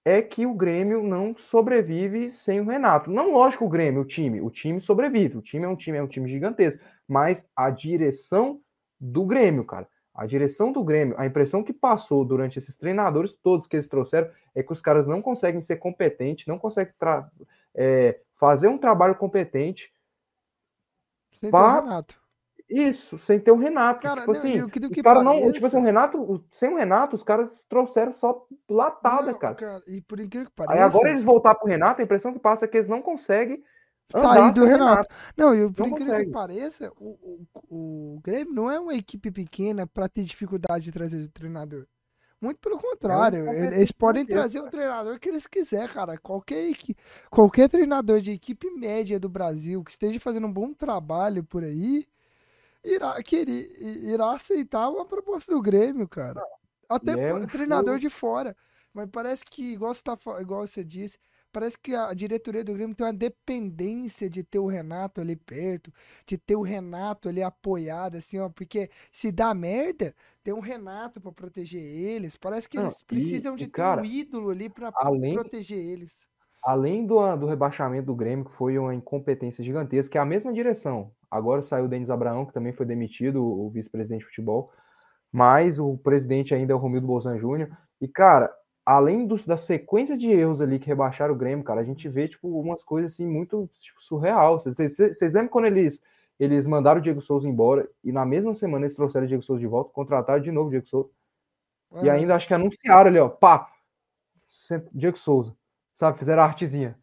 [0.05, 3.09] é que o Grêmio não sobrevive sem o Renato.
[3.11, 5.37] Não, lógico, o Grêmio, o time, o time sobrevive.
[5.37, 8.59] O time é um time, é um time gigantesco, mas a direção
[8.99, 13.65] do Grêmio, cara, a direção do Grêmio, a impressão que passou durante esses treinadores todos
[13.65, 16.93] que eles trouxeram é que os caras não conseguem ser competentes, não conseguem
[17.73, 19.91] é, fazer um trabalho competente.
[21.39, 22.23] sem ter o Renato.
[22.69, 24.01] Isso, sem ter o Renato.
[24.01, 25.51] Cara, tipo não, assim, e o que os caras não.
[25.51, 29.83] Tipo assim, o Renato, sem o Renato, os caras trouxeram só latada, Não, cara.
[29.87, 32.65] E por incrível que Aí pareça, agora eles voltar pro Renato, a impressão que passa
[32.65, 33.63] é que eles não conseguem
[34.11, 35.07] sair andar do sem o Renato.
[35.37, 39.87] Não, e por incrível que pareça, o, o, o Grêmio não é uma equipe pequena
[39.87, 41.87] pra ter dificuldade de trazer o treinador.
[42.41, 46.17] Muito pelo contrário, ele- competente eles podem trazer o treinador que eles quiser, cara.
[46.17, 46.73] Qualquer,
[47.29, 52.05] qualquer treinador de equipe média do Brasil que esteja fazendo um bom trabalho por aí,
[52.83, 56.41] irá, querer, irá aceitar uma proposta do Grêmio, cara.
[56.89, 57.99] Até é um treinador show.
[57.99, 58.55] de fora.
[58.93, 61.17] Mas parece que, igual você, tá, igual você disse,
[61.53, 65.93] parece que a diretoria do Grêmio tem uma dependência de ter o Renato ali perto,
[66.25, 70.13] de ter o Renato ali apoiado, assim, ó, porque se dá merda,
[70.43, 72.35] tem um Renato pra proteger eles.
[72.35, 75.35] Parece que Não, eles e- precisam e, de ter cara, um ídolo ali pra além-
[75.35, 76.27] proteger eles.
[76.61, 80.51] Além do, do rebaixamento do Grêmio, que foi uma incompetência gigantesca, que é a mesma
[80.51, 81.11] direção.
[81.29, 84.71] Agora saiu o Denis Abraão, que também foi demitido, o vice-presidente de futebol,
[85.31, 87.69] mas o presidente ainda é o Romildo Bolzan Júnior.
[87.99, 88.49] E, cara,
[88.85, 92.27] além dos, da sequência de erros ali que rebaixaram o Grêmio, cara, a gente vê,
[92.27, 94.59] tipo, umas coisas assim muito tipo, surreal.
[94.59, 94.97] Vocês-
[95.33, 96.01] lembram quando eles,
[96.39, 99.59] eles mandaram o Diego Souza embora e na mesma semana eles trouxeram o Diego Souza
[99.61, 101.09] de volta, contrataram de novo o Diego Souza?
[102.01, 103.69] E ainda acho que anunciaram ali, ó, pá,
[104.93, 105.55] Diego Souza,
[105.95, 106.17] sabe?
[106.19, 106.97] Fizeram a artezinha.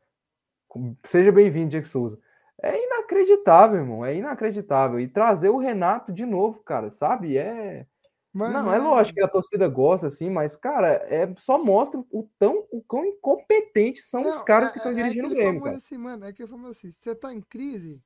[1.06, 2.18] Seja bem-vindo, Diego Souza.
[2.62, 5.00] É inacreditável, irmão, é inacreditável.
[5.00, 7.36] E trazer o Renato de novo, cara, sabe?
[7.36, 7.86] É.
[8.32, 12.28] mas- Não, é lógico que a torcida gosta, assim, mas, cara, é só mostra o
[12.38, 15.32] tão o quão incompetentes são os Não, caras é- que estão é- dirigindo é o
[15.32, 15.76] aquele Grêmio, cara.
[15.76, 18.00] assim, mano, é aquele famoso assim, se você tá em crise,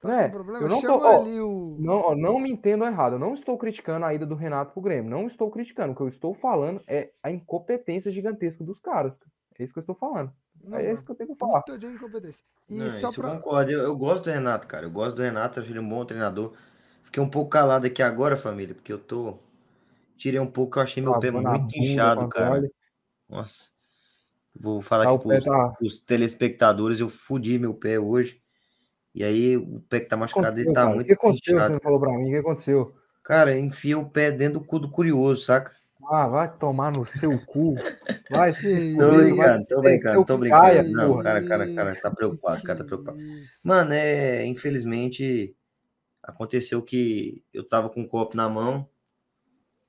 [0.00, 1.76] tá É, com problema, eu não tô- ó, o...
[1.80, 4.82] Não, ó, não me entendam errado, eu não estou criticando a ida do Renato pro
[4.82, 5.92] Grêmio, não estou criticando.
[5.92, 9.18] O que eu estou falando é a incompetência gigantesca dos caras.
[9.58, 10.32] É isso que eu estou falando.
[10.62, 11.62] Não, É isso que eu tenho que falar.
[11.62, 12.44] puta de incompetência.
[12.68, 13.30] E Não, só isso pra...
[13.30, 13.70] eu concordo.
[13.72, 14.86] Eu, eu gosto do Renato, cara.
[14.86, 16.52] Eu gosto do Renato, acho ele um bom treinador.
[17.08, 19.38] Fiquei um pouco calado aqui agora, família, porque eu tô.
[20.18, 22.68] Tirei um pouco, eu achei meu pé Lavando muito inchado, cara.
[23.26, 23.70] Nossa.
[24.54, 28.42] Vou falar Tá, aqui o pros, tá- pros telespectadores, eu fudi meu pé hoje.
[29.14, 30.90] E aí o pé que tá O que machucado, ele tá cara?
[30.90, 31.40] O muito que aconteceu?
[31.40, 31.72] que Você inchado.
[31.72, 32.28] não falou pra mim?
[32.28, 32.94] O que aconteceu?
[33.22, 35.74] Cara, enfia o pé dentro do cu do curioso, saca?
[36.10, 37.74] Ah, vai tomar no seu cu.
[38.30, 38.68] Vai se
[38.98, 40.90] Tô brincando, tô brincando, tô caia, brincando.
[40.92, 41.22] Não, porra.
[41.22, 43.18] cara, cara, cara, tá preocupado, cara, tá preocupado.
[43.64, 45.56] Mano, é, infelizmente
[46.28, 48.88] aconteceu que eu tava com o copo na mão,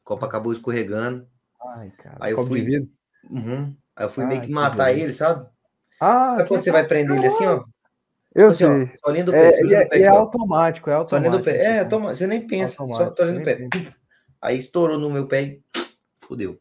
[0.02, 1.28] o copo acabou escorregando.
[1.76, 2.18] Ai, cara.
[2.20, 2.90] Aí eu fui-.
[3.30, 3.76] Uhum.
[3.96, 5.04] Aí eu fui meio Ai, que que matar beleza.
[5.04, 5.50] ele, sabe?
[6.00, 7.64] Ah, Sabe quando que- você vai prender ele assim, ó?
[8.34, 8.92] Eu Assim, ó, sei.
[9.04, 10.20] solinho do pé, É, é, pé, é aqui, ó.
[10.20, 11.38] automático, é automático.
[11.38, 11.58] do pé.
[11.80, 13.56] É, toma, você nem pensa, só Automático, solinho do pé.
[13.58, 13.70] nem
[14.42, 15.62] Aí estourou no meu pé e
[16.22, 16.58] fudeu.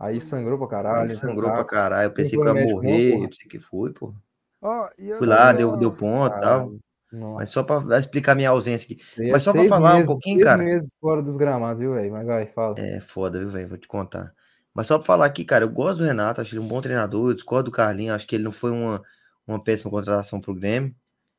[0.00, 1.02] Aí sangrou pra caralho.
[1.02, 2.06] Aí sangrou pra caralho.
[2.06, 3.24] Eu pensei que eu ia morrer.
[3.24, 4.14] Eu pensei que foi, pô.
[4.62, 6.72] Ó, eu Fui lá, deu, deu ponto e tal.
[7.10, 9.00] Mas só pra explicar minha ausência aqui.
[9.30, 10.62] Mas só Seis falar um meses- pouquinho, seis cara.
[10.62, 12.12] meses fora dos gramados, viu, velho?
[12.12, 12.74] Mas vai, fala.
[12.78, 13.68] É foda, viu, velho?
[13.68, 14.32] Vou te contar.
[14.74, 17.30] Mas só pra falar aqui, cara, eu gosto do Renato, acho ele um bom treinador.
[17.30, 19.02] Eu discordo do Carlinhos, acho que ele não foi uma,
[19.46, 20.94] uma péssima contratação pro Grêmio.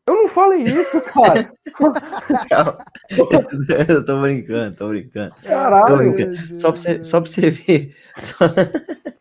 [0.08, 1.52] Eu não falei isso, cara.
[3.88, 5.36] eu tô brincando, tô brincando.
[5.44, 5.88] Caralho.
[5.88, 6.56] Tô brincando.
[6.60, 7.96] Só pra você, só pra você ver.
[8.18, 8.36] Só,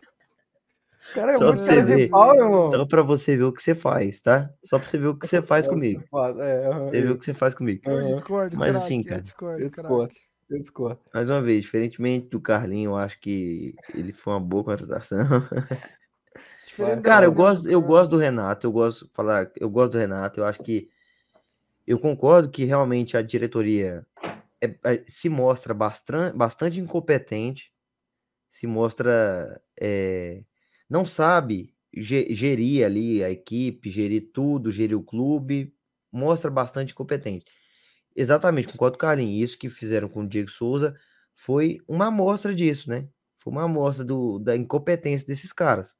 [1.18, 2.08] Cara, é Só pra você ver.
[2.10, 2.70] pau, irmão.
[2.70, 4.48] só pra você ver o que você faz, tá?
[4.64, 6.04] Só pra você ver o que você faz comigo.
[6.40, 7.80] É, Você vê o que você faz comigo.
[7.84, 10.14] Eu discordo, Mas craque, assim, eu cara, discordo, eu discordo.
[10.50, 11.00] eu discordo.
[11.12, 15.18] Mais uma vez, diferentemente do Carlinho, eu acho que ele foi uma boa contratação.
[17.02, 19.92] Cara, eu do- gosto, eu do- gosto do Renato, eu gosto de falar, eu gosto
[19.94, 20.88] do Renato, eu acho que
[21.86, 24.06] eu concordo que realmente a diretoria
[24.60, 27.72] é- é- se mostra bastante, bastante incompetente,
[28.48, 29.60] se mostra.
[29.80, 30.42] é,
[30.88, 35.74] não sabe ge- gerir ali a equipe, gerir tudo, gerir o clube,
[36.12, 37.46] mostra bastante incompetente.
[38.16, 39.50] Exatamente, concordo com o Carlinhos.
[39.50, 40.94] Isso que fizeram com o Diego Souza
[41.36, 43.08] foi uma amostra disso, né?
[43.36, 45.96] Foi uma amostra do, da incompetência desses caras.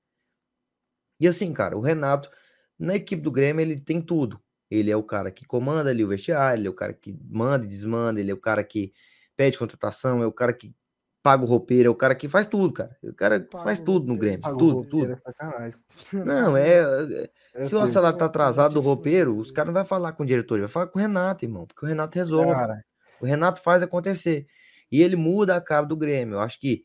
[1.21, 2.31] E assim, cara, o Renato,
[2.79, 4.41] na equipe do Grêmio, ele tem tudo.
[4.71, 7.65] Ele é o cara que comanda ali o vestiário, ele é o cara que manda
[7.65, 8.93] e desmanda, ele é o cara que
[9.37, 10.75] pede contratação, é o cara que
[11.23, 12.97] paga o roupeiro, é o cara que faz tudo, cara.
[13.03, 15.13] O cara Paga faz tudo no Grêmio, tudo, tudo.
[15.13, 15.73] É.
[16.25, 17.93] Não, é, é- se o sei.
[17.93, 20.61] salário tá Não, cara, atrasado do roupeiro, os caras não vai falar com o diretor,
[20.61, 22.53] vai falar com o Renato, irmão, porque o Renato resolve.
[22.53, 22.85] Cara,
[23.21, 24.47] O Renato faz acontecer.
[24.91, 26.37] E ele muda a cara do Grêmio.
[26.37, 26.85] Eu acho que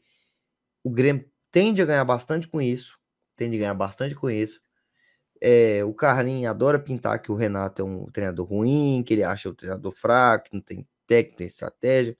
[0.83, 2.97] o Grêmio tende a ganhar bastante com isso.
[3.35, 4.59] Tende a ganhar bastante com isso.
[5.39, 9.49] É, o Carlinhos adora pintar que o Renato é um treinador ruim, que ele acha
[9.49, 12.17] o treinador fraco, que não tem técnica, tem estratégia.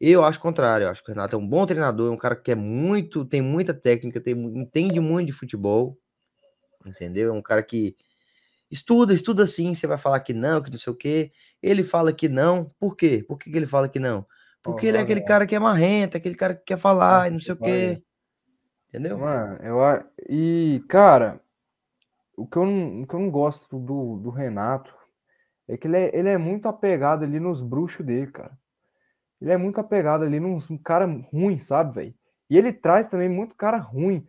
[0.00, 0.84] Eu acho o contrário.
[0.84, 3.24] Eu acho que o Renato é um bom treinador, é um cara que é muito,
[3.24, 5.98] tem muita técnica, tem, entende muito de futebol.
[6.86, 7.30] Entendeu?
[7.30, 7.96] É um cara que
[8.70, 9.74] estuda, estuda sim.
[9.74, 11.32] Você vai falar que não, que não sei o quê.
[11.62, 12.64] Ele fala que não.
[12.78, 13.24] Por quê?
[13.26, 14.26] Por que, que ele fala que não?
[14.62, 17.40] Porque ele é aquele cara que é marrento, aquele cara que quer falar e não
[17.40, 18.02] sei o quê.
[18.88, 19.18] Entendeu?
[19.18, 19.78] Mano, eu
[20.28, 21.40] e cara,
[22.36, 24.94] o que eu não, o que eu não gosto do, do Renato
[25.66, 28.58] é que ele é, ele é muito apegado ali nos bruxos dele, cara.
[29.40, 32.14] Ele é muito apegado ali nos um cara ruim, sabe, velho?
[32.50, 34.26] E ele traz também muito cara ruim.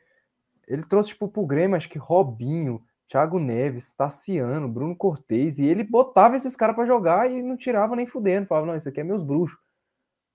[0.67, 5.83] Ele trouxe tipo pro Grêmio, acho que Robinho, Thiago Neves, Tassiano, Bruno Cortez, e ele
[5.83, 9.03] botava esses caras pra jogar e não tirava nem fudendo, falava, não, isso aqui é
[9.03, 9.57] meus bruxos.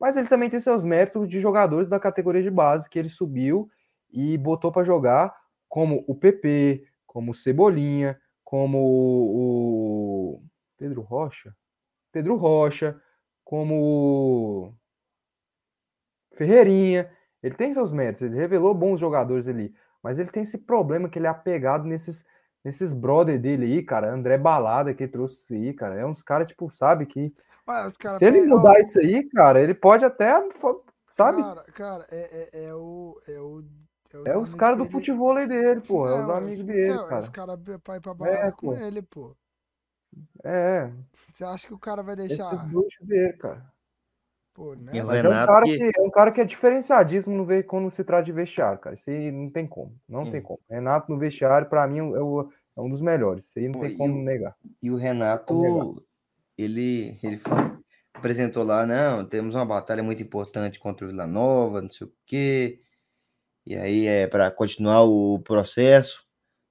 [0.01, 3.71] Mas ele também tem seus méritos de jogadores da categoria de base que ele subiu
[4.11, 5.33] e botou para jogar,
[5.69, 10.43] como o PP, como o Cebolinha, como o
[10.77, 11.55] Pedro Rocha,
[12.11, 13.01] Pedro Rocha,
[13.45, 14.75] como
[16.35, 17.11] Ferreirinha.
[17.43, 21.19] Ele tem seus méritos, ele revelou bons jogadores ali, mas ele tem esse problema que
[21.19, 22.25] ele é apegado nesses
[22.65, 26.71] nesses brother dele aí, cara, André Balada que trouxe aí, cara, é uns caras tipo,
[26.71, 27.31] sabe que
[27.69, 30.33] Ué, os se ele mudar isso aí, cara, ele pode até,
[31.13, 31.43] sabe?
[31.43, 33.21] Cara, cara, é, é, é o.
[33.29, 33.65] É, o,
[34.15, 36.07] É os amigos caras do futebol aí dele, pô.
[36.09, 37.21] É os Não, amigos esse- dele, então, cara.
[37.21, 38.73] Os caras pra ir pra balada com pô.
[38.75, 39.37] ele, pô.
[40.45, 40.91] É,
[41.35, 42.65] Você acha que o cara vai esses deixar.
[42.69, 43.67] bruxos dele, cara.
[44.55, 44.93] Pô, né?
[44.95, 47.65] Mas é um, Renato cara que- que, é um cara que é diferenciadíssimo no ve-
[47.65, 48.95] quando se trata de vestiário, cara.
[48.95, 49.99] Isso aí não tem como.
[50.09, 50.61] Não tem como.
[50.71, 53.47] Renato no vestiário, pra mim, é, o- é um dos melhores.
[53.47, 54.55] Isso aí não Pô, tem como o- negar.
[54.81, 56.07] E o Renato,
[56.57, 57.41] ele, ele
[58.15, 62.13] apresentou lá, não, temos uma batalha muito importante contra o Vila Nova, não sei o
[62.25, 62.81] quê.
[63.67, 66.25] E aí é para continuar o processo,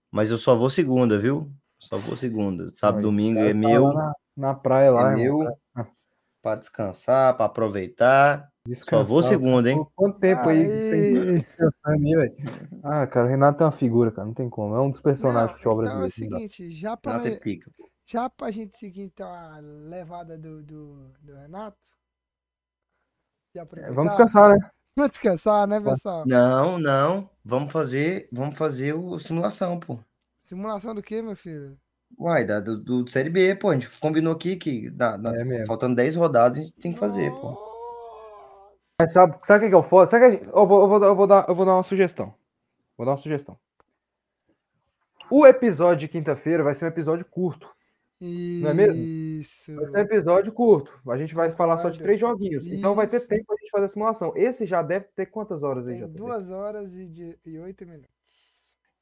[0.10, 1.52] mas eu só vou segunda, viu?
[1.78, 2.72] Só vou segunda.
[2.72, 5.40] Sábado, domingo é tá meu, lá Na, praia lá, é meu
[6.44, 8.50] para descansar, para aproveitar.
[8.74, 9.24] Só vou Descansar.
[9.30, 9.86] segunda, hein?
[9.96, 11.46] Quanto tempo aí sem
[11.86, 12.16] Aí.
[12.16, 12.36] aí?
[12.84, 14.28] Ah, cara, o Renato é uma figura, cara.
[14.28, 14.76] Não tem como.
[14.76, 17.72] É um dos personagens Não, do futebol então é o seguinte, já pra, é pica.
[18.06, 21.78] já pra gente seguir então a levada do, do, do Renato.
[23.56, 24.70] É, Vamos descansar, né?
[24.96, 26.24] Vamos descansar, né, pessoal?
[26.26, 30.00] Não, não, vamos fazer, vamos fazer o simulação, pô.
[30.42, 31.78] Simulação do que, meu filho?
[32.20, 33.70] Uai, da, do, do Série B, pô.
[33.70, 37.00] A gente combinou aqui que na- na- É faltando 10 rodadas a gente tem que
[37.00, 37.52] fazer, pô.
[37.52, 37.74] Nossa.
[39.00, 40.08] Mas sabe, sabe o que que é o foda?
[40.08, 41.84] Sabe que a gente- eu, vou, eu, vou, eu, vou dar, eu vou dar uma
[41.84, 42.34] sugestão.
[42.96, 43.58] Vou dar uma sugestão.
[45.30, 47.68] O episódio de quinta-feira vai ser um episódio curto.
[48.22, 48.96] Não é mesmo?
[49.02, 49.76] Isso.
[49.76, 50.92] Vai ser um episódio curto.
[51.10, 52.66] A gente vai falar só de três joguinhos.
[52.68, 53.28] Então vai ter Isso.
[53.28, 54.32] tempo pra gente fazer a simulação.
[54.38, 55.94] Esse já deve ter quantas horas aí?
[55.94, 56.16] Tem já tem?
[56.16, 58.08] duas horas e, de, e oito minutos.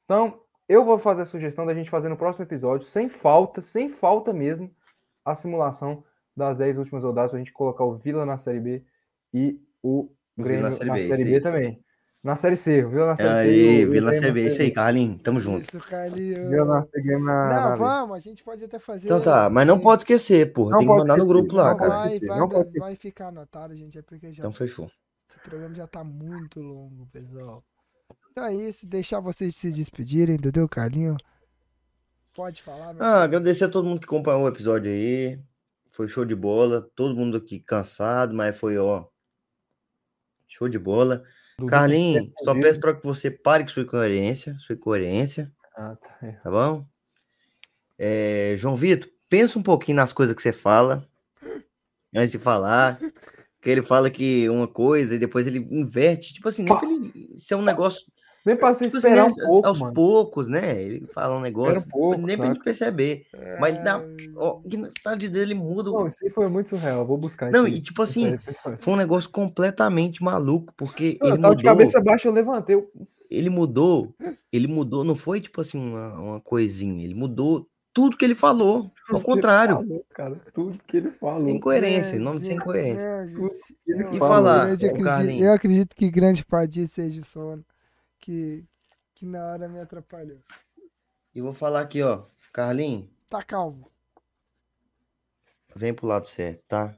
[0.04, 3.88] Então, eu vou fazer a sugestão da gente fazer no próximo episódio, sem falta, sem
[3.88, 4.70] falta mesmo,
[5.24, 6.04] a simulação
[6.36, 8.84] das 10 últimas rodadas, pra gente colocar o Vila na Série B
[9.34, 11.40] e o Grêmio na na Série Série, B, isso B aí.
[11.42, 11.80] tambaí.
[12.22, 13.40] Na Série C, o Vila na Série C.
[13.40, 15.62] Aí, e o Vila Grêmio Série B, na isso aí, Série Carlinhos, tamo junto.
[15.62, 16.48] Isso, Carlinhos.
[16.48, 19.08] Vila na Série na, Não, na vamos, a gente pode até fazer.
[19.08, 20.70] Então tá, mas não pode esquecer, porra.
[20.70, 21.90] Não Tem que mandar no esquecer, grupo lá, Não, cara.
[21.98, 23.98] vai, vai, não pode vai ficar anotado, gente.
[23.98, 24.88] É porque já, Então fechou.
[25.28, 27.62] esse programa já tá muito longo, pessoal.
[28.32, 31.18] Então é isso, deixar vocês se despedirem, entendeu, Carlinho?
[32.34, 35.38] Pode falar, meu Ah, agradecer a todo mundo que acompanhou o episódio aí.
[35.92, 36.88] Foi show de bola.
[36.96, 39.04] Todo mundo aqui cansado, mas foi, ó.
[40.48, 41.22] Show de bola.
[41.58, 44.56] Dudu Carlinhos, só peço pra que você pare com sua incoerência.
[44.56, 45.52] Sua incoerência.
[45.76, 46.32] Ah, tá.
[46.42, 46.86] tá bom?
[47.98, 51.06] É, João Vitor, pensa um pouquinho nas coisas que você fala
[52.14, 52.98] antes de falar.
[53.60, 56.34] Que ele fala que uma coisa e depois ele inverte.
[56.34, 58.04] Tipo assim, nem pra ele, isso é um negócio.
[58.44, 59.94] Nem pra você Tipo assim, esperar um né, pouco, aos mano.
[59.94, 60.82] poucos, né?
[60.82, 63.26] Ele fala um negócio, um pouco, nem pra gente perceber.
[63.60, 63.98] Mas ele dá.
[64.00, 65.90] É, Ó, que na cidade dele muda.
[65.90, 66.98] Não, isso aí foi muito surreal.
[67.00, 68.36] eu Vou buscar Não, e tipo assim,
[68.78, 71.76] foi- um negócio completamente maluco, porque Não, ele eu tava de mudou.
[71.78, 72.74] cabeça baixa, eu levantei.
[72.76, 72.90] eu-
[73.30, 74.12] Ele mudou.
[74.52, 77.02] Ele mudou, não foi tipo assim, uma, uma coisinha.
[77.04, 78.90] Ele mudou tudo que ele falou.
[79.08, 79.78] Ao contrário.
[79.78, 81.48] Ele falou, cara, tudo que ele falou.
[81.48, 83.06] Incoerência, é, em nome de incoerência.
[83.06, 83.52] é, eu-
[84.12, 87.64] E eu falar, ô, acredito- eu acredito que grande parte disso seja o sono
[88.22, 88.64] que,
[89.14, 90.38] que na hora me atrapalhou.
[91.34, 92.24] E vou falar aqui, ó.
[92.52, 93.90] Carlinhos, Tá calmo.
[95.74, 96.96] vem pro lado certo, tá?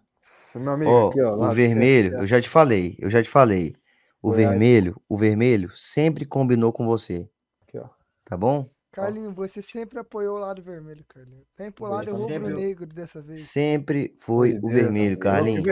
[0.56, 3.28] Meu amigo, Ó, aqui, ó, o vermelho, certo, eu já te falei, eu já te
[3.28, 3.74] falei.
[4.22, 4.48] O Goiás.
[4.50, 7.28] vermelho, o vermelho sempre combinou com você.
[7.62, 7.88] Aqui, ó.
[8.24, 8.66] Tá bom?
[8.90, 11.44] Carlinho, você sempre apoiou o lado vermelho, Carlinho.
[11.58, 13.40] Vem pro lado rubro-negro dessa vez.
[13.40, 15.66] Sempre foi Meu o Deus, vermelho, cara, amigo.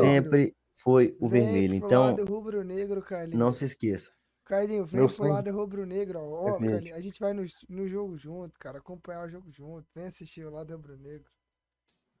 [0.00, 1.74] Sempre foi o Vem vermelho.
[1.74, 2.16] Então,
[3.04, 3.38] Carlinho.
[3.38, 4.12] não se esqueça.
[4.46, 6.44] Carlinho, vem Meu pro sonho lado rubro-negro, ó.
[6.44, 6.68] Ó, é verde.
[6.72, 8.78] Carlinho, a gente vai no, no jogo junto, cara.
[8.78, 9.84] Acompanhar o jogo junto.
[9.94, 11.28] Vem assistir o lado rubro-negro.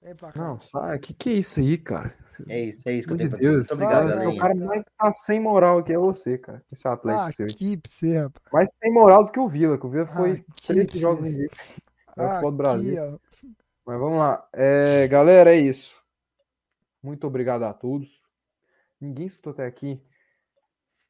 [0.02, 0.40] Vem pra cá.
[0.40, 0.98] Não, sai.
[0.98, 2.14] Que que é isso aí, cara?
[2.48, 3.52] É isso, é isso que eu Pelo tenho de pra dizer.
[3.52, 3.68] Deus.
[3.68, 6.62] Muito obrigado, é o cara mais que tá sem moral aqui é você, cara.
[6.70, 7.46] Esse Atlético Ah, seu.
[7.46, 8.52] pra você, rapaz.
[8.52, 11.24] Mais sem moral do que o Vila, que o Vila foi Aqui 13 pra jogos.
[11.24, 13.04] É o futebol do Brasil.
[13.04, 13.46] Aqui, ó.
[13.86, 14.48] Mas vamos lá.
[14.52, 16.02] É, galera, é isso.
[17.00, 18.20] Muito obrigado a todos.
[19.00, 20.02] Ninguém escutou até aqui,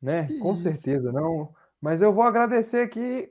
[0.01, 0.27] né?
[0.27, 0.63] Que Com isso.
[0.63, 1.53] certeza não.
[1.81, 3.31] Mas eu vou agradecer aqui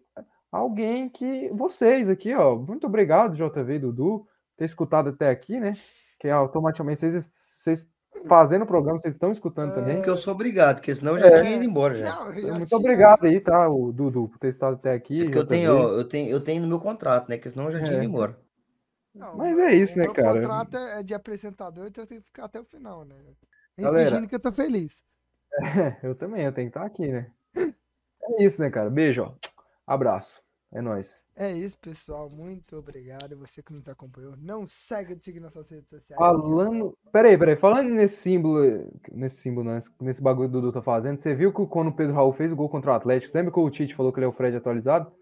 [0.52, 2.56] alguém que vocês aqui, ó.
[2.56, 4.28] Muito obrigado, JV e Dudu,
[4.58, 5.74] ter escutado até aqui, né?
[6.20, 7.88] Que automaticamente vocês, vocês
[8.28, 9.96] fazendo o programa, vocês estão escutando também.
[9.96, 11.42] Porque eu sou obrigado, porque senão eu já É.
[11.42, 12.06] tinha ido embora já.
[12.16, 15.20] Não, já Muito tinha- obrigado aí, tá, o Dudu, por ter estado até aqui.
[15.20, 17.36] É porque eu tenho, ó, eu tenho, eu tenho no meu contrato, né?
[17.38, 17.98] Porque senão eu já tinha É.
[17.98, 18.38] ido embora.
[19.14, 20.42] Não, Mas o é isso, o né, meu cara?
[20.42, 23.16] contrato é de apresentador, então eu tenho que ficar até o final, né?
[23.78, 24.94] Fingindo que eu tô feliz.
[26.04, 27.32] Eu também, eu tenho que estar aqui, né?
[27.58, 28.90] É isso, né, cara?
[28.90, 29.34] Beijo, ó.
[29.86, 30.44] Abraço.
[30.74, 31.24] É nóis.
[31.36, 32.30] É isso, pessoal.
[32.30, 33.38] Muito obrigado.
[33.38, 34.36] Você que nos acompanhou.
[34.36, 36.20] Não segue de seguir nossas redes sociais.
[36.20, 36.98] Falando.
[37.14, 37.56] Peraí, peraí.
[37.56, 38.92] Falando nesse símbolo.
[39.12, 41.96] Nesse símbolo, não, nesse bagulho que o Dudu tá fazendo, você viu que quando o
[41.96, 44.26] Pedro Raul fez o gol contra o Atlético, lembra que o Tite falou que ele
[44.26, 45.14] é o Fred atualizado?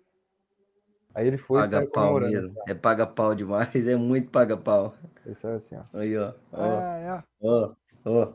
[1.13, 2.55] Aí ele foi Paga pau mesmo.
[2.67, 4.95] É paga pau demais, é muito paga pau.
[5.23, 5.83] Ele saiu assim, ó.
[5.93, 6.33] Aí, ó.
[6.51, 7.23] Ó, Ah, é.
[7.47, 7.73] ó,
[8.05, 8.33] ó.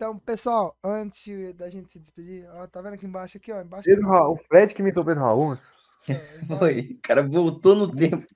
[0.00, 3.84] Então, pessoal, antes da gente se despedir, ó, tá vendo aqui embaixo aqui, ó, embaixo.
[3.84, 5.54] Pedro Raul, o Fred que imitou o Pedro Raul.
[6.48, 6.96] Foi.
[6.96, 8.26] O cara voltou no tempo.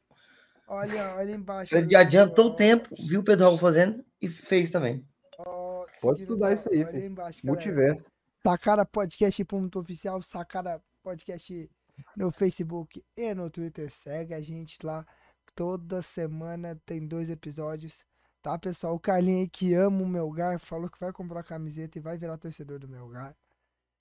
[0.68, 1.74] Olha, olha embaixo.
[1.74, 5.08] Ele adiantou ó, o tempo, viu o Pedro Raul fazendo e fez também.
[5.38, 7.06] ó, Pode estudar lá, isso aí, olha filho.
[7.06, 7.46] embaixo.
[7.46, 8.10] Multiverso.
[8.46, 11.70] Sacara Podcast ponto oficial, Sacara Podcast
[12.14, 13.90] no Facebook e no Twitter.
[13.90, 15.06] Segue a gente lá.
[15.54, 18.04] Toda semana tem dois episódios.
[18.44, 18.94] Tá, pessoal?
[18.94, 22.36] O Carlinho aí que ama o Melgar falou que vai comprar camiseta e vai virar
[22.36, 23.34] torcedor do Melgar.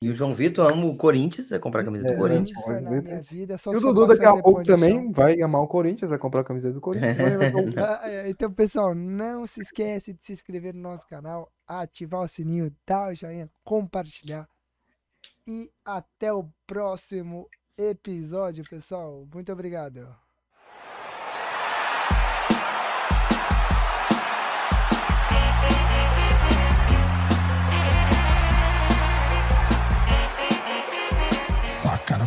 [0.01, 2.61] E o João Vitor ama o Corinthians, vai comprar a camisa É, do Corinthians.
[2.81, 3.57] minha vida.
[3.57, 6.43] Só E o Dudu daqui a pouco também vai amar o Corinthians, vai comprar a
[6.43, 7.77] camisa do Corinthians.
[7.77, 12.27] Ah, é, Então, pessoal, não se esquece de se inscrever no nosso canal, ativar o
[12.27, 14.45] sininho, dar o joinha, compartilhar.
[15.47, 17.47] E até o próximo
[17.77, 19.25] episódio, pessoal.
[19.33, 20.13] Muito obrigado.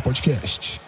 [0.01, 0.79] Podcast.